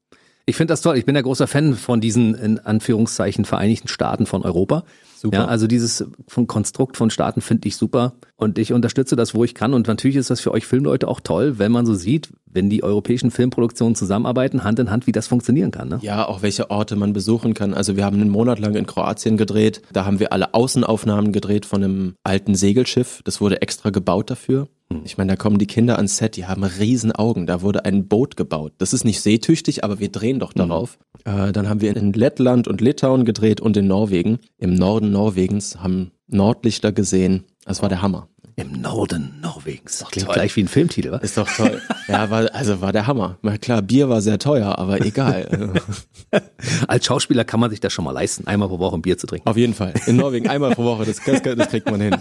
Ich 0.45 0.57
finde 0.57 0.73
das 0.73 0.81
toll. 0.81 0.97
Ich 0.97 1.05
bin 1.05 1.15
ja 1.15 1.23
großer 1.23 1.47
Fan 1.47 1.75
von 1.75 2.01
diesen, 2.01 2.35
in 2.35 2.59
Anführungszeichen, 2.59 3.45
Vereinigten 3.45 3.89
Staaten 3.89 4.27
von 4.27 4.43
Europa. 4.43 4.85
Super. 5.23 5.37
Ja, 5.37 5.45
also 5.45 5.69
dieses 5.69 6.05
von 6.27 6.49
Konstrukt 6.49 6.97
von 6.97 7.09
Staaten 7.09 7.43
finde 7.43 7.69
ich 7.69 7.77
super 7.77 8.15
und 8.35 8.59
ich 8.59 8.73
unterstütze 8.73 9.15
das, 9.15 9.37
wo 9.37 9.45
ich 9.45 9.55
kann. 9.55 9.73
Und 9.73 9.87
natürlich 9.87 10.17
ist 10.17 10.31
das 10.31 10.41
für 10.41 10.51
euch 10.51 10.67
Filmleute 10.67 11.07
auch 11.07 11.21
toll, 11.21 11.61
wenn 11.61 11.71
man 11.71 11.87
so 11.87 11.95
sieht, 11.95 12.33
wenn 12.47 12.69
die 12.69 12.83
europäischen 12.83 13.31
Filmproduktionen 13.31 13.95
zusammenarbeiten, 13.95 14.65
Hand 14.65 14.81
in 14.81 14.91
Hand, 14.91 15.07
wie 15.07 15.13
das 15.13 15.29
funktionieren 15.29 15.71
kann. 15.71 15.91
Ne? 15.91 16.01
Ja, 16.03 16.27
auch 16.27 16.43
welche 16.43 16.73
Orte 16.73 16.97
man 16.97 17.13
besuchen 17.13 17.55
kann. 17.55 17.73
Also 17.73 17.97
wir 17.97 18.05
haben 18.05 18.21
einen 18.21 18.31
Monat 18.31 18.59
lang 18.59 18.75
in 18.75 18.85
Kroatien 18.85 19.37
gedreht. 19.37 19.81
Da 19.93 20.05
haben 20.05 20.19
wir 20.19 20.33
alle 20.33 20.55
Außenaufnahmen 20.55 21.31
gedreht 21.31 21.67
von 21.67 21.85
einem 21.85 22.15
alten 22.25 22.57
Segelschiff. 22.57 23.21
Das 23.23 23.41
wurde 23.41 23.63
extra 23.63 23.91
gebaut 23.91 24.29
dafür. 24.29 24.67
Hm. 24.97 25.03
Ich 25.05 25.19
meine, 25.19 25.33
da 25.33 25.37
kommen 25.37 25.59
die 25.59 25.67
Kinder 25.67 25.97
ans 25.97 26.17
Set, 26.17 26.37
die 26.37 26.47
haben 26.47 26.65
riesen 26.65 27.13
Augen. 27.13 27.47
Da 27.47 27.63
wurde 27.63 27.85
ein 27.85 28.09
Boot 28.09 28.37
gebaut. 28.37 28.73
Das 28.79 28.93
ist 28.93 29.05
nicht 29.05 29.21
seetüchtig, 29.21 29.85
aber 29.85 29.99
wir 30.01 30.11
drehen 30.11 30.39
doch 30.39 30.53
darauf. 30.53 30.99
Mhm. 31.25 31.49
Äh, 31.49 31.53
dann 31.53 31.69
haben 31.69 31.81
wir 31.81 31.97
in 31.97 32.13
Lettland 32.13 32.69
und 32.69 32.81
Litauen 32.81 33.25
gedreht 33.25 33.61
und 33.61 33.77
in 33.77 33.87
Norwegen. 33.87 34.39
Im 34.59 34.75
Norden 34.75 35.11
Norwegens 35.13 35.79
haben 35.81 36.13
Nordlichter 36.29 36.93
gesehen. 36.93 37.45
Das 37.65 37.83
war 37.83 37.89
der 37.89 38.03
Hammer. 38.03 38.29
Im 38.57 38.83
Norden 38.83 39.41
Norwegens. 39.41 39.99
Das 39.99 40.11
klingt 40.11 40.27
toll. 40.27 40.35
gleich 40.35 40.55
wie 40.57 40.63
ein 40.63 40.69
Filmtitel, 40.69 41.11
wa? 41.11 41.17
Ist 41.19 41.39
doch 41.39 41.49
toll. 41.49 41.81
ja, 42.09 42.29
war, 42.29 42.55
also 42.55 42.83
war 42.83 42.93
der 42.93 43.07
Hammer. 43.07 43.39
Na 43.41 43.57
klar, 43.57 43.81
Bier 43.81 44.11
war 44.11 44.21
sehr 44.21 44.39
teuer, 44.39 44.79
aber 44.79 45.01
egal. 45.01 45.73
Als 46.87 47.07
Schauspieler 47.07 47.45
kann 47.45 47.61
man 47.61 47.71
sich 47.71 47.81
das 47.81 47.95
schon 47.95 48.05
mal 48.05 48.11
leisten, 48.11 48.47
einmal 48.47 48.69
pro 48.69 48.79
Woche 48.79 48.97
ein 48.97 49.03
Bier 49.03 49.17
zu 49.17 49.27
trinken. 49.27 49.49
Auf 49.49 49.57
jeden 49.57 49.73
Fall. 49.73 49.95
In 50.07 50.17
Norwegen 50.17 50.49
einmal 50.49 50.75
pro 50.75 50.85
Woche, 50.85 51.07
das, 51.07 51.21
das, 51.25 51.41
das 51.43 51.69
kriegt 51.69 51.91
man 51.91 52.01
hin. 52.01 52.17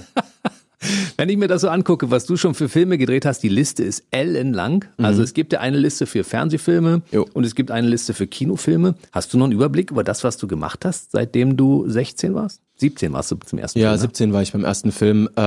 Wenn 1.18 1.30
ich 1.30 1.38
mir 1.38 1.48
das 1.48 1.62
so 1.62 1.70
angucke, 1.70 2.10
was 2.10 2.26
du 2.26 2.38
schon 2.38 2.56
für 2.56 2.70
Filme 2.70 2.98
gedreht 2.98 3.26
hast, 3.26 3.42
die 3.44 3.50
Liste 3.50 3.84
ist 3.84 4.04
ellenlang. 4.12 4.86
Mhm. 4.98 5.06
Also 5.06 5.24
es 5.24 5.34
gibt 5.34 5.54
ja 5.54 5.60
eine 5.60 5.78
Liste 5.78 6.06
für 6.06 6.24
Fernsehfilme 6.24 7.02
jo. 7.12 7.26
und 7.34 7.44
es 7.44 7.56
gibt 7.56 7.72
eine 7.72 7.88
Liste 7.88 8.14
für 8.14 8.28
Kinofilme. 8.28 8.96
Hast 9.12 9.34
du 9.34 9.38
noch 9.38 9.46
einen 9.46 9.54
Überblick 9.54 9.92
über 9.92 10.04
das, 10.04 10.24
was 10.24 10.38
du 10.38 10.48
gemacht 10.48 10.86
hast, 10.86 11.12
seitdem 11.12 11.58
du 11.58 11.88
16 11.88 12.34
warst? 12.34 12.62
17 12.78 13.14
warst 13.14 13.32
du 13.32 13.36
zum 13.36 13.60
ersten 13.60 13.80
ja, 13.80 13.90
Film. 13.90 13.96
Ja, 13.96 14.02
17 14.02 14.34
war 14.34 14.42
ich 14.42 14.52
beim 14.52 14.64
ersten 14.64 14.92
Film. 14.92 15.30
Äh, 15.36 15.42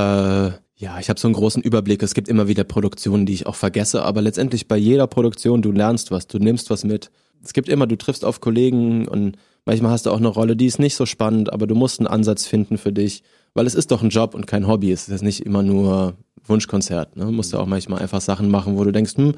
ja, 0.76 0.98
ich 1.00 1.08
habe 1.08 1.18
so 1.18 1.26
einen 1.28 1.34
großen 1.34 1.62
Überblick. 1.62 2.02
Es 2.02 2.14
gibt 2.14 2.28
immer 2.28 2.48
wieder 2.48 2.64
Produktionen, 2.64 3.26
die 3.26 3.34
ich 3.34 3.46
auch 3.46 3.56
vergesse, 3.56 4.02
aber 4.02 4.22
letztendlich 4.22 4.68
bei 4.68 4.76
jeder 4.76 5.06
Produktion, 5.06 5.62
du 5.62 5.72
lernst 5.72 6.10
was, 6.10 6.26
du 6.26 6.38
nimmst 6.38 6.70
was 6.70 6.84
mit. 6.84 7.10
Es 7.44 7.52
gibt 7.52 7.68
immer, 7.68 7.86
du 7.86 7.96
triffst 7.96 8.24
auf 8.24 8.40
Kollegen 8.40 9.06
und 9.06 9.36
manchmal 9.64 9.90
hast 9.92 10.06
du 10.06 10.10
auch 10.10 10.18
eine 10.18 10.28
Rolle, 10.28 10.56
die 10.56 10.66
ist 10.66 10.78
nicht 10.78 10.94
so 10.94 11.06
spannend, 11.06 11.52
aber 11.52 11.66
du 11.66 11.74
musst 11.74 12.00
einen 12.00 12.06
Ansatz 12.06 12.46
finden 12.46 12.78
für 12.78 12.92
dich 12.92 13.22
weil 13.54 13.66
es 13.66 13.74
ist 13.74 13.90
doch 13.90 14.02
ein 14.02 14.10
Job 14.10 14.34
und 14.34 14.46
kein 14.46 14.66
Hobby. 14.66 14.92
Es 14.92 15.02
ist 15.02 15.08
jetzt 15.08 15.22
nicht 15.22 15.46
immer 15.46 15.62
nur 15.62 16.14
Wunschkonzert. 16.46 17.16
Ne? 17.16 17.24
Du 17.24 17.32
musst 17.32 17.52
ja 17.52 17.60
auch 17.60 17.66
manchmal 17.66 18.02
einfach 18.02 18.20
Sachen 18.20 18.50
machen, 18.50 18.76
wo 18.76 18.84
du 18.84 18.92
denkst, 18.92 19.16
hm, 19.16 19.34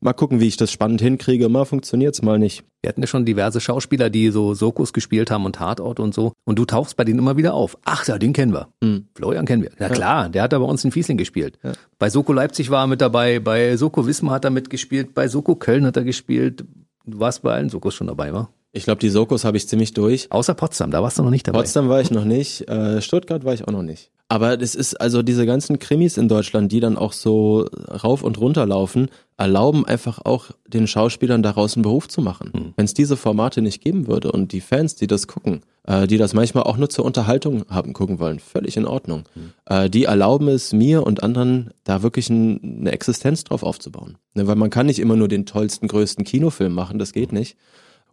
mal 0.00 0.12
gucken, 0.12 0.40
wie 0.40 0.46
ich 0.46 0.56
das 0.56 0.70
spannend 0.70 1.00
hinkriege. 1.00 1.48
Mal 1.48 1.64
funktioniert's, 1.64 2.22
mal 2.22 2.38
nicht. 2.38 2.64
Wir 2.82 2.88
hatten 2.88 3.00
ja 3.00 3.06
schon 3.06 3.24
diverse 3.24 3.60
Schauspieler, 3.60 4.10
die 4.10 4.30
so 4.30 4.54
Sokus 4.54 4.92
gespielt 4.92 5.30
haben 5.30 5.44
und 5.44 5.56
Tatort 5.56 6.00
und 6.00 6.14
so. 6.14 6.32
Und 6.44 6.58
du 6.58 6.64
tauchst 6.64 6.96
bei 6.96 7.04
denen 7.04 7.18
immer 7.18 7.36
wieder 7.36 7.54
auf. 7.54 7.76
Ach 7.84 8.06
ja, 8.06 8.18
den 8.18 8.32
kennen 8.32 8.52
wir. 8.52 8.68
Mhm. 8.80 9.08
Florian 9.14 9.46
kennen 9.46 9.62
wir. 9.62 9.72
Ja 9.78 9.88
klar, 9.88 10.28
der 10.28 10.42
hat 10.44 10.52
da 10.52 10.58
bei 10.58 10.64
uns 10.64 10.84
in 10.84 10.92
Fiesling 10.92 11.16
gespielt. 11.16 11.58
Ja. 11.62 11.72
Bei 11.98 12.10
Soko 12.10 12.32
Leipzig 12.32 12.70
war 12.70 12.84
er 12.84 12.86
mit 12.86 13.00
dabei, 13.00 13.40
bei 13.40 13.76
Soko 13.76 14.06
Wismar 14.06 14.34
hat 14.34 14.44
er 14.44 14.50
mitgespielt, 14.50 15.14
bei 15.14 15.28
Soko 15.28 15.56
Köln 15.56 15.84
hat 15.84 15.96
er 15.96 16.04
gespielt. 16.04 16.64
Du 17.04 17.20
warst 17.20 17.42
bei 17.42 17.52
allen 17.52 17.68
Sokos 17.68 17.94
schon 17.94 18.08
dabei, 18.08 18.32
wa? 18.32 18.48
Ich 18.72 18.84
glaube, 18.84 19.00
die 19.00 19.08
Sokos 19.08 19.44
habe 19.44 19.56
ich 19.56 19.68
ziemlich 19.68 19.94
durch. 19.94 20.30
Außer 20.30 20.54
Potsdam, 20.54 20.90
da 20.90 21.02
warst 21.02 21.18
du 21.18 21.22
noch 21.22 21.30
nicht 21.30 21.48
dabei. 21.48 21.60
Potsdam 21.60 21.88
war 21.88 22.00
ich 22.00 22.10
noch 22.10 22.24
nicht, 22.24 22.68
äh, 22.68 23.00
Stuttgart 23.00 23.44
war 23.44 23.54
ich 23.54 23.66
auch 23.66 23.72
noch 23.72 23.82
nicht. 23.82 24.10
Aber 24.28 24.56
das 24.56 24.74
ist 24.74 25.00
also 25.00 25.22
diese 25.22 25.46
ganzen 25.46 25.78
Krimis 25.78 26.16
in 26.16 26.28
Deutschland, 26.28 26.72
die 26.72 26.80
dann 26.80 26.98
auch 26.98 27.12
so 27.12 27.68
rauf 28.02 28.24
und 28.24 28.40
runter 28.40 28.66
laufen, 28.66 29.08
erlauben 29.36 29.86
einfach 29.86 30.18
auch 30.24 30.50
den 30.66 30.88
Schauspielern 30.88 31.44
daraus 31.44 31.76
einen 31.76 31.84
Beruf 31.84 32.08
zu 32.08 32.22
machen. 32.22 32.50
Mhm. 32.52 32.72
Wenn 32.74 32.86
es 32.86 32.94
diese 32.94 33.16
Formate 33.16 33.62
nicht 33.62 33.84
geben 33.84 34.08
würde 34.08 34.32
und 34.32 34.50
die 34.50 34.60
Fans, 34.60 34.96
die 34.96 35.06
das 35.06 35.28
gucken, 35.28 35.60
äh, 35.84 36.08
die 36.08 36.18
das 36.18 36.34
manchmal 36.34 36.64
auch 36.64 36.76
nur 36.76 36.88
zur 36.88 37.04
Unterhaltung 37.04 37.64
haben 37.68 37.92
gucken 37.92 38.18
wollen, 38.18 38.40
völlig 38.40 38.76
in 38.76 38.86
Ordnung. 38.86 39.24
Mhm. 39.36 39.52
Äh, 39.66 39.90
die 39.90 40.04
erlauben 40.04 40.48
es 40.48 40.72
mir 40.72 41.06
und 41.06 41.22
anderen, 41.22 41.70
da 41.84 42.02
wirklich 42.02 42.28
ein, 42.28 42.80
eine 42.80 42.90
Existenz 42.90 43.44
drauf 43.44 43.62
aufzubauen. 43.62 44.18
Ne, 44.34 44.48
weil 44.48 44.56
man 44.56 44.70
kann 44.70 44.86
nicht 44.86 44.98
immer 44.98 45.14
nur 45.14 45.28
den 45.28 45.46
tollsten, 45.46 45.86
größten 45.86 46.24
Kinofilm 46.24 46.72
machen, 46.72 46.98
das 46.98 47.12
geht 47.12 47.32
nicht. 47.32 47.56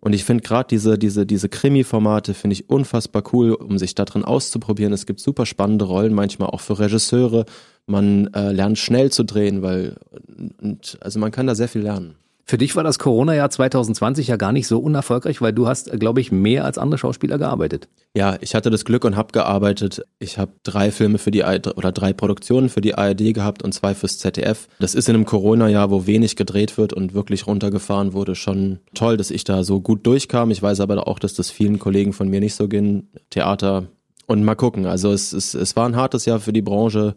Und 0.04 0.12
ich 0.12 0.26
finde 0.26 0.43
gerade 0.43 0.68
diese, 0.68 0.97
diese, 0.97 1.26
diese 1.26 1.47
Krimi-Formate 1.47 2.34
finde 2.34 2.56
ich 2.56 2.70
unfassbar 2.70 3.24
cool, 3.32 3.54
um 3.54 3.78
sich 3.78 3.95
da 3.95 4.04
drin 4.04 4.26
auszuprobieren. 4.26 4.91
Es 4.91 5.06
gibt 5.06 5.22
super 5.22 5.45
spannende 5.45 5.86
Rollen, 5.86 6.14
manchmal 6.14 6.49
auch 6.49 6.60
für 6.60 6.78
Regisseure. 6.78 7.45
Man 7.86 8.28
äh, 8.34 8.51
lernt 8.51 8.78
schnell 8.78 9.14
zu 9.14 9.24
drehen, 9.24 9.62
weil 9.62 9.95
und, 10.62 10.97
also 10.99 11.20
man 11.20 11.32
kann 11.32 11.47
da 11.47 11.56
sehr 11.56 11.70
viel 11.70 11.84
lernen. 11.84 12.16
Für 12.46 12.58
dich 12.58 12.76
war 12.76 12.84
das 12.84 13.00
Corona-Jahr 13.00 13.50
2020 13.50 14.28
ja 14.28 14.36
gar 14.36 14.52
nicht 14.52 14.68
so 14.68 14.80
unerfolgreich, 14.80 15.41
weil 15.41 15.54
du 15.54 15.68
hast, 15.68 15.91
glaube 15.98 16.20
ich, 16.20 16.32
mehr 16.32 16.66
als 16.66 16.78
andere 16.78 16.98
Schauspieler 16.98 17.38
gearbeitet. 17.38 17.88
Ja, 18.16 18.38
ich 18.41 18.54
hatte 18.54 18.70
das 18.70 18.84
Glück 18.84 19.06
und 19.06 19.16
habe 19.16 19.32
gearbeitet. 19.32 20.04
Ich 20.20 20.38
habe 20.38 20.52
drei 20.64 20.91
Filme 20.91 21.20
für 21.20 21.32
die 21.32 21.46
ARD, 21.46 21.78
oder 21.78 21.94
drei 21.94 22.12
Produktionen 22.12 22.68
für 22.68 22.82
die 22.82 22.96
ARD 22.96 23.34
gehabt 23.34 23.64
und 23.64 23.74
zwei 23.74 23.96
fürs 23.96 24.18
ZDF. 24.20 24.68
Das 24.80 24.94
ist 24.94 25.08
in 25.08 25.16
einem 25.16 25.26
Corona-Jahr, 25.26 25.89
wo 25.89 26.06
wenig 26.06 26.36
gedreht 26.36 26.78
wird 26.78 26.91
und 26.91 27.14
wirklich 27.14 27.48
runtergefahren 27.48 28.12
wurde, 28.12 28.36
schon 28.36 28.80
toll, 28.94 29.16
dass 29.16 29.32
ich 29.32 29.46
da 29.46 29.64
so 29.64 29.80
gut 29.80 30.06
durchkam. 30.06 30.52
Ich 30.52 30.62
weiß 30.62 30.82
aber 30.82 31.08
auch, 31.08 31.20
dass 31.20 31.34
das 31.36 31.50
vielen 31.50 31.80
Kollegen 31.80 32.12
von 32.12 32.28
mir 32.28 32.41
nicht 32.41 32.56
so 32.56 32.68
ging. 32.68 33.08
Theater 33.30 33.88
und 34.28 34.44
mal 34.44 34.56
gucken. 34.56 34.86
Also 34.86 35.14
es, 35.14 35.32
es, 35.32 35.54
es 35.54 35.76
war 35.78 35.88
ein 35.88 35.96
hartes 35.96 36.26
Jahr 36.26 36.41
für 36.41 36.54
die 36.54 36.62
Branche. 36.62 37.16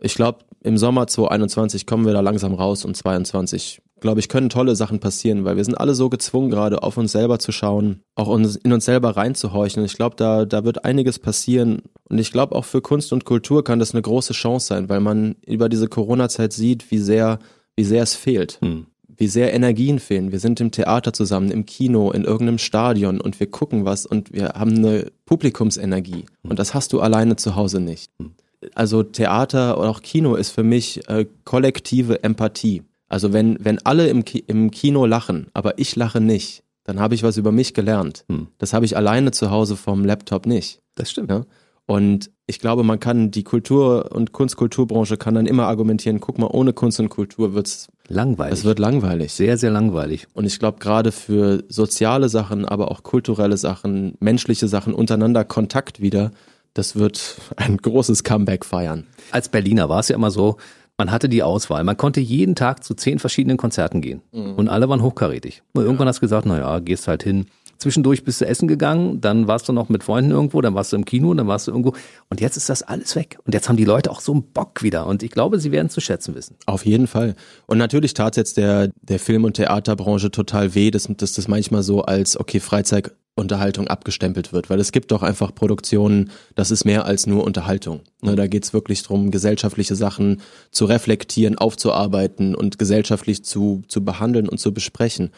Ich 0.00 0.14
glaube, 0.14 0.40
im 0.62 0.78
Sommer 0.78 1.06
2021 1.06 1.86
kommen 1.86 2.06
wir 2.06 2.12
da 2.12 2.20
langsam 2.20 2.54
raus 2.54 2.84
und 2.84 2.96
2022 2.96 3.80
glaube 4.04 4.20
ich, 4.20 4.28
können 4.28 4.50
tolle 4.50 4.76
Sachen 4.76 5.00
passieren, 5.00 5.46
weil 5.46 5.56
wir 5.56 5.64
sind 5.64 5.76
alle 5.76 5.94
so 5.94 6.10
gezwungen, 6.10 6.50
gerade 6.50 6.82
auf 6.82 6.98
uns 6.98 7.12
selber 7.12 7.38
zu 7.38 7.52
schauen, 7.52 8.02
auch 8.14 8.28
uns, 8.28 8.54
in 8.54 8.70
uns 8.74 8.84
selber 8.84 9.16
reinzuhorchen. 9.16 9.80
Und 9.80 9.86
ich 9.86 9.96
glaube, 9.96 10.14
da, 10.14 10.44
da 10.44 10.62
wird 10.62 10.84
einiges 10.84 11.18
passieren. 11.18 11.80
Und 12.10 12.18
ich 12.18 12.30
glaube, 12.30 12.54
auch 12.54 12.66
für 12.66 12.82
Kunst 12.82 13.14
und 13.14 13.24
Kultur 13.24 13.64
kann 13.64 13.78
das 13.78 13.94
eine 13.94 14.02
große 14.02 14.34
Chance 14.34 14.66
sein, 14.66 14.90
weil 14.90 15.00
man 15.00 15.36
über 15.46 15.70
diese 15.70 15.88
Corona-Zeit 15.88 16.52
sieht, 16.52 16.90
wie 16.90 16.98
sehr, 16.98 17.38
wie 17.76 17.84
sehr 17.84 18.02
es 18.02 18.14
fehlt. 18.14 18.58
Hm. 18.60 18.88
Wie 19.08 19.26
sehr 19.26 19.54
Energien 19.54 19.98
fehlen. 19.98 20.32
Wir 20.32 20.38
sind 20.38 20.60
im 20.60 20.70
Theater 20.70 21.14
zusammen, 21.14 21.50
im 21.50 21.64
Kino, 21.64 22.10
in 22.10 22.24
irgendeinem 22.24 22.58
Stadion 22.58 23.22
und 23.22 23.40
wir 23.40 23.50
gucken 23.50 23.86
was 23.86 24.04
und 24.04 24.34
wir 24.34 24.48
haben 24.50 24.76
eine 24.76 25.12
Publikumsenergie. 25.24 26.26
Hm. 26.42 26.50
Und 26.50 26.58
das 26.58 26.74
hast 26.74 26.92
du 26.92 27.00
alleine 27.00 27.36
zu 27.36 27.56
Hause 27.56 27.80
nicht. 27.80 28.10
Hm. 28.18 28.32
Also 28.74 29.02
Theater 29.02 29.78
oder 29.78 29.88
auch 29.88 30.02
Kino 30.02 30.34
ist 30.34 30.50
für 30.50 30.62
mich 30.62 31.08
äh, 31.08 31.24
kollektive 31.44 32.22
Empathie. 32.22 32.82
Also 33.14 33.32
wenn, 33.32 33.58
wenn 33.60 33.78
alle 33.86 34.08
im, 34.08 34.24
Ki 34.24 34.42
im 34.44 34.72
Kino 34.72 35.06
lachen, 35.06 35.46
aber 35.54 35.78
ich 35.78 35.94
lache 35.94 36.20
nicht, 36.20 36.64
dann 36.82 36.98
habe 36.98 37.14
ich 37.14 37.22
was 37.22 37.36
über 37.36 37.52
mich 37.52 37.72
gelernt. 37.72 38.24
Hm. 38.28 38.48
Das 38.58 38.72
habe 38.72 38.86
ich 38.86 38.96
alleine 38.96 39.30
zu 39.30 39.52
Hause 39.52 39.76
vom 39.76 40.04
Laptop 40.04 40.46
nicht. 40.46 40.80
Das 40.96 41.12
stimmt. 41.12 41.30
Ja? 41.30 41.44
Und 41.86 42.32
ich 42.48 42.58
glaube, 42.58 42.82
man 42.82 42.98
kann 42.98 43.30
die 43.30 43.44
Kultur- 43.44 44.10
und 44.10 44.32
Kunst-Kulturbranche 44.32 45.16
kann 45.16 45.36
dann 45.36 45.46
immer 45.46 45.68
argumentieren, 45.68 46.18
guck 46.18 46.40
mal, 46.40 46.48
ohne 46.48 46.72
Kunst 46.72 46.98
und 46.98 47.08
Kultur 47.08 47.54
wird's 47.54 47.86
langweilig. 48.08 48.58
Es 48.58 48.64
wird 48.64 48.80
langweilig. 48.80 49.32
Sehr, 49.32 49.58
sehr 49.58 49.70
langweilig. 49.70 50.26
Und 50.34 50.44
ich 50.44 50.58
glaube, 50.58 50.80
gerade 50.80 51.12
für 51.12 51.62
soziale 51.68 52.28
Sachen, 52.28 52.64
aber 52.64 52.90
auch 52.90 53.04
kulturelle 53.04 53.58
Sachen, 53.58 54.16
menschliche 54.18 54.66
Sachen 54.66 54.92
untereinander 54.92 55.44
Kontakt 55.44 56.00
wieder, 56.00 56.32
das 56.72 56.96
wird 56.96 57.36
ein 57.54 57.76
großes 57.76 58.24
Comeback 58.24 58.64
feiern. 58.64 59.06
Als 59.30 59.48
Berliner 59.48 59.88
war 59.88 60.00
es 60.00 60.08
ja 60.08 60.16
immer 60.16 60.32
so, 60.32 60.56
man 60.96 61.10
hatte 61.10 61.28
die 61.28 61.42
Auswahl. 61.42 61.84
Man 61.84 61.96
konnte 61.96 62.20
jeden 62.20 62.54
Tag 62.54 62.84
zu 62.84 62.94
zehn 62.94 63.18
verschiedenen 63.18 63.56
Konzerten 63.56 64.00
gehen. 64.00 64.22
Mhm. 64.32 64.54
Und 64.54 64.68
alle 64.68 64.88
waren 64.88 65.02
hochkarätig. 65.02 65.62
Und 65.72 65.82
irgendwann 65.82 66.06
ja. 66.06 66.10
hast 66.10 66.18
du 66.18 66.20
gesagt, 66.20 66.46
naja, 66.46 66.78
gehst 66.78 67.08
halt 67.08 67.22
hin. 67.22 67.46
Zwischendurch 67.78 68.24
bist 68.24 68.40
du 68.40 68.46
essen 68.46 68.68
gegangen, 68.68 69.20
dann 69.20 69.48
warst 69.48 69.68
du 69.68 69.72
noch 69.72 69.88
mit 69.88 70.04
Freunden 70.04 70.30
irgendwo, 70.30 70.60
dann 70.60 70.74
warst 70.74 70.92
du 70.92 70.96
im 70.96 71.04
Kino, 71.04 71.34
dann 71.34 71.48
warst 71.48 71.66
du 71.66 71.72
irgendwo. 71.72 71.92
Und 72.30 72.40
jetzt 72.40 72.56
ist 72.56 72.68
das 72.68 72.82
alles 72.82 73.16
weg. 73.16 73.38
Und 73.44 73.52
jetzt 73.52 73.68
haben 73.68 73.76
die 73.76 73.84
Leute 73.84 74.12
auch 74.12 74.20
so 74.20 74.32
einen 74.32 74.44
Bock 74.44 74.82
wieder. 74.82 75.06
Und 75.06 75.24
ich 75.24 75.30
glaube, 75.30 75.58
sie 75.58 75.72
werden 75.72 75.88
es 75.88 75.92
zu 75.92 76.00
schätzen 76.00 76.34
wissen. 76.36 76.56
Auf 76.66 76.86
jeden 76.86 77.08
Fall. 77.08 77.34
Und 77.66 77.78
natürlich 77.78 78.14
tat 78.14 78.36
jetzt 78.36 78.56
der, 78.56 78.90
der 79.02 79.18
Film- 79.18 79.44
und 79.44 79.54
Theaterbranche 79.54 80.30
total 80.30 80.74
weh, 80.74 80.92
dass, 80.92 81.08
dass 81.16 81.32
das 81.32 81.48
manchmal 81.48 81.82
so 81.82 82.02
als, 82.02 82.38
okay, 82.38 82.60
Freizeit, 82.60 83.12
Unterhaltung 83.36 83.88
abgestempelt 83.88 84.52
wird, 84.52 84.70
weil 84.70 84.78
es 84.78 84.92
gibt 84.92 85.10
doch 85.10 85.22
einfach 85.22 85.54
Produktionen, 85.54 86.30
das 86.54 86.70
ist 86.70 86.84
mehr 86.84 87.04
als 87.04 87.26
nur 87.26 87.44
Unterhaltung. 87.44 88.02
Ne, 88.22 88.36
da 88.36 88.46
geht's 88.46 88.72
wirklich 88.72 89.02
drum, 89.02 89.30
gesellschaftliche 89.30 89.96
Sachen 89.96 90.40
zu 90.70 90.84
reflektieren, 90.84 91.58
aufzuarbeiten 91.58 92.54
und 92.54 92.78
gesellschaftlich 92.78 93.44
zu, 93.44 93.82
zu 93.88 94.04
behandeln 94.04 94.48
und 94.48 94.58
zu 94.58 94.72
besprechen. 94.72 95.30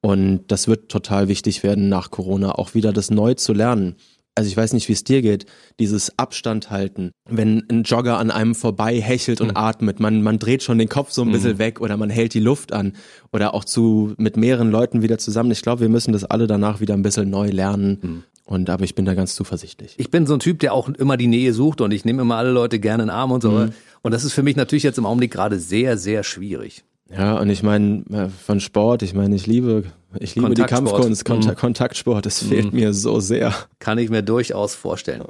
Und 0.00 0.44
das 0.48 0.68
wird 0.68 0.90
total 0.90 1.28
wichtig 1.28 1.62
werden 1.62 1.88
nach 1.88 2.10
Corona, 2.10 2.52
auch 2.52 2.74
wieder 2.74 2.92
das 2.92 3.10
neu 3.10 3.34
zu 3.34 3.52
lernen 3.52 3.96
also 4.34 4.48
ich 4.48 4.56
weiß 4.56 4.72
nicht, 4.72 4.88
wie 4.88 4.92
es 4.92 5.04
dir 5.04 5.22
geht, 5.22 5.46
dieses 5.78 6.18
Abstand 6.18 6.70
halten, 6.70 7.10
wenn 7.28 7.64
ein 7.70 7.82
Jogger 7.82 8.18
an 8.18 8.30
einem 8.30 8.54
vorbei 8.54 9.00
hechelt 9.00 9.40
und 9.40 9.48
mhm. 9.48 9.56
atmet, 9.56 10.00
man, 10.00 10.22
man 10.22 10.38
dreht 10.38 10.62
schon 10.62 10.78
den 10.78 10.88
Kopf 10.88 11.10
so 11.10 11.22
ein 11.22 11.32
bisschen 11.32 11.54
mhm. 11.54 11.58
weg 11.58 11.80
oder 11.80 11.96
man 11.96 12.10
hält 12.10 12.34
die 12.34 12.40
Luft 12.40 12.72
an 12.72 12.94
oder 13.32 13.54
auch 13.54 13.64
zu 13.64 14.14
mit 14.16 14.36
mehreren 14.36 14.70
Leuten 14.70 15.02
wieder 15.02 15.18
zusammen. 15.18 15.50
Ich 15.50 15.62
glaube, 15.62 15.82
wir 15.82 15.88
müssen 15.88 16.12
das 16.12 16.24
alle 16.24 16.46
danach 16.46 16.80
wieder 16.80 16.94
ein 16.94 17.02
bisschen 17.02 17.28
neu 17.28 17.48
lernen. 17.48 17.98
Mhm. 18.00 18.22
Und 18.44 18.68
aber 18.68 18.82
ich 18.82 18.96
bin 18.96 19.04
da 19.04 19.14
ganz 19.14 19.36
zuversichtlich. 19.36 19.94
Ich 19.98 20.10
bin 20.10 20.26
so 20.26 20.34
ein 20.34 20.40
Typ, 20.40 20.58
der 20.58 20.74
auch 20.74 20.88
immer 20.88 21.16
die 21.16 21.28
Nähe 21.28 21.52
sucht 21.52 21.80
und 21.80 21.92
ich 21.92 22.04
nehme 22.04 22.22
immer 22.22 22.36
alle 22.36 22.50
Leute 22.50 22.80
gerne 22.80 23.04
in 23.04 23.08
den 23.08 23.14
Arm 23.14 23.30
und 23.30 23.42
so. 23.42 23.50
Mhm. 23.50 23.70
Und 24.02 24.12
das 24.12 24.24
ist 24.24 24.32
für 24.32 24.42
mich 24.42 24.56
natürlich 24.56 24.82
jetzt 24.82 24.98
im 24.98 25.06
Augenblick 25.06 25.30
gerade 25.30 25.58
sehr, 25.60 25.96
sehr 25.96 26.24
schwierig. 26.24 26.82
Ja, 27.12 27.38
und 27.38 27.50
ich 27.50 27.62
meine, 27.62 28.04
äh, 28.12 28.28
von 28.28 28.60
Sport, 28.60 29.02
ich 29.02 29.14
meine, 29.14 29.34
ich 29.34 29.46
liebe, 29.46 29.84
ich 30.18 30.36
liebe 30.36 30.54
die 30.54 30.62
Kampfkunst, 30.62 31.24
Kontak 31.24 31.56
mhm. 31.56 31.60
Kontaktsport, 31.60 32.24
das 32.24 32.42
fehlt 32.42 32.72
mhm. 32.72 32.78
mir 32.78 32.94
so 32.94 33.18
sehr. 33.18 33.52
Kann 33.80 33.98
ich 33.98 34.10
mir 34.10 34.22
durchaus 34.22 34.76
vorstellen. 34.76 35.24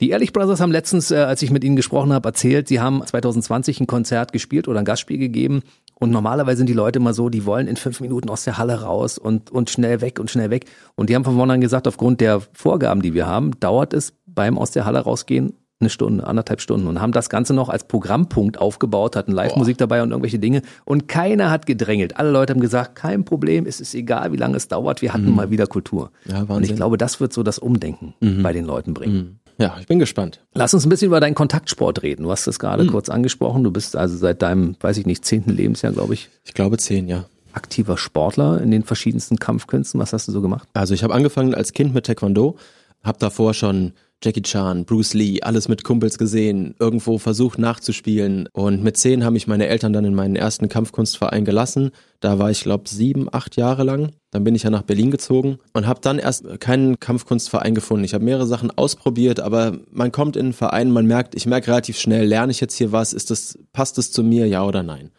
Die 0.00 0.10
Ehrlich 0.10 0.32
Brothers 0.32 0.60
haben 0.60 0.70
letztens, 0.70 1.10
äh, 1.10 1.16
als 1.16 1.42
ich 1.42 1.50
mit 1.50 1.64
ihnen 1.64 1.76
gesprochen 1.76 2.12
habe, 2.12 2.28
erzählt, 2.28 2.68
sie 2.68 2.80
haben 2.80 3.04
2020 3.04 3.80
ein 3.80 3.86
Konzert 3.88 4.32
gespielt 4.32 4.68
oder 4.68 4.78
ein 4.78 4.84
Gastspiel 4.84 5.18
gegeben 5.18 5.62
und 5.96 6.10
normalerweise 6.10 6.58
sind 6.58 6.68
die 6.68 6.74
Leute 6.74 7.00
immer 7.00 7.14
so, 7.14 7.28
die 7.28 7.46
wollen 7.46 7.66
in 7.66 7.76
fünf 7.76 8.00
Minuten 8.00 8.30
aus 8.30 8.44
der 8.44 8.58
Halle 8.58 8.82
raus 8.82 9.18
und, 9.18 9.50
und 9.50 9.70
schnell 9.70 10.00
weg 10.00 10.20
und 10.20 10.30
schnell 10.30 10.50
weg. 10.50 10.66
Und 10.94 11.10
die 11.10 11.14
haben 11.14 11.24
von 11.24 11.36
vornherein 11.36 11.60
gesagt, 11.60 11.88
aufgrund 11.88 12.20
der 12.20 12.42
Vorgaben, 12.52 13.02
die 13.02 13.14
wir 13.14 13.26
haben, 13.26 13.58
dauert 13.58 13.92
es 13.92 14.12
beim 14.26 14.58
aus 14.58 14.70
der 14.70 14.84
Halle 14.84 15.00
rausgehen 15.00 15.54
eine 15.80 15.90
Stunde, 15.90 16.26
anderthalb 16.26 16.60
Stunden 16.60 16.86
und 16.86 17.00
haben 17.00 17.12
das 17.12 17.28
Ganze 17.28 17.52
noch 17.52 17.68
als 17.68 17.84
Programmpunkt 17.84 18.58
aufgebaut, 18.58 19.16
hatten 19.16 19.32
Live-Musik 19.32 19.76
dabei 19.76 20.02
und 20.02 20.10
irgendwelche 20.10 20.38
Dinge 20.38 20.62
und 20.84 21.08
keiner 21.08 21.50
hat 21.50 21.66
gedrängelt. 21.66 22.16
Alle 22.16 22.30
Leute 22.30 22.54
haben 22.54 22.60
gesagt, 22.60 22.94
kein 22.94 23.24
Problem, 23.24 23.66
es 23.66 23.80
ist 23.80 23.94
egal, 23.94 24.32
wie 24.32 24.36
lange 24.36 24.56
es 24.56 24.68
dauert, 24.68 25.02
wir 25.02 25.12
hatten 25.12 25.30
mhm. 25.30 25.36
mal 25.36 25.50
wieder 25.50 25.66
Kultur. 25.66 26.10
Ja, 26.26 26.42
und 26.42 26.64
ich 26.64 26.74
glaube, 26.74 26.96
das 26.96 27.20
wird 27.20 27.32
so 27.32 27.42
das 27.42 27.58
Umdenken 27.58 28.14
mhm. 28.20 28.42
bei 28.42 28.52
den 28.52 28.64
Leuten 28.64 28.94
bringen. 28.94 29.16
Mhm. 29.16 29.38
Ja, 29.58 29.76
ich 29.80 29.86
bin 29.86 29.98
gespannt. 29.98 30.40
Lass 30.54 30.74
uns 30.74 30.84
ein 30.84 30.88
bisschen 30.88 31.06
über 31.06 31.20
deinen 31.20 31.34
Kontaktsport 31.34 32.02
reden. 32.02 32.24
Du 32.24 32.30
hast 32.30 32.46
es 32.46 32.58
gerade 32.58 32.84
mhm. 32.84 32.88
kurz 32.88 33.08
angesprochen. 33.08 33.62
Du 33.62 33.70
bist 33.70 33.94
also 33.94 34.16
seit 34.16 34.42
deinem, 34.42 34.76
weiß 34.80 34.96
ich 34.98 35.06
nicht, 35.06 35.24
zehnten 35.24 35.50
Lebensjahr, 35.50 35.92
glaube 35.92 36.14
ich. 36.14 36.28
Ich 36.44 36.54
glaube 36.54 36.76
zehn, 36.78 37.08
ja. 37.08 37.26
Aktiver 37.52 37.96
Sportler 37.96 38.60
in 38.60 38.72
den 38.72 38.82
verschiedensten 38.82 39.38
Kampfkünsten. 39.38 40.00
Was 40.00 40.12
hast 40.12 40.26
du 40.26 40.32
so 40.32 40.42
gemacht? 40.42 40.68
Also 40.72 40.92
ich 40.92 41.04
habe 41.04 41.14
angefangen 41.14 41.54
als 41.54 41.72
Kind 41.72 41.94
mit 41.94 42.06
Taekwondo, 42.06 42.56
habe 43.04 43.18
davor 43.20 43.54
schon 43.54 43.92
Jackie 44.24 44.40
Chan, 44.40 44.86
Bruce 44.86 45.12
Lee, 45.12 45.42
alles 45.42 45.68
mit 45.68 45.84
Kumpels 45.84 46.16
gesehen, 46.16 46.74
irgendwo 46.78 47.18
versucht 47.18 47.58
nachzuspielen. 47.58 48.48
Und 48.52 48.82
mit 48.82 48.96
zehn 48.96 49.22
haben 49.22 49.34
mich 49.34 49.46
meine 49.46 49.66
Eltern 49.66 49.92
dann 49.92 50.06
in 50.06 50.14
meinen 50.14 50.34
ersten 50.34 50.70
Kampfkunstverein 50.70 51.44
gelassen. 51.44 51.90
Da 52.20 52.38
war 52.38 52.50
ich, 52.50 52.62
glaube 52.62 52.88
sieben, 52.88 53.28
acht 53.30 53.56
Jahre 53.56 53.84
lang. 53.84 54.12
Dann 54.30 54.42
bin 54.42 54.54
ich 54.54 54.62
ja 54.62 54.70
nach 54.70 54.82
Berlin 54.82 55.10
gezogen 55.10 55.58
und 55.74 55.86
habe 55.86 56.00
dann 56.00 56.18
erst 56.18 56.58
keinen 56.58 56.98
Kampfkunstverein 56.98 57.74
gefunden. 57.74 58.04
Ich 58.04 58.14
habe 58.14 58.24
mehrere 58.24 58.46
Sachen 58.46 58.70
ausprobiert, 58.70 59.40
aber 59.40 59.78
man 59.90 60.10
kommt 60.10 60.36
in 60.36 60.46
einen 60.46 60.52
Verein, 60.54 60.90
man 60.90 61.06
merkt, 61.06 61.34
ich 61.34 61.44
merke 61.44 61.68
relativ 61.68 61.98
schnell, 61.98 62.24
lerne 62.26 62.50
ich 62.50 62.60
jetzt 62.60 62.76
hier 62.76 62.92
was, 62.92 63.12
ist 63.12 63.30
das, 63.30 63.58
passt 63.74 63.98
es 63.98 64.10
zu 64.10 64.22
mir, 64.22 64.48
ja 64.48 64.64
oder 64.64 64.82
nein? 64.82 65.10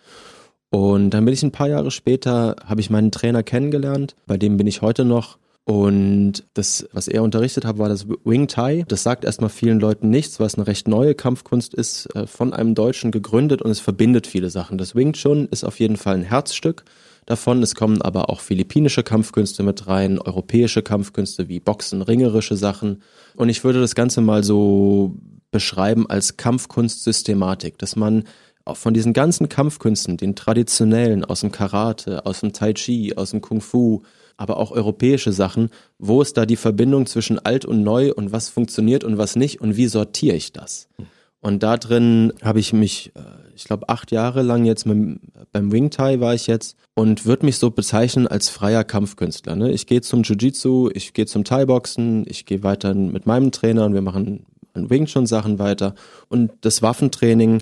Und 0.71 1.11
dann 1.11 1.23
bin 1.23 1.33
ich 1.33 1.43
ein 1.43 1.51
paar 1.51 1.69
Jahre 1.69 1.91
später, 1.91 2.55
habe 2.65 2.81
ich 2.81 2.89
meinen 2.89 3.11
Trainer 3.11 3.43
kennengelernt, 3.43 4.15
bei 4.25 4.37
dem 4.37 4.57
bin 4.57 4.67
ich 4.67 4.81
heute 4.81 5.05
noch 5.05 5.37
und 5.65 6.43
das, 6.53 6.87
was 6.93 7.07
er 7.07 7.23
unterrichtet 7.23 7.65
hat, 7.65 7.79
war 7.79 7.89
das 7.89 8.07
Wing 8.07 8.47
Thai. 8.47 8.85
Das 8.87 9.01
sagt 9.01 9.25
erstmal 9.25 9.49
vielen 9.49 9.79
Leuten 9.79 10.11
nichts, 10.11 10.39
weil 10.39 10.45
es 10.45 10.55
eine 10.55 10.67
recht 10.67 10.87
neue 10.87 11.15
Kampfkunst 11.15 11.73
ist, 11.73 12.05
äh, 12.15 12.27
von 12.27 12.53
einem 12.53 12.75
Deutschen 12.75 13.09
gegründet 13.11 13.63
und 13.63 13.71
es 13.71 13.79
verbindet 13.79 14.27
viele 14.27 14.51
Sachen. 14.51 14.77
Das 14.77 14.93
Wing 14.93 15.13
Chun 15.13 15.47
ist 15.49 15.63
auf 15.63 15.79
jeden 15.79 15.97
Fall 15.97 16.15
ein 16.15 16.23
Herzstück 16.23 16.85
davon. 17.25 17.63
Es 17.63 17.73
kommen 17.73 18.03
aber 18.03 18.29
auch 18.29 18.41
philippinische 18.41 19.01
Kampfkünste 19.01 19.63
mit 19.63 19.87
rein, 19.87 20.19
europäische 20.19 20.83
Kampfkünste 20.83 21.49
wie 21.49 21.59
Boxen, 21.59 22.03
ringerische 22.03 22.57
Sachen. 22.57 23.01
Und 23.35 23.49
ich 23.49 23.63
würde 23.63 23.81
das 23.81 23.95
Ganze 23.95 24.21
mal 24.21 24.43
so 24.43 25.15
beschreiben 25.49 26.07
als 26.07 26.37
Kampfkunstsystematik, 26.37 27.79
dass 27.79 27.95
man 27.95 28.25
auch 28.65 28.77
von 28.77 28.93
diesen 28.93 29.13
ganzen 29.13 29.49
Kampfkünsten, 29.49 30.17
den 30.17 30.35
traditionellen 30.35 31.25
aus 31.25 31.41
dem 31.41 31.51
Karate, 31.51 32.27
aus 32.27 32.41
dem 32.41 32.53
Tai 32.53 32.73
Chi, 32.73 33.13
aus 33.15 33.31
dem 33.31 33.41
Kung 33.41 33.61
Fu, 33.61 34.03
aber 34.37 34.57
auch 34.57 34.71
europäische 34.71 35.31
Sachen. 35.31 35.69
Wo 35.99 36.21
ist 36.21 36.37
da 36.37 36.45
die 36.45 36.55
Verbindung 36.55 37.05
zwischen 37.05 37.39
alt 37.39 37.65
und 37.65 37.83
neu 37.83 38.13
und 38.13 38.31
was 38.31 38.49
funktioniert 38.49 39.03
und 39.03 39.17
was 39.17 39.35
nicht 39.35 39.61
und 39.61 39.77
wie 39.77 39.87
sortiere 39.87 40.35
ich 40.35 40.51
das? 40.51 40.87
Und 41.45 41.61
da 41.61 41.77
drin 41.77 42.33
habe 42.41 42.59
ich 42.59 42.73
mich, 42.73 43.11
äh, 43.15 43.19
ich 43.55 43.65
glaube, 43.65 43.89
acht 43.89 44.11
Jahre 44.11 44.41
lang 44.41 44.65
jetzt 44.65 44.87
mit, 44.87 45.19
beim 45.51 45.71
Wing 45.71 45.91
Thai 45.91 46.19
war 46.19 46.33
ich 46.33 46.47
jetzt 46.47 46.75
und 46.95 47.27
würde 47.27 47.45
mich 47.45 47.59
so 47.59 47.69
bezeichnen 47.69 48.25
als 48.25 48.49
freier 48.49 48.83
Kampfkünstler. 48.83 49.55
Ne? 49.55 49.71
Ich 49.71 49.85
gehe 49.85 50.01
zum 50.01 50.23
Jiu-Jitsu, 50.23 50.89
ich 50.93 51.13
gehe 51.13 51.27
zum 51.27 51.43
Thai-Boxen, 51.43 52.25
ich 52.27 52.47
gehe 52.47 52.63
weiter 52.63 52.95
mit 52.95 53.27
meinem 53.27 53.51
Trainer 53.51 53.85
und 53.85 53.93
wir 53.93 54.01
machen 54.01 54.47
an 54.73 54.89
Wing 54.89 55.05
Chun 55.05 55.27
Sachen 55.27 55.59
weiter. 55.59 55.93
Und 56.29 56.51
das 56.61 56.81
Waffentraining, 56.81 57.61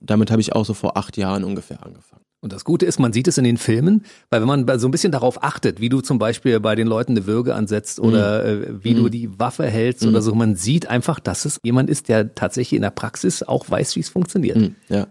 damit 0.00 0.32
habe 0.32 0.40
ich 0.40 0.52
auch 0.52 0.64
so 0.64 0.74
vor 0.74 0.96
acht 0.96 1.16
Jahren 1.16 1.44
ungefähr 1.44 1.84
angefangen. 1.84 2.24
Und 2.44 2.52
das 2.52 2.64
Gute 2.64 2.84
ist, 2.84 3.00
man 3.00 3.14
sieht 3.14 3.26
es 3.26 3.38
in 3.38 3.44
den 3.44 3.56
Filmen, 3.56 4.04
weil 4.28 4.42
wenn 4.42 4.46
man 4.46 4.78
so 4.78 4.86
ein 4.86 4.90
bisschen 4.90 5.10
darauf 5.10 5.42
achtet, 5.42 5.80
wie 5.80 5.88
du 5.88 6.02
zum 6.02 6.18
Beispiel 6.18 6.60
bei 6.60 6.74
den 6.74 6.86
Leuten 6.86 7.12
eine 7.12 7.26
Würge 7.26 7.54
ansetzt 7.54 7.98
oder 7.98 8.44
mhm. 8.44 8.62
äh, 8.62 8.84
wie 8.84 8.92
mhm. 8.92 8.98
du 8.98 9.08
die 9.08 9.40
Waffe 9.40 9.64
hältst 9.64 10.02
mhm. 10.02 10.10
oder 10.10 10.20
so, 10.20 10.34
man 10.34 10.54
sieht 10.54 10.86
einfach, 10.86 11.20
dass 11.20 11.46
es 11.46 11.58
jemand 11.62 11.88
ist, 11.88 12.10
der 12.10 12.34
tatsächlich 12.34 12.76
in 12.76 12.82
der 12.82 12.90
Praxis 12.90 13.42
auch 13.42 13.70
weiß, 13.70 13.96
wie 13.96 14.00
es 14.00 14.10
funktioniert. 14.10 14.58
Mhm. 14.58 14.74
Ja. 14.90 15.06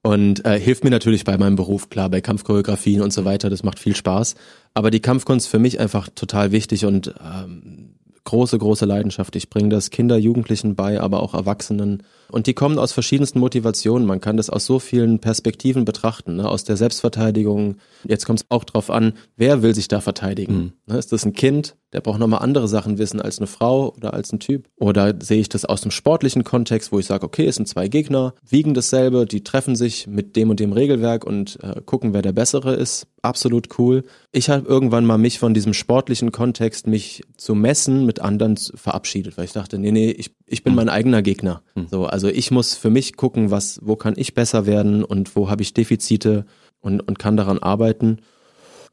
Und 0.00 0.46
äh, 0.46 0.58
hilft 0.58 0.82
mir 0.82 0.88
natürlich 0.88 1.24
bei 1.24 1.36
meinem 1.36 1.56
Beruf, 1.56 1.90
klar, 1.90 2.08
bei 2.08 2.22
Kampfchoreografien 2.22 3.02
und 3.02 3.12
so 3.12 3.26
weiter, 3.26 3.50
das 3.50 3.64
macht 3.64 3.78
viel 3.78 3.94
Spaß. 3.94 4.34
Aber 4.72 4.90
die 4.90 5.00
Kampfkunst 5.00 5.46
für 5.46 5.58
mich 5.58 5.80
einfach 5.80 6.08
total 6.08 6.52
wichtig 6.52 6.86
und 6.86 7.12
ähm, 7.22 7.97
große, 8.28 8.58
große 8.58 8.84
Leidenschaft. 8.84 9.34
Ich 9.36 9.48
bringe 9.48 9.70
das 9.70 9.88
Kinder, 9.90 10.18
Jugendlichen 10.18 10.76
bei, 10.76 11.00
aber 11.00 11.22
auch 11.22 11.32
Erwachsenen. 11.32 12.02
Und 12.30 12.46
die 12.46 12.52
kommen 12.52 12.78
aus 12.78 12.92
verschiedensten 12.92 13.40
Motivationen. 13.40 14.06
Man 14.06 14.20
kann 14.20 14.36
das 14.36 14.50
aus 14.50 14.66
so 14.66 14.78
vielen 14.78 15.18
Perspektiven 15.18 15.86
betrachten. 15.86 16.36
Ne? 16.36 16.46
Aus 16.46 16.62
der 16.62 16.76
Selbstverteidigung. 16.76 17.76
Jetzt 18.04 18.26
kommt 18.26 18.40
es 18.40 18.46
auch 18.50 18.64
drauf 18.64 18.90
an, 18.90 19.14
wer 19.36 19.62
will 19.62 19.74
sich 19.74 19.88
da 19.88 20.02
verteidigen? 20.02 20.54
Mhm. 20.54 20.72
Ne? 20.86 20.98
Ist 20.98 21.10
das 21.12 21.24
ein 21.24 21.32
Kind? 21.32 21.76
Der 21.94 22.02
braucht 22.02 22.18
nochmal 22.18 22.42
andere 22.42 22.68
Sachen 22.68 22.98
wissen 22.98 23.22
als 23.22 23.38
eine 23.38 23.46
Frau 23.46 23.94
oder 23.96 24.12
als 24.12 24.30
ein 24.30 24.40
Typ. 24.40 24.68
Oder 24.76 25.14
sehe 25.20 25.40
ich 25.40 25.48
das 25.48 25.64
aus 25.64 25.80
dem 25.80 25.90
sportlichen 25.90 26.44
Kontext, 26.44 26.92
wo 26.92 26.98
ich 26.98 27.06
sage, 27.06 27.24
okay, 27.24 27.46
es 27.46 27.56
sind 27.56 27.66
zwei 27.66 27.88
Gegner, 27.88 28.34
wiegen 28.46 28.74
dasselbe, 28.74 29.24
die 29.24 29.42
treffen 29.42 29.74
sich 29.74 30.06
mit 30.06 30.36
dem 30.36 30.50
und 30.50 30.60
dem 30.60 30.72
Regelwerk 30.72 31.24
und 31.24 31.58
äh, 31.62 31.80
gucken, 31.80 32.12
wer 32.12 32.20
der 32.20 32.32
Bessere 32.32 32.74
ist. 32.74 33.06
Absolut 33.28 33.78
cool. 33.78 34.04
Ich 34.32 34.48
habe 34.48 34.66
irgendwann 34.66 35.04
mal 35.04 35.18
mich 35.18 35.38
von 35.38 35.52
diesem 35.52 35.74
sportlichen 35.74 36.32
Kontext, 36.32 36.86
mich 36.86 37.24
zu 37.36 37.54
messen 37.54 38.06
mit 38.06 38.20
anderen 38.20 38.56
verabschiedet, 38.56 39.36
weil 39.36 39.44
ich 39.44 39.52
dachte, 39.52 39.78
nee, 39.78 39.92
nee, 39.92 40.10
ich, 40.10 40.34
ich 40.46 40.64
bin 40.64 40.72
mhm. 40.72 40.76
mein 40.78 40.88
eigener 40.88 41.20
Gegner. 41.20 41.60
Mhm. 41.74 41.88
So, 41.90 42.06
also 42.06 42.28
ich 42.28 42.50
muss 42.50 42.74
für 42.74 42.88
mich 42.88 43.16
gucken, 43.16 43.50
was, 43.50 43.80
wo 43.82 43.96
kann 43.96 44.14
ich 44.16 44.32
besser 44.32 44.64
werden 44.64 45.04
und 45.04 45.36
wo 45.36 45.50
habe 45.50 45.60
ich 45.60 45.74
Defizite 45.74 46.46
und, 46.80 47.02
und 47.06 47.18
kann 47.18 47.36
daran 47.36 47.58
arbeiten. 47.58 48.20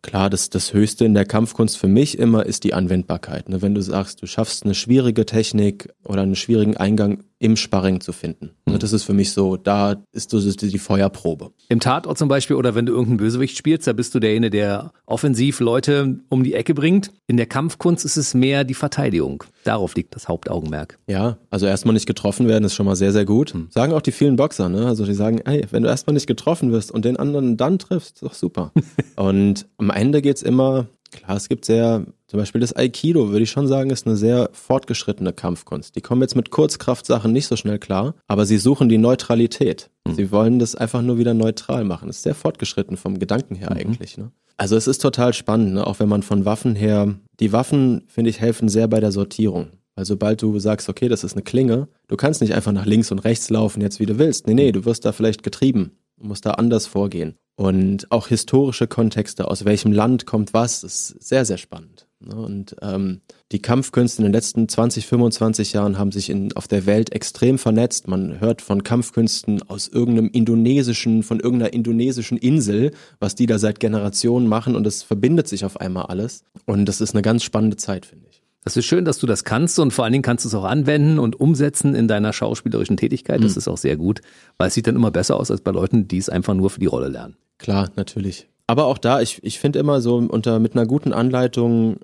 Klar, 0.01 0.29
das, 0.29 0.49
das 0.49 0.73
Höchste 0.73 1.05
in 1.05 1.13
der 1.13 1.25
Kampfkunst 1.25 1.77
für 1.77 1.88
mich 1.88 2.19
immer 2.19 2.45
ist 2.45 2.65
die 2.65 2.73
Anwendbarkeit. 2.73 3.47
Ne? 3.47 3.61
Wenn 3.61 3.73
du 3.73 3.79
sagst, 3.79 4.21
du 4.21 4.27
schaffst 4.27 4.65
eine 4.65 4.75
schwierige 4.75 5.25
Technik 5.25 5.93
oder 6.03 6.23
einen 6.23 6.36
schwierigen 6.36 6.75
Eingang 6.75 7.23
im 7.45 7.55
Sparring 7.55 8.01
zu 8.01 8.11
finden. 8.11 8.51
Mhm. 8.65 8.79
Das 8.79 8.91
ist 8.91 9.03
für 9.03 9.13
mich 9.13 9.31
so, 9.31 9.55
da 9.55 9.97
ist 10.11 10.31
so 10.31 10.39
die 10.39 10.79
Feuerprobe. 10.79 11.51
Im 11.69 11.79
Tatort 11.79 12.17
zum 12.17 12.27
Beispiel 12.27 12.55
oder 12.55 12.73
wenn 12.73 12.87
du 12.87 12.93
irgendeinen 12.93 13.17
Bösewicht 13.17 13.55
spielst, 13.55 13.85
da 13.85 13.93
bist 13.93 14.15
du 14.15 14.19
derjenige, 14.19 14.49
der 14.49 14.91
offensiv 15.05 15.59
Leute 15.59 16.19
um 16.29 16.43
die 16.43 16.55
Ecke 16.55 16.73
bringt. 16.73 17.11
In 17.27 17.37
der 17.37 17.45
Kampfkunst 17.45 18.03
ist 18.03 18.17
es 18.17 18.33
mehr 18.33 18.63
die 18.63 18.73
Verteidigung. 18.73 19.43
Darauf 19.63 19.93
liegt 19.93 20.15
das 20.15 20.27
Hauptaugenmerk. 20.27 20.97
Ja, 21.07 21.37
also 21.51 21.67
erstmal 21.67 21.93
nicht 21.93 22.07
getroffen 22.07 22.47
werden 22.47 22.63
ist 22.63 22.73
schon 22.73 22.87
mal 22.87 22.95
sehr, 22.95 23.11
sehr 23.11 23.25
gut. 23.25 23.53
Mhm. 23.53 23.67
Sagen 23.69 23.93
auch 23.93 24.01
die 24.01 24.11
vielen 24.11 24.37
Boxer, 24.37 24.67
ne? 24.67 24.87
Also 24.87 25.05
die 25.05 25.13
sagen, 25.13 25.39
ey, 25.45 25.65
wenn 25.69 25.83
du 25.83 25.89
erstmal 25.89 26.15
nicht 26.15 26.27
getroffen 26.27 26.71
wirst 26.71 26.89
und 26.89 27.05
den 27.05 27.17
anderen 27.17 27.57
dann 27.57 27.77
triffst, 27.77 28.15
ist 28.15 28.23
doch 28.23 28.33
super. 28.33 28.71
und 29.15 29.67
am 29.77 29.91
Ende 29.91 30.23
geht's 30.23 30.41
immer, 30.41 30.87
klar, 31.11 31.37
es 31.37 31.47
gibt 31.47 31.65
sehr, 31.65 32.05
zum 32.36 32.41
Beispiel 32.41 32.59
das 32.59 32.75
Aikido, 32.75 33.29
würde 33.29 33.43
ich 33.43 33.51
schon 33.51 33.65
sagen, 33.65 33.91
ist 33.91 34.05
eine 34.05 34.17
sehr 34.17 34.49
fortgeschrittene 34.51 35.31
Kampfkunst. 35.31 35.95
Die 35.95 36.01
kommen 36.01 36.21
jetzt 36.21 36.36
mit 36.36 36.51
Kurzkraftsachen 36.51 37.31
nicht 37.31 37.47
so 37.47 37.55
schnell 37.55 37.79
klar, 37.79 38.13
aber 38.27 38.45
sie 38.45 38.57
suchen 38.57 38.89
die 38.89 38.97
Neutralität. 38.97 39.89
Mhm. 40.05 40.15
Sie 40.15 40.31
wollen 40.33 40.59
das 40.59 40.75
einfach 40.75 41.01
nur 41.01 41.17
wieder 41.17 41.33
neutral 41.33 41.86
machen. 41.86 42.07
Das 42.07 42.17
ist 42.17 42.23
sehr 42.23 42.36
fortgeschritten 42.36 42.97
vom 42.97 43.19
Gedanken 43.19 43.55
her 43.55 43.69
mhm. 43.71 43.77
eigentlich, 43.77 44.17
ne? 44.17 44.33
Also 44.57 44.75
es 44.75 44.88
ist 44.88 45.01
total 45.01 45.33
spannend, 45.33 45.75
ne? 45.75 45.88
auch 45.88 45.99
wenn 45.99 46.09
man 46.09 46.23
von 46.23 46.43
Waffen 46.43 46.75
her, 46.75 47.15
die 47.39 47.53
Waffen, 47.53 48.03
finde 48.07 48.31
ich, 48.31 48.41
helfen 48.41 48.67
sehr 48.67 48.89
bei 48.89 48.99
der 48.99 49.13
Sortierung. 49.13 49.67
Weil 49.95 50.03
sobald 50.03 50.41
du 50.41 50.59
sagst, 50.59 50.89
okay, 50.89 51.07
das 51.07 51.23
ist 51.23 51.33
eine 51.33 51.43
Klinge, 51.43 51.88
du 52.09 52.17
kannst 52.17 52.41
nicht 52.41 52.53
einfach 52.53 52.73
nach 52.73 52.86
links 52.86 53.11
und 53.11 53.19
rechts 53.19 53.49
laufen, 53.49 53.79
jetzt 53.79 54.01
wie 54.01 54.05
du 54.05 54.19
willst. 54.19 54.45
Nee, 54.45 54.55
nee, 54.55 54.73
du 54.73 54.83
wirst 54.83 55.05
da 55.05 55.13
vielleicht 55.13 55.41
getrieben. 55.41 55.91
Du 56.17 56.27
musst 56.27 56.45
da 56.45 56.51
anders 56.51 56.86
vorgehen. 56.86 57.36
Und 57.55 58.11
auch 58.11 58.27
historische 58.27 58.88
Kontexte, 58.88 59.49
aus 59.49 59.63
welchem 59.63 59.93
Land 59.93 60.25
kommt 60.25 60.53
was, 60.53 60.83
ist 60.83 61.07
sehr, 61.23 61.45
sehr 61.45 61.57
spannend. 61.57 62.05
Ne? 62.20 62.36
Und 62.36 62.76
ähm, 62.82 63.22
die 63.51 63.61
Kampfkünste 63.61 64.22
in 64.22 64.26
den 64.26 64.34
letzten 64.34 64.68
20, 64.68 65.07
25 65.07 65.74
Jahren 65.74 65.97
haben 65.97 66.11
sich 66.11 66.30
in, 66.30 66.53
auf 66.53 66.68
der 66.68 66.86
Welt 66.86 67.11
extrem 67.11 67.57
vernetzt. 67.57 68.07
Man 68.07 68.39
hört 68.39 68.61
von 68.61 68.84
Kampfkünsten 68.84 69.61
aus 69.63 69.88
irgendeinem 69.88 70.30
indonesischen, 70.32 71.24
von 71.24 71.39
irgendeiner 71.39 71.74
indonesischen 71.74 72.38
Insel, 72.38 72.91
was 73.20 73.36
die 73.36 73.45
da 73.45 73.59
seit 73.59 73.80
Generationen 73.80 74.47
machen 74.47 74.76
und 74.76 74.88
es 74.88 75.03
verbindet 75.03 75.47
sich 75.47 75.66
auf 75.66 75.80
einmal 75.80 76.05
alles. 76.07 76.43
Und 76.66 76.86
das 76.86 77.01
ist 77.01 77.13
eine 77.13 77.22
ganz 77.22 77.43
spannende 77.43 77.78
Zeit, 77.78 78.05
finde 78.05 78.28
ich. 78.30 78.41
Das 78.63 78.76
ist 78.76 78.86
schön, 78.86 79.05
dass 79.05 79.20
du 79.20 79.28
das 79.28 79.43
kannst 79.43 79.78
und 79.78 79.91
vor 79.91 80.05
allen 80.05 80.11
Dingen 80.11 80.24
kannst 80.24 80.43
du 80.43 80.49
es 80.49 80.55
auch 80.55 80.63
anwenden 80.63 81.20
und 81.20 81.39
umsetzen 81.39 81.93
in 81.93 82.07
deiner 82.07 82.34
schauspielerischen 82.34 82.97
Tätigkeit. 82.97 83.43
Das 83.43 83.51
mhm. 83.51 83.59
ist 83.59 83.68
auch 83.68 83.78
sehr 83.78 83.95
gut, 83.95 84.22
weil 84.57 84.70
es 84.70 84.74
sieht 84.74 84.88
dann 84.88 84.95
immer 84.95 85.11
besser 85.11 85.38
aus 85.38 85.51
als 85.51 85.61
bei 85.61 85.70
Leuten, 85.70 86.07
die 86.07 86.18
es 86.18 86.30
einfach 86.30 86.55
nur 86.55 86.72
für 86.72 86.80
die 86.80 86.88
Rolle 86.88 87.09
lernen. 87.09 87.38
Klar, 87.59 87.91
natürlich. 87.95 88.47
Aber 88.68 88.86
auch 88.86 88.97
da, 88.97 89.22
ich, 89.22 89.43
ich 89.43 89.59
finde 89.59 89.80
immer 89.80 90.01
so 90.01 90.18
unter 90.18 90.59
mit 90.59 90.74
einer 90.74 90.86
guten 90.86 91.13
Anleitung 91.13 91.97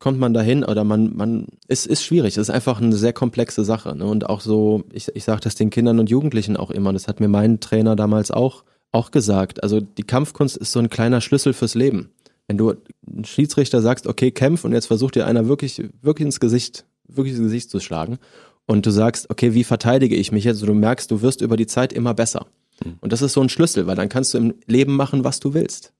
kommt 0.00 0.18
man 0.18 0.34
dahin 0.34 0.64
oder 0.64 0.82
man, 0.82 1.14
man, 1.14 1.46
es 1.68 1.86
ist 1.86 2.02
schwierig. 2.02 2.36
Es 2.36 2.48
ist 2.48 2.50
einfach 2.50 2.80
eine 2.80 2.96
sehr 2.96 3.12
komplexe 3.12 3.64
Sache. 3.64 3.94
Ne? 3.94 4.06
Und 4.06 4.28
auch 4.28 4.40
so, 4.40 4.82
ich, 4.92 5.14
ich 5.14 5.24
sage 5.24 5.42
das 5.42 5.54
den 5.54 5.70
Kindern 5.70 6.00
und 6.00 6.10
Jugendlichen 6.10 6.56
auch 6.56 6.70
immer. 6.70 6.92
Das 6.92 7.06
hat 7.06 7.20
mir 7.20 7.28
mein 7.28 7.60
Trainer 7.60 7.94
damals 7.96 8.30
auch, 8.30 8.64
auch 8.92 9.10
gesagt. 9.10 9.62
Also 9.62 9.80
die 9.80 10.02
Kampfkunst 10.02 10.56
ist 10.56 10.72
so 10.72 10.80
ein 10.80 10.88
kleiner 10.88 11.20
Schlüssel 11.20 11.52
fürs 11.52 11.74
Leben. 11.74 12.10
Wenn 12.48 12.56
du 12.56 12.74
ein 13.06 13.26
Schiedsrichter 13.26 13.82
sagst, 13.82 14.06
okay, 14.06 14.30
kämpf 14.30 14.64
und 14.64 14.72
jetzt 14.72 14.86
versucht 14.86 15.16
dir 15.16 15.26
einer 15.26 15.46
wirklich, 15.48 15.84
wirklich 16.00 16.26
ins 16.26 16.40
Gesicht, 16.40 16.86
wirklich 17.06 17.34
ins 17.34 17.44
Gesicht 17.44 17.70
zu 17.70 17.78
schlagen. 17.78 18.18
Und 18.66 18.86
du 18.86 18.90
sagst, 18.90 19.28
okay, 19.28 19.52
wie 19.52 19.64
verteidige 19.64 20.16
ich 20.16 20.32
mich 20.32 20.44
jetzt? 20.44 20.56
Also 20.56 20.66
du 20.66 20.74
merkst, 20.74 21.10
du 21.10 21.20
wirst 21.20 21.42
über 21.42 21.58
die 21.58 21.66
Zeit 21.66 21.92
immer 21.92 22.14
besser. 22.14 22.46
Hm. 22.82 22.98
Und 23.00 23.12
das 23.12 23.22
ist 23.22 23.32
so 23.32 23.40
ein 23.40 23.48
Schlüssel, 23.48 23.86
weil 23.86 23.96
dann 23.96 24.08
kannst 24.08 24.34
du 24.34 24.38
im 24.38 24.54
Leben 24.66 24.96
machen, 24.96 25.24
was 25.24 25.40
du 25.40 25.54
willst. 25.54 25.92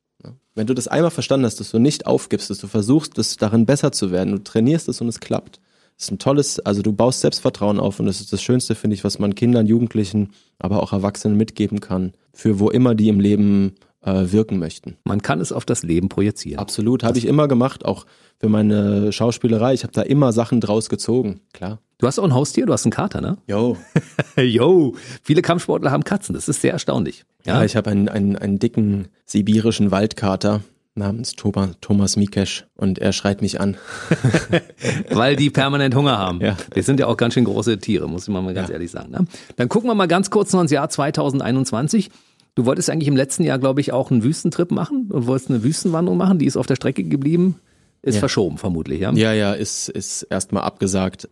Wenn 0.55 0.67
du 0.67 0.75
das 0.75 0.89
einmal 0.89 1.11
verstanden 1.11 1.47
hast, 1.47 1.61
dass 1.61 1.71
du 1.71 1.79
nicht 1.79 2.07
aufgibst, 2.07 2.51
dass 2.51 2.59
du 2.59 2.67
versuchst, 2.67 3.17
das 3.17 3.37
darin 3.37 3.67
besser 3.67 3.93
zu 3.93 4.11
werden, 4.11 4.33
du 4.33 4.43
trainierst 4.43 4.89
es 4.89 5.01
und 5.01 5.09
es 5.09 5.21
klappt. 5.21 5.61
Das 5.97 6.07
ist 6.07 6.13
ein 6.13 6.19
tolles, 6.19 6.61
also 6.61 6.83
du 6.83 6.93
baust 6.93 7.21
Selbstvertrauen 7.21 7.79
auf 7.79 8.01
und 8.01 8.07
das 8.07 8.21
ist 8.21 8.33
das 8.33 8.43
Schönste, 8.43 8.75
finde 8.75 8.95
ich, 8.95 9.05
was 9.05 9.19
man 9.19 9.35
Kindern, 9.35 9.67
Jugendlichen, 9.67 10.33
aber 10.59 10.83
auch 10.83 10.93
Erwachsenen 10.93 11.37
mitgeben 11.37 11.81
kann, 11.81 12.15
für 12.33 12.59
wo 12.59 12.71
immer 12.71 12.95
die 12.95 13.09
im 13.09 13.21
Leben 13.21 13.75
äh, 14.03 14.33
wirken 14.33 14.59
möchten. 14.59 14.97
Man 15.05 15.23
kann 15.23 15.41
es 15.41 15.53
auf 15.53 15.65
das 15.65 15.83
Leben 15.83 16.09
projizieren. 16.09 16.59
Absolut, 16.59 17.05
habe 17.05 17.19
ich 17.19 17.27
immer 17.27 17.49
gemacht, 17.49 17.85
auch 17.85 18.07
für 18.39 18.49
meine 18.49 19.13
Schauspielerei. 19.13 19.75
Ich 19.75 19.83
habe 19.83 19.93
da 19.93 20.03
immer 20.03 20.33
Sachen 20.33 20.61
draus 20.61 20.89
gezogen, 20.89 21.41
klar. 21.53 21.81
Du 22.01 22.07
hast 22.07 22.19
auch 22.19 22.25
ein 22.25 22.33
Haustier, 22.33 22.65
du 22.65 22.73
hast 22.73 22.87
einen 22.87 22.93
Kater, 22.93 23.21
ne? 23.21 23.37
Jo. 23.47 23.77
jo. 24.37 24.95
Viele 25.23 25.43
Kampfsportler 25.43 25.91
haben 25.91 26.03
Katzen, 26.03 26.35
das 26.35 26.49
ist 26.49 26.63
sehr 26.63 26.73
erstaunlich. 26.73 27.27
Ja, 27.45 27.59
ja 27.59 27.65
ich 27.65 27.77
habe 27.77 27.91
einen, 27.91 28.09
einen, 28.09 28.37
einen 28.37 28.59
dicken 28.59 29.09
sibirischen 29.27 29.91
Waldkater 29.91 30.63
namens 30.95 31.35
Thomas, 31.35 31.73
Thomas 31.83 32.17
Mikesh 32.17 32.67
und 32.75 32.99
er 32.99 33.13
schreit 33.13 33.43
mich 33.43 33.61
an. 33.61 33.77
Weil 35.11 35.37
die 35.37 35.51
permanent 35.51 35.95
Hunger 35.95 36.17
haben. 36.17 36.41
Ja. 36.41 36.57
Das 36.75 36.87
sind 36.87 37.01
ja 37.01 37.07
auch 37.07 37.19
ganz 37.19 37.35
schön 37.35 37.45
große 37.45 37.79
Tiere, 37.79 38.09
muss 38.09 38.27
ich 38.27 38.29
mal 38.33 38.55
ganz 38.55 38.69
ja. 38.69 38.75
ehrlich 38.75 38.91
sagen. 38.91 39.11
Ne? 39.11 39.27
Dann 39.57 39.69
gucken 39.69 39.91
wir 39.91 39.95
mal 39.95 40.09
ganz 40.09 40.31
kurz 40.31 40.55
noch 40.55 40.63
ins 40.63 40.71
Jahr 40.71 40.89
2021. 40.89 42.11
Du 42.55 42.65
wolltest 42.65 42.89
eigentlich 42.89 43.09
im 43.09 43.17
letzten 43.17 43.45
Jahr, 43.45 43.59
glaube 43.59 43.83
ich, 43.83 43.93
auch 43.93 44.11
einen 44.11 44.25
Wüstentrip 44.25 44.71
machen. 44.71 45.11
Du 45.11 45.27
wolltest 45.27 45.51
eine 45.51 45.63
Wüstenwanderung 45.63 46.17
machen, 46.17 46.39
die 46.39 46.47
ist 46.47 46.57
auf 46.57 46.67
der 46.67 46.77
Strecke 46.77 47.05
geblieben. 47.05 47.57
Ist 48.01 48.15
ja. 48.15 48.21
verschoben, 48.21 48.57
vermutlich, 48.57 49.01
ja? 49.01 49.13
Ja, 49.13 49.35
ja, 49.35 49.53
ist, 49.53 49.91
ist 49.91 50.23
erstmal 50.23 50.63
abgesagt. 50.63 51.29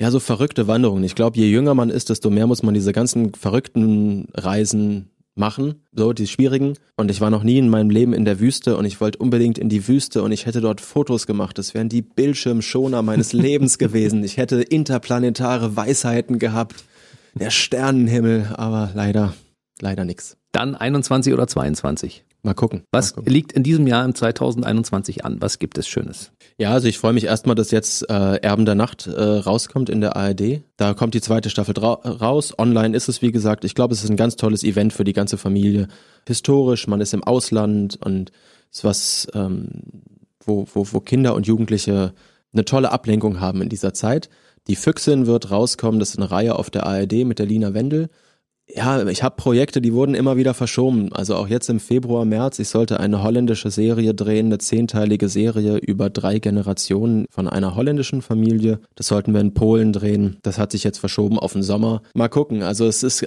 Ja, 0.00 0.10
so 0.10 0.18
verrückte 0.18 0.66
Wanderungen. 0.66 1.04
Ich 1.04 1.14
glaube, 1.14 1.38
je 1.38 1.46
jünger 1.46 1.74
man 1.74 1.90
ist, 1.90 2.08
desto 2.08 2.30
mehr 2.30 2.46
muss 2.46 2.62
man 2.62 2.72
diese 2.72 2.92
ganzen 2.92 3.34
verrückten 3.34 4.28
Reisen 4.32 5.10
machen, 5.34 5.82
so 5.92 6.14
die 6.14 6.26
schwierigen. 6.26 6.72
Und 6.96 7.10
ich 7.10 7.20
war 7.20 7.28
noch 7.28 7.42
nie 7.42 7.58
in 7.58 7.68
meinem 7.68 7.90
Leben 7.90 8.14
in 8.14 8.24
der 8.24 8.40
Wüste 8.40 8.78
und 8.78 8.86
ich 8.86 8.98
wollte 9.02 9.18
unbedingt 9.18 9.58
in 9.58 9.68
die 9.68 9.86
Wüste 9.86 10.22
und 10.22 10.32
ich 10.32 10.46
hätte 10.46 10.62
dort 10.62 10.80
Fotos 10.80 11.26
gemacht. 11.26 11.58
Das 11.58 11.74
wären 11.74 11.90
die 11.90 12.00
Bildschirmschoner 12.00 13.02
meines 13.02 13.32
Lebens 13.34 13.76
gewesen. 13.76 14.24
Ich 14.24 14.38
hätte 14.38 14.62
interplanetare 14.62 15.76
Weisheiten 15.76 16.38
gehabt, 16.38 16.82
der 17.34 17.50
Sternenhimmel, 17.50 18.54
aber 18.54 18.92
leider, 18.94 19.34
leider 19.82 20.06
nix. 20.06 20.38
Dann 20.52 20.76
21 20.76 21.34
oder 21.34 21.46
22? 21.46 22.24
Mal 22.42 22.54
gucken. 22.54 22.84
Was 22.90 23.10
mal 23.10 23.16
gucken. 23.16 23.32
liegt 23.32 23.52
in 23.52 23.62
diesem 23.62 23.86
Jahr 23.86 24.04
im 24.04 24.14
2021 24.14 25.24
an? 25.24 25.36
Was 25.40 25.58
gibt 25.58 25.76
es 25.76 25.86
Schönes? 25.86 26.32
Ja, 26.56 26.72
also 26.72 26.88
ich 26.88 26.98
freue 26.98 27.12
mich 27.12 27.24
erstmal, 27.24 27.54
dass 27.54 27.70
jetzt 27.70 28.08
äh, 28.08 28.36
Erben 28.36 28.64
der 28.64 28.74
Nacht 28.74 29.06
äh, 29.06 29.20
rauskommt 29.20 29.90
in 29.90 30.00
der 30.00 30.16
ARD. 30.16 30.62
Da 30.76 30.94
kommt 30.94 31.14
die 31.14 31.20
zweite 31.20 31.50
Staffel 31.50 31.76
raus. 31.78 32.54
Online 32.58 32.96
ist 32.96 33.08
es, 33.08 33.20
wie 33.20 33.32
gesagt. 33.32 33.64
Ich 33.64 33.74
glaube, 33.74 33.92
es 33.92 34.02
ist 34.02 34.10
ein 34.10 34.16
ganz 34.16 34.36
tolles 34.36 34.64
Event 34.64 34.92
für 34.92 35.04
die 35.04 35.12
ganze 35.12 35.36
Familie. 35.36 35.88
Historisch, 36.26 36.86
man 36.86 37.00
ist 37.00 37.12
im 37.12 37.24
Ausland 37.24 37.98
und 38.02 38.32
ist 38.70 38.84
was, 38.84 39.28
ähm, 39.34 39.82
wo, 40.44 40.66
wo, 40.72 40.86
wo 40.90 41.00
Kinder 41.00 41.34
und 41.34 41.46
Jugendliche 41.46 42.14
eine 42.52 42.64
tolle 42.64 42.90
Ablenkung 42.90 43.40
haben 43.40 43.60
in 43.62 43.68
dieser 43.68 43.92
Zeit. 43.92 44.30
Die 44.66 44.76
Füchsin 44.76 45.26
wird 45.26 45.50
rauskommen, 45.50 46.00
das 46.00 46.10
ist 46.10 46.18
eine 46.18 46.30
Reihe 46.30 46.56
auf 46.56 46.70
der 46.70 46.86
ARD 46.86 47.24
mit 47.24 47.38
der 47.38 47.46
Lina 47.46 47.74
Wendel 47.74 48.08
ja, 48.74 49.06
ich 49.06 49.22
habe 49.22 49.36
Projekte, 49.36 49.80
die 49.80 49.92
wurden 49.92 50.14
immer 50.14 50.36
wieder 50.36 50.54
verschoben. 50.54 51.12
Also 51.12 51.36
auch 51.36 51.48
jetzt 51.48 51.68
im 51.68 51.80
Februar, 51.80 52.24
März, 52.24 52.58
ich 52.58 52.68
sollte 52.68 53.00
eine 53.00 53.22
holländische 53.22 53.70
Serie 53.70 54.14
drehen, 54.14 54.46
eine 54.46 54.58
zehnteilige 54.58 55.28
Serie 55.28 55.76
über 55.76 56.10
drei 56.10 56.38
Generationen 56.38 57.26
von 57.30 57.48
einer 57.48 57.74
holländischen 57.74 58.22
Familie. 58.22 58.80
Das 58.94 59.06
sollten 59.08 59.32
wir 59.32 59.40
in 59.40 59.54
Polen 59.54 59.92
drehen. 59.92 60.36
Das 60.42 60.58
hat 60.58 60.72
sich 60.72 60.84
jetzt 60.84 60.98
verschoben 60.98 61.38
auf 61.38 61.52
den 61.52 61.62
Sommer. 61.62 62.02
Mal 62.14 62.28
gucken. 62.28 62.62
Also 62.62 62.86
es 62.86 63.02
ist 63.02 63.26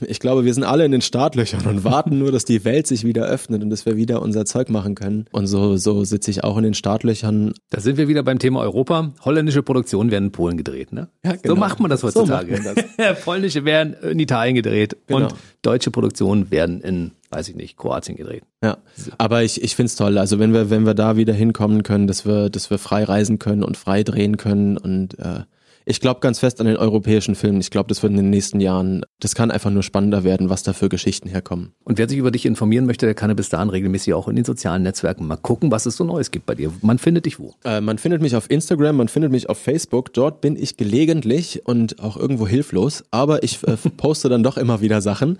ich 0.00 0.20
glaube, 0.20 0.44
wir 0.44 0.54
sind 0.54 0.64
alle 0.64 0.84
in 0.84 0.92
den 0.92 1.00
Startlöchern 1.00 1.66
und 1.66 1.84
warten 1.84 2.18
nur, 2.18 2.32
dass 2.32 2.44
die 2.44 2.64
Welt 2.64 2.86
sich 2.86 3.04
wieder 3.04 3.24
öffnet 3.26 3.62
und 3.62 3.70
dass 3.70 3.86
wir 3.86 3.96
wieder 3.96 4.22
unser 4.22 4.44
Zeug 4.44 4.68
machen 4.68 4.94
können. 4.94 5.26
Und 5.32 5.46
so, 5.46 5.76
so 5.76 6.04
sitze 6.04 6.30
ich 6.30 6.44
auch 6.44 6.56
in 6.56 6.64
den 6.64 6.74
Startlöchern. 6.74 7.52
Da 7.70 7.80
sind 7.80 7.96
wir 7.96 8.08
wieder 8.08 8.22
beim 8.22 8.38
Thema 8.38 8.60
Europa. 8.60 9.12
Holländische 9.24 9.62
Produktionen 9.62 10.10
werden 10.10 10.26
in 10.26 10.32
Polen 10.32 10.56
gedreht, 10.56 10.92
ne? 10.92 11.08
Ja, 11.24 11.32
genau. 11.32 11.54
So 11.54 11.60
macht 11.60 11.80
man 11.80 11.90
das 11.90 12.02
heutzutage. 12.02 12.56
So 12.56 12.74
das. 12.74 13.20
Polnische 13.24 13.64
werden 13.64 13.94
in 13.94 14.18
Italien 14.18 14.54
gedreht 14.54 14.96
genau. 15.06 15.28
und 15.28 15.34
deutsche 15.62 15.90
Produktionen 15.90 16.50
werden 16.50 16.80
in 16.80 17.12
weiß 17.34 17.48
ich 17.48 17.56
nicht, 17.56 17.76
Kroatien 17.76 18.16
gedreht. 18.16 18.44
Ja, 18.62 18.78
aber 19.18 19.42
ich, 19.42 19.62
ich 19.62 19.74
finde 19.74 19.86
es 19.86 19.96
toll. 19.96 20.18
Also 20.18 20.38
wenn 20.38 20.52
wir, 20.52 20.70
wenn 20.70 20.86
wir 20.86 20.94
da 20.94 21.16
wieder 21.16 21.34
hinkommen 21.34 21.82
können, 21.82 22.06
dass 22.06 22.24
wir, 22.24 22.48
dass 22.48 22.70
wir 22.70 22.78
frei 22.78 23.04
reisen 23.04 23.38
können 23.38 23.64
und 23.64 23.76
frei 23.76 24.04
drehen 24.04 24.36
können 24.36 24.78
und 24.78 25.18
äh, 25.18 25.40
ich 25.86 26.00
glaube 26.00 26.20
ganz 26.20 26.38
fest 26.38 26.60
an 26.60 26.66
den 26.66 26.76
europäischen 26.76 27.34
Film. 27.34 27.60
Ich 27.60 27.70
glaube, 27.70 27.88
das 27.88 28.02
wird 28.02 28.10
in 28.12 28.16
den 28.16 28.30
nächsten 28.30 28.60
Jahren, 28.60 29.04
das 29.20 29.34
kann 29.34 29.50
einfach 29.50 29.70
nur 29.70 29.82
spannender 29.82 30.24
werden, 30.24 30.48
was 30.48 30.62
da 30.62 30.72
für 30.72 30.88
Geschichten 30.88 31.28
herkommen. 31.28 31.72
Und 31.84 31.98
wer 31.98 32.08
sich 32.08 32.18
über 32.18 32.30
dich 32.30 32.46
informieren 32.46 32.86
möchte, 32.86 33.06
der 33.06 33.14
kann 33.14 33.30
ja 33.30 33.34
bis 33.34 33.48
dahin 33.48 33.70
regelmäßig 33.70 34.14
auch 34.14 34.28
in 34.28 34.36
den 34.36 34.44
sozialen 34.44 34.82
Netzwerken 34.82 35.26
mal 35.26 35.36
gucken, 35.36 35.70
was 35.70 35.86
es 35.86 35.96
so 35.96 36.04
Neues 36.04 36.30
gibt 36.30 36.46
bei 36.46 36.54
dir. 36.54 36.72
Man 36.82 36.98
findet 36.98 37.26
dich 37.26 37.38
wo? 37.38 37.54
Äh, 37.64 37.80
man 37.80 37.98
findet 37.98 38.22
mich 38.22 38.34
auf 38.36 38.50
Instagram, 38.50 38.96
man 38.96 39.08
findet 39.08 39.30
mich 39.30 39.48
auf 39.48 39.58
Facebook. 39.58 40.12
Dort 40.12 40.40
bin 40.40 40.56
ich 40.56 40.76
gelegentlich 40.76 41.66
und 41.66 42.00
auch 42.00 42.16
irgendwo 42.16 42.46
hilflos, 42.46 43.04
aber 43.10 43.42
ich 43.42 43.62
äh, 43.64 43.76
poste 43.96 44.28
dann 44.28 44.42
doch 44.42 44.56
immer 44.56 44.80
wieder 44.80 45.00
Sachen 45.00 45.38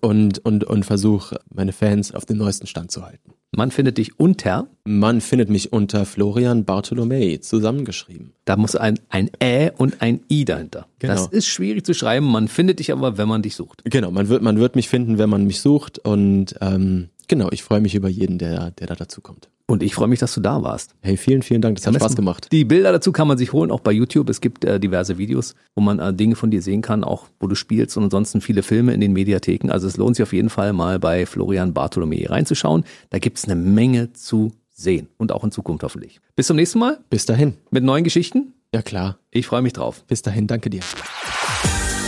und, 0.00 0.38
und, 0.44 0.64
und 0.64 0.84
versuche, 0.84 1.40
meine 1.52 1.72
Fans 1.72 2.14
auf 2.14 2.24
den 2.24 2.36
neuesten 2.36 2.66
Stand 2.66 2.90
zu 2.90 3.04
halten. 3.04 3.32
Man 3.52 3.72
findet 3.72 3.98
dich 3.98 4.18
unter? 4.18 4.68
Man 4.84 5.20
findet 5.20 5.50
mich 5.50 5.72
unter 5.72 6.06
Florian 6.06 6.64
Bartolomei, 6.64 7.38
zusammengeschrieben. 7.40 8.32
Da 8.44 8.56
muss 8.56 8.76
ein, 8.76 8.98
ein 9.08 9.30
Ä 9.42 9.70
und 9.76 10.00
ein 10.00 10.20
I 10.30 10.44
dahinter. 10.44 10.86
Genau. 10.98 11.14
Das 11.14 11.26
ist 11.26 11.46
schwierig 11.46 11.84
zu 11.84 11.94
schreiben, 11.94 12.26
man 12.26 12.48
findet 12.48 12.78
dich 12.78 12.92
aber, 12.92 13.18
wenn 13.18 13.28
man 13.28 13.42
dich 13.42 13.56
sucht. 13.56 13.82
Genau, 13.84 14.10
man 14.10 14.28
wird, 14.28 14.42
man 14.42 14.58
wird 14.58 14.76
mich 14.76 14.88
finden, 14.88 15.18
wenn 15.18 15.30
man 15.30 15.44
mich 15.44 15.60
sucht 15.60 15.98
und 15.98 16.54
ähm, 16.60 17.08
genau, 17.28 17.48
ich 17.50 17.62
freue 17.62 17.80
mich 17.80 17.94
über 17.94 18.08
jeden, 18.08 18.38
der, 18.38 18.70
der 18.72 18.86
da 18.86 18.94
dazu 18.94 19.20
kommt. 19.20 19.48
Und 19.70 19.84
ich 19.84 19.94
freue 19.94 20.08
mich, 20.08 20.18
dass 20.18 20.34
du 20.34 20.40
da 20.40 20.64
warst. 20.64 20.96
Hey, 21.00 21.16
vielen, 21.16 21.42
vielen 21.42 21.62
Dank. 21.62 21.76
Das 21.76 21.86
hat 21.86 21.94
Spaß 21.94 22.16
gemacht. 22.16 22.48
Die 22.50 22.64
Bilder 22.64 22.90
dazu 22.90 23.12
kann 23.12 23.28
man 23.28 23.38
sich 23.38 23.52
holen, 23.52 23.70
auch 23.70 23.78
bei 23.78 23.92
YouTube. 23.92 24.28
Es 24.28 24.40
gibt 24.40 24.64
äh, 24.64 24.80
diverse 24.80 25.16
Videos, 25.16 25.54
wo 25.76 25.80
man 25.80 26.00
äh, 26.00 26.12
Dinge 26.12 26.34
von 26.34 26.50
dir 26.50 26.60
sehen 26.60 26.82
kann, 26.82 27.04
auch 27.04 27.26
wo 27.38 27.46
du 27.46 27.54
spielst 27.54 27.96
und 27.96 28.02
ansonsten 28.02 28.40
viele 28.40 28.64
Filme 28.64 28.92
in 28.92 29.00
den 29.00 29.12
Mediatheken. 29.12 29.70
Also 29.70 29.86
es 29.86 29.96
lohnt 29.96 30.16
sich 30.16 30.24
auf 30.24 30.32
jeden 30.32 30.50
Fall 30.50 30.72
mal 30.72 30.98
bei 30.98 31.24
Florian 31.24 31.72
Bartholomä 31.72 32.26
reinzuschauen. 32.26 32.82
Da 33.10 33.20
gibt 33.20 33.38
es 33.38 33.44
eine 33.44 33.54
Menge 33.54 34.12
zu 34.12 34.50
sehen 34.80 35.08
und 35.18 35.32
auch 35.32 35.44
in 35.44 35.52
Zukunft 35.52 35.82
hoffentlich. 35.84 36.20
Bis 36.36 36.46
zum 36.46 36.56
nächsten 36.56 36.78
Mal. 36.78 36.98
Bis 37.10 37.26
dahin. 37.26 37.56
Mit 37.70 37.84
neuen 37.84 38.04
Geschichten. 38.04 38.54
Ja 38.74 38.82
klar. 38.82 39.18
Ich 39.30 39.46
freue 39.46 39.62
mich 39.62 39.72
drauf. 39.72 40.04
Bis 40.06 40.22
dahin, 40.22 40.46
danke 40.46 40.70
dir. 40.70 40.80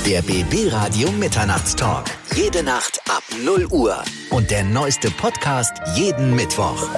Der 0.07 0.23
BB 0.23 0.73
Radio 0.73 1.11
Mitternachtstalk. 1.13 2.07
Jede 2.35 2.63
Nacht 2.63 3.01
ab 3.09 3.23
0 3.45 3.67
Uhr. 3.71 4.03
Und 4.31 4.51
der 4.51 4.65
neueste 4.65 5.11
Podcast 5.11 5.73
jeden 5.97 6.35
Mittwoch. 6.35 6.89